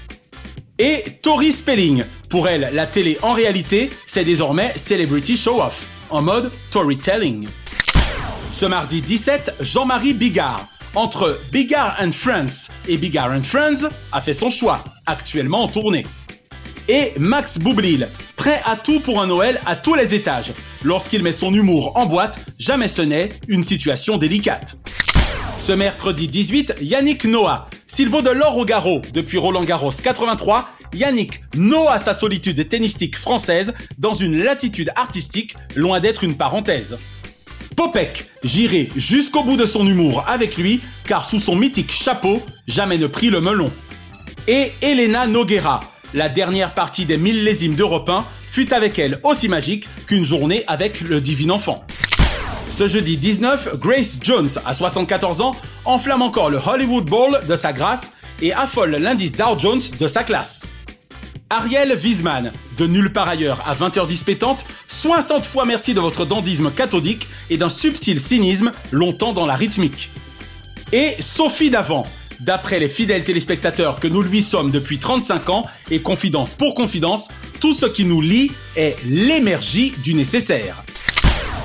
Et 0.80 1.04
Tori 1.22 1.52
Spelling. 1.52 2.06
Pour 2.30 2.48
elle, 2.48 2.70
la 2.74 2.88
télé 2.88 3.20
en 3.22 3.34
réalité, 3.34 3.92
c'est 4.06 4.24
désormais 4.24 4.74
Celebrity 4.78 5.38
Show 5.38 5.62
Off, 5.62 5.88
en 6.10 6.22
mode 6.22 6.52
storytelling. 6.70 7.48
Ce 8.50 8.66
mardi 8.66 9.02
17, 9.02 9.56
Jean-Marie 9.60 10.14
Bigard. 10.14 10.68
Entre 10.96 11.40
Bigard 11.52 11.98
and 12.02 12.12
Friends 12.12 12.70
et 12.88 12.98
Bigard 12.98 13.32
and 13.32 13.44
Friends 13.44 13.88
a 14.12 14.22
fait 14.22 14.34
son 14.34 14.50
choix, 14.50 14.84
actuellement 15.06 15.64
en 15.64 15.68
tournée. 15.68 16.06
Et 16.88 17.12
Max 17.20 17.60
Boublil, 17.60 18.10
prêt 18.40 18.62
à 18.64 18.78
tout 18.78 19.02
pour 19.02 19.22
un 19.22 19.28
Noël 19.28 19.60
à 19.66 19.76
tous 19.76 19.96
les 19.96 20.16
étages. 20.16 20.54
Lorsqu'il 20.82 21.22
met 21.22 21.34
son 21.34 21.54
humour 21.54 21.98
en 21.98 22.06
boîte, 22.06 22.40
jamais 22.58 22.88
ce 22.88 23.02
n'est 23.02 23.28
une 23.50 23.66
situation 23.66 24.18
délicate. 24.18 24.78
Ce 25.58 25.74
mercredi 25.74 26.30
18, 26.30 26.76
Yannick 26.80 27.26
Noah. 27.26 27.68
S'il 27.86 28.08
vaut 28.08 28.22
de 28.22 28.30
l'or 28.30 28.58
au 28.58 28.64
garrot 28.64 29.02
depuis 29.14 29.38
Roland 29.38 29.66
Garros 29.66 29.92
83, 29.92 30.70
Yannick 30.94 31.42
noie 31.54 32.00
sa 32.00 32.14
solitude 32.14 32.70
tennistique 32.70 33.18
française 33.18 33.74
dans 33.98 34.14
une 34.14 34.42
latitude 34.42 34.92
artistique 34.96 35.56
loin 35.76 36.00
d'être 36.00 36.24
une 36.24 36.38
parenthèse. 36.38 36.98
Popek, 37.76 38.30
j'irai 38.46 38.90
jusqu'au 38.96 39.44
bout 39.44 39.58
de 39.58 39.66
son 39.66 39.86
humour 39.86 40.24
avec 40.30 40.56
lui, 40.56 40.80
car 41.04 41.26
sous 41.26 41.40
son 41.40 41.58
mythique 41.58 41.92
chapeau, 41.92 42.42
jamais 42.68 42.98
ne 42.98 43.08
prit 43.08 43.32
le 43.32 43.42
melon. 43.42 43.70
Et 44.48 44.72
Elena 44.82 45.28
Noguera, 45.28 45.82
La 46.14 46.28
dernière 46.28 46.74
partie 46.74 47.06
des 47.06 47.18
millésimes 47.18 47.76
d'Europe 47.76 48.10
1 48.10 48.26
fut 48.42 48.74
avec 48.74 48.98
elle 48.98 49.20
aussi 49.24 49.48
magique 49.48 49.88
qu'une 50.08 50.24
journée 50.24 50.64
avec 50.66 51.02
le 51.02 51.22
divin 51.22 51.52
enfant. 51.52 51.86
Ce 52.70 52.88
jeudi 52.88 53.18
19, 53.18 53.78
Grace 53.80 54.18
Jones, 54.22 54.50
à 54.66 54.74
74 54.74 55.42
ans, 55.42 55.56
enflamme 55.86 56.24
encore 56.24 56.50
le 56.50 56.58
Hollywood 56.58 57.06
Bowl 57.06 57.40
de 57.48 57.56
sa 57.56 57.74
grâce 57.74 58.14
et 58.42 58.54
affole 58.54 58.96
l'indice 58.96 59.34
Dow 59.34 59.58
Jones 59.58 59.82
de 60.00 60.08
sa 60.08 60.24
classe. 60.24 60.68
Ariel 61.52 61.96
Wiesman, 61.96 62.54
de 62.78 62.88
nulle 62.88 63.14
part 63.14 63.30
ailleurs 63.30 63.62
à 63.68 63.76
20h10 63.76 64.24
pétante, 64.24 64.66
60 64.88 65.46
fois 65.46 65.66
merci 65.66 65.94
de 65.94 66.00
votre 66.00 66.26
dandisme 66.26 66.72
cathodique 66.72 67.28
et 67.52 67.58
d'un 67.58 67.70
subtil 67.70 68.20
cynisme 68.20 68.72
longtemps 68.92 69.34
dans 69.34 69.46
la 69.46 69.56
rythmique. 69.56 70.12
Et 70.92 71.16
Sophie 71.20 71.70
Davant, 71.70 72.08
d'après 72.40 72.80
les 72.80 72.90
fidèles 72.90 73.24
téléspectateurs 73.24 74.00
que 74.00 74.08
nous 74.08 74.22
lui 74.22 74.42
sommes 74.42 74.72
depuis 74.72 74.98
35 74.98 75.50
ans, 75.50 75.66
et 75.92 76.02
confidence 76.02 76.56
pour 76.56 76.74
confidence, 76.76 77.28
tout 77.60 77.74
ce 77.74 77.86
qui 77.86 78.06
nous 78.06 78.22
lie 78.22 78.52
est 78.76 78.96
l'énergie 79.06 79.94
du 80.04 80.14
nécessaire. 80.14 80.84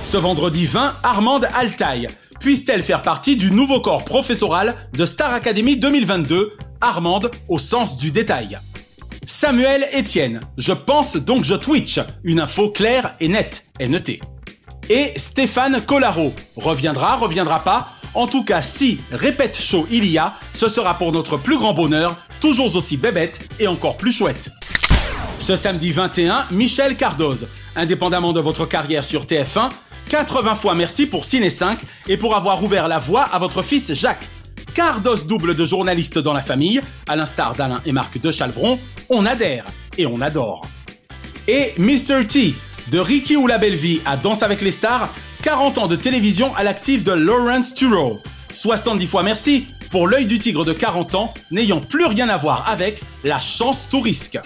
Ce 0.03 0.17
vendredi 0.17 0.67
20, 0.67 0.95
Armande 1.03 1.49
Altaï, 1.55 2.09
puisse-t-elle 2.41 2.83
faire 2.83 3.03
partie 3.03 3.37
du 3.37 3.51
nouveau 3.51 3.81
corps 3.81 4.05
professoral 4.05 4.77
de 4.93 5.07
Star 5.07 5.33
Academy 5.33 5.77
2022, 5.77 6.57
Armande 6.81 7.31
au 7.49 7.59
sens 7.59 7.97
du 7.97 8.11
détail 8.11 8.59
Samuel 9.27 9.87
Etienne, 9.99 10.41
je 10.59 10.73
pense 10.73 11.17
donc 11.17 11.45
je 11.45 11.55
Twitch, 11.55 11.99
une 12.25 12.41
info 12.41 12.71
claire 12.71 13.17
et 13.21 13.29
nette, 13.29 13.65
NET. 13.81 14.21
Et 14.91 15.13
Stéphane 15.17 15.81
Collaro, 15.81 16.35
reviendra, 16.57 17.17
reviendra 17.17 17.65
pas, 17.65 17.89
en 18.15 18.27
tout 18.27 18.45
cas 18.45 18.61
si 18.61 19.01
répète 19.11 19.61
chaud 19.61 19.87
il 19.91 20.05
y 20.07 20.19
a, 20.19 20.35
ce 20.53 20.69
sera 20.69 20.99
pour 20.99 21.13
notre 21.13 21.37
plus 21.37 21.57
grand 21.57 21.73
bonheur, 21.73 22.17
toujours 22.41 22.75
aussi 22.77 22.97
bébête 22.97 23.41
et 23.59 23.67
encore 23.67 23.97
plus 23.97 24.13
chouette. 24.13 24.51
Ce 25.39 25.57
samedi 25.57 25.91
21, 25.91 26.47
Michel 26.51 26.97
Cardoz, 26.97 27.49
indépendamment 27.77 28.33
de 28.33 28.41
votre 28.41 28.67
carrière 28.67 29.05
sur 29.05 29.25
TF1, 29.25 29.71
80 30.11 30.55
fois 30.55 30.75
merci 30.75 31.07
pour 31.07 31.25
Ciné 31.25 31.51
5 31.51 31.79
et 32.09 32.17
pour 32.17 32.37
avoir 32.37 32.63
ouvert 32.63 32.89
la 32.89 32.99
voie 32.99 33.23
à 33.23 33.39
votre 33.39 33.63
fils 33.63 33.93
Jacques. 33.95 34.29
Cardos 34.75 35.25
double 35.25 35.55
de 35.55 35.65
journalistes 35.65 36.19
dans 36.19 36.33
la 36.33 36.41
famille, 36.41 36.81
à 37.09 37.17
l'instar 37.17 37.55
d'Alain 37.55 37.81
et 37.87 37.93
Marc 37.93 38.21
de 38.21 38.33
Chalvron, 38.33 38.79
on 39.09 39.25
adhère 39.25 39.67
et 39.97 40.07
on 40.07 40.21
adore. 40.21 40.67
Et 41.47 41.73
Mr. 41.79 42.27
T, 42.27 42.55
de 42.91 42.99
Ricky 42.99 43.37
ou 43.37 43.47
la 43.47 43.59
belle 43.59 43.75
vie 43.75 44.01
à 44.05 44.17
Danse 44.17 44.43
avec 44.43 44.61
les 44.61 44.71
stars, 44.71 45.13
40 45.43 45.79
ans 45.79 45.87
de 45.87 45.97
télévision 45.97 46.55
à 46.57 46.63
l'actif 46.63 47.03
de 47.03 47.13
Lawrence 47.13 47.75
Turow. 47.75 48.21
70 48.53 49.07
fois 49.07 49.23
merci 49.23 49.67
pour 49.91 50.07
l'œil 50.07 50.27
du 50.27 50.39
tigre 50.39 50.65
de 50.65 50.73
40 50.73 51.15
ans 51.15 51.35
n'ayant 51.51 51.81
plus 51.81 52.07
rien 52.07 52.29
à 52.29 52.37
voir 52.37 52.69
avec 52.69 53.03
la 53.25 53.39
chance 53.39 53.89
tout 53.91 54.01
risque. 54.01 54.39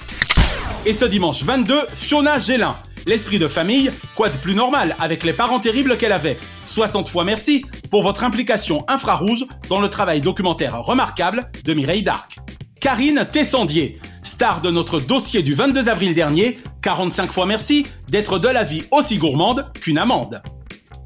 Et 0.87 0.93
ce 0.93 1.05
dimanche 1.05 1.43
22, 1.43 1.75
Fiona 1.93 2.39
Gélin, 2.39 2.77
L'esprit 3.07 3.39
de 3.39 3.49
famille, 3.49 3.91
quoi 4.15 4.29
de 4.29 4.37
plus 4.37 4.55
normal 4.55 4.95
avec 5.01 5.25
les 5.25 5.33
parents 5.33 5.61
terribles 5.61 5.97
qu'elle 5.97 6.13
avait 6.13 6.37
60 6.67 7.09
fois 7.09 7.25
merci 7.25 7.65
pour 7.91 8.03
votre 8.03 8.23
implication 8.23 8.85
infrarouge 8.87 9.47
dans 9.71 9.81
le 9.81 9.89
travail 9.89 10.21
documentaire 10.21 10.83
remarquable 10.83 11.51
de 11.65 11.73
Mireille 11.73 12.03
Darc. 12.03 12.37
Karine 12.81 13.27
Tessandier, 13.31 13.99
star 14.23 14.61
de 14.61 14.71
notre 14.71 15.01
dossier 15.01 15.43
du 15.43 15.55
22 15.55 15.89
avril 15.89 16.13
dernier, 16.13 16.59
45 16.89 17.31
fois 17.31 17.45
merci 17.45 17.85
d'être 18.09 18.39
de 18.39 18.49
la 18.49 18.65
vie 18.65 18.83
aussi 18.93 19.19
gourmande 19.19 19.71
qu'une 19.79 19.99
amende. 19.99 20.41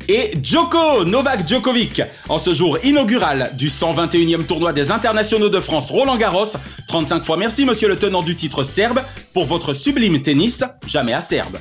Et 0.09 0.31
Djoko 0.41 1.05
Novak 1.05 1.49
Djokovic, 1.49 2.01
en 2.29 2.39
ce 2.39 2.55
jour 2.55 2.79
inaugural 2.85 3.51
du 3.59 3.69
121e 3.69 4.45
tournoi 4.45 4.73
des 4.73 4.93
internationaux 4.93 5.49
de 5.49 5.59
France 5.59 5.91
Roland 5.91 6.17
Garros, 6.17 6.53
35 6.87 7.25
fois 7.25 7.37
merci 7.37 7.65
monsieur 7.65 7.89
le 7.89 7.97
tenant 7.97 8.23
du 8.23 8.37
titre 8.37 8.63
serbe 8.63 9.01
pour 9.35 9.45
votre 9.47 9.73
sublime 9.73 10.23
tennis, 10.23 10.63
jamais 10.87 11.15
acerbe. 11.15 11.59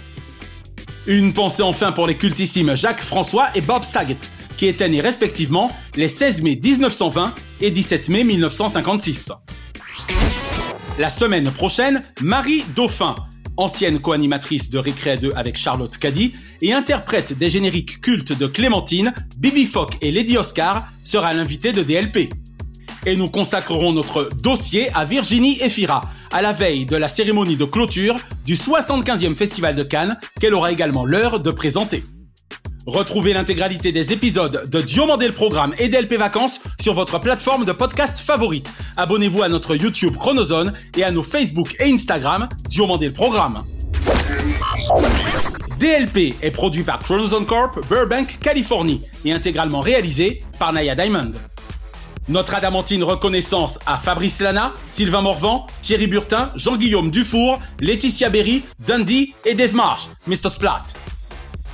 Une 1.07 1.34
pensée 1.34 1.63
enfin 1.63 1.91
pour 1.91 2.05
les 2.05 2.15
cultissimes 2.15 2.76
Jacques 2.76 3.01
François 3.01 3.47
et 3.55 3.61
Bob 3.61 3.84
Saget, 3.84 4.19
qui 4.55 4.67
étaient 4.67 4.88
nés 4.88 5.01
respectivement 5.01 5.72
les 5.95 6.09
16 6.09 6.43
mai 6.43 6.59
1920 6.63 7.34
et 7.61 7.72
17 7.72 8.09
mai 8.09 8.24
1956. 8.24 9.32
La 10.99 11.09
semaine 11.09 11.49
prochaine, 11.49 12.03
Marie 12.22 12.63
Dauphin, 12.76 13.15
ancienne 13.62 13.99
co-animatrice 13.99 14.70
de 14.70 14.78
Récré 14.78 15.18
2 15.18 15.34
avec 15.36 15.57
Charlotte 15.57 15.95
Caddy 15.97 16.34
et 16.62 16.74
interprète 16.74 17.38
des 17.38 17.49
génériques 17.49 18.01
cultes 18.01 18.38
de 18.38 18.47
Clémentine, 18.47 19.14
Bibi 19.38 19.66
Fock 19.66 19.97
et 20.01 20.12
Lady 20.12 20.38
Oscar, 20.38 20.88
sera 21.03 21.34
l'invitée 21.34 21.72
de 21.72 21.84
DLP. 21.84 22.34
Et 23.05 23.16
nous 23.16 23.30
consacrerons 23.30 23.93
notre 23.93 24.30
dossier 24.41 24.89
à 24.93 25.05
Virginie 25.05 25.59
Efira, 25.62 26.01
à 26.32 26.41
la 26.41 26.53
veille 26.53 26.86
de 26.86 26.95
la 26.95 27.07
cérémonie 27.07 27.55
de 27.55 27.66
clôture 27.66 28.16
du 28.45 28.55
75e 28.55 29.36
Festival 29.36 29.76
de 29.76 29.84
Cannes 29.84 30.18
qu'elle 30.39 30.53
aura 30.53 30.72
également 30.72 31.05
l'heure 31.05 31.39
de 31.39 31.51
présenter. 31.51 32.03
Retrouvez 32.88 33.34
l'intégralité 33.34 33.91
des 33.91 34.11
épisodes 34.11 34.67
de 34.69 34.82
Diomandé 34.82 35.27
le 35.27 35.34
Programme 35.34 35.73
et 35.77 35.88
DLP 35.88 36.13
Vacances 36.13 36.59
sur 36.79 36.93
votre 36.95 37.19
plateforme 37.19 37.63
de 37.63 37.71
podcast 37.71 38.17
favorite. 38.17 38.73
Abonnez-vous 38.97 39.43
à 39.43 39.49
notre 39.49 39.75
YouTube 39.75 40.15
Chronozone 40.17 40.73
et 40.97 41.03
à 41.03 41.11
nos 41.11 41.21
Facebook 41.21 41.75
et 41.79 41.91
Instagram 41.91 42.49
Diomandé 42.69 43.07
le 43.07 43.13
Programme. 43.13 43.63
DLP 45.79 46.36
est 46.41 46.51
produit 46.51 46.84
par 46.84 46.99
Chronozone 46.99 47.45
Corp, 47.45 47.79
Burbank, 47.88 48.39
Californie 48.39 49.03
et 49.25 49.32
intégralement 49.32 49.82
réalisé 49.82 50.43
par 50.57 50.73
Naya 50.73 50.95
Diamond. 50.95 51.34
Notre 52.29 52.55
adamantine 52.55 53.03
reconnaissance 53.03 53.77
à 53.86 53.97
Fabrice 53.97 54.41
Lana, 54.41 54.73
Sylvain 54.86 55.21
Morvan, 55.21 55.67
Thierry 55.82 56.07
Burtin, 56.07 56.51
Jean-Guillaume 56.55 57.11
Dufour, 57.11 57.59
Laetitia 57.79 58.29
Berry, 58.29 58.63
Dundee 58.79 59.34
et 59.45 59.53
Dave 59.53 59.75
Marsh, 59.75 60.07
Mr. 60.27 60.49
Splat. 60.49 60.82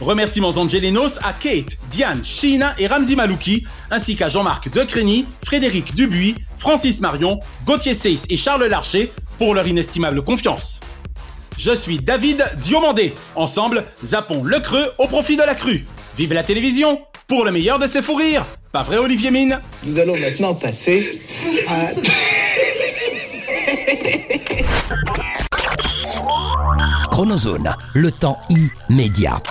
Remerciements 0.01 0.57
angelinos 0.57 1.17
à 1.23 1.33
Kate, 1.33 1.77
Diane, 1.89 2.23
Sheena 2.23 2.75
et 2.77 2.87
Ramzi 2.87 3.15
Malouki, 3.15 3.65
ainsi 3.89 4.15
qu'à 4.15 4.29
Jean-Marc 4.29 4.69
Decrény, 4.69 5.25
Frédéric 5.43 5.95
Dubuis, 5.95 6.35
Francis 6.57 7.01
Marion, 7.01 7.39
Gauthier 7.65 7.93
Seyss 7.93 8.25
et 8.29 8.37
Charles 8.37 8.65
Larcher 8.65 9.11
pour 9.37 9.55
leur 9.55 9.67
inestimable 9.67 10.21
confiance. 10.21 10.79
Je 11.57 11.73
suis 11.73 11.97
David 11.97 12.45
Diomandé. 12.57 13.15
Ensemble, 13.35 13.85
zappons 14.03 14.43
le 14.43 14.59
creux 14.59 14.91
au 14.99 15.07
profit 15.07 15.35
de 15.35 15.43
la 15.43 15.55
crue. 15.55 15.85
Vive 16.15 16.33
la 16.33 16.43
télévision 16.43 17.01
pour 17.27 17.43
le 17.43 17.51
meilleur 17.51 17.79
de 17.79 17.87
ses 17.87 18.03
fous 18.03 18.15
rires. 18.15 18.45
Pas 18.71 18.83
vrai, 18.83 18.97
Olivier 18.97 19.31
Mine? 19.31 19.59
Nous 19.83 19.97
allons 19.97 20.15
maintenant 20.15 20.53
passer 20.53 21.21
à... 21.67 21.87
Chronozone, 27.17 27.73
le 27.95 28.11
temps 28.11 28.37
immédiat. 28.91 29.41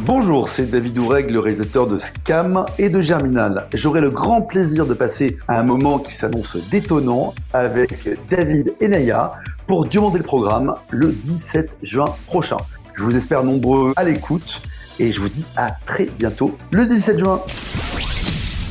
Bonjour, 0.00 0.46
c'est 0.46 0.70
David 0.70 0.98
Oureg, 0.98 1.30
le 1.30 1.40
réalisateur 1.40 1.86
de 1.86 1.96
Scam 1.96 2.66
et 2.78 2.90
de 2.90 3.00
Germinal. 3.00 3.66
J'aurai 3.72 4.02
le 4.02 4.10
grand 4.10 4.42
plaisir 4.42 4.84
de 4.84 4.92
passer 4.92 5.38
à 5.48 5.58
un 5.58 5.62
moment 5.62 5.98
qui 5.98 6.12
s'annonce 6.12 6.58
détonnant 6.70 7.32
avec 7.54 8.10
David 8.28 8.74
et 8.82 8.88
Naya 8.88 9.32
pour 9.66 9.86
demander 9.86 10.18
le 10.18 10.24
programme 10.24 10.74
le 10.90 11.12
17 11.12 11.78
juin 11.82 12.14
prochain. 12.26 12.58
Je 12.92 13.02
vous 13.02 13.16
espère 13.16 13.42
nombreux 13.42 13.94
à 13.96 14.04
l'écoute 14.04 14.60
et 15.00 15.12
je 15.12 15.20
vous 15.22 15.30
dis 15.30 15.46
à 15.56 15.70
très 15.86 16.04
bientôt 16.04 16.58
le 16.72 16.84
17 16.84 17.18
juin. 17.18 17.40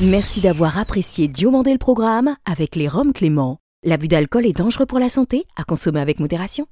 Merci 0.00 0.40
d'avoir 0.40 0.78
apprécié 0.78 1.26
Diomandé 1.26 1.72
le 1.72 1.78
programme 1.78 2.36
avec 2.44 2.76
les 2.76 2.86
Roms 2.86 3.12
Clément. 3.12 3.58
L'abus 3.82 4.06
d'alcool 4.06 4.46
est 4.46 4.56
dangereux 4.56 4.86
pour 4.86 5.00
la 5.00 5.08
santé, 5.08 5.44
à 5.56 5.64
consommer 5.64 5.98
avec 5.98 6.20
modération. 6.20 6.68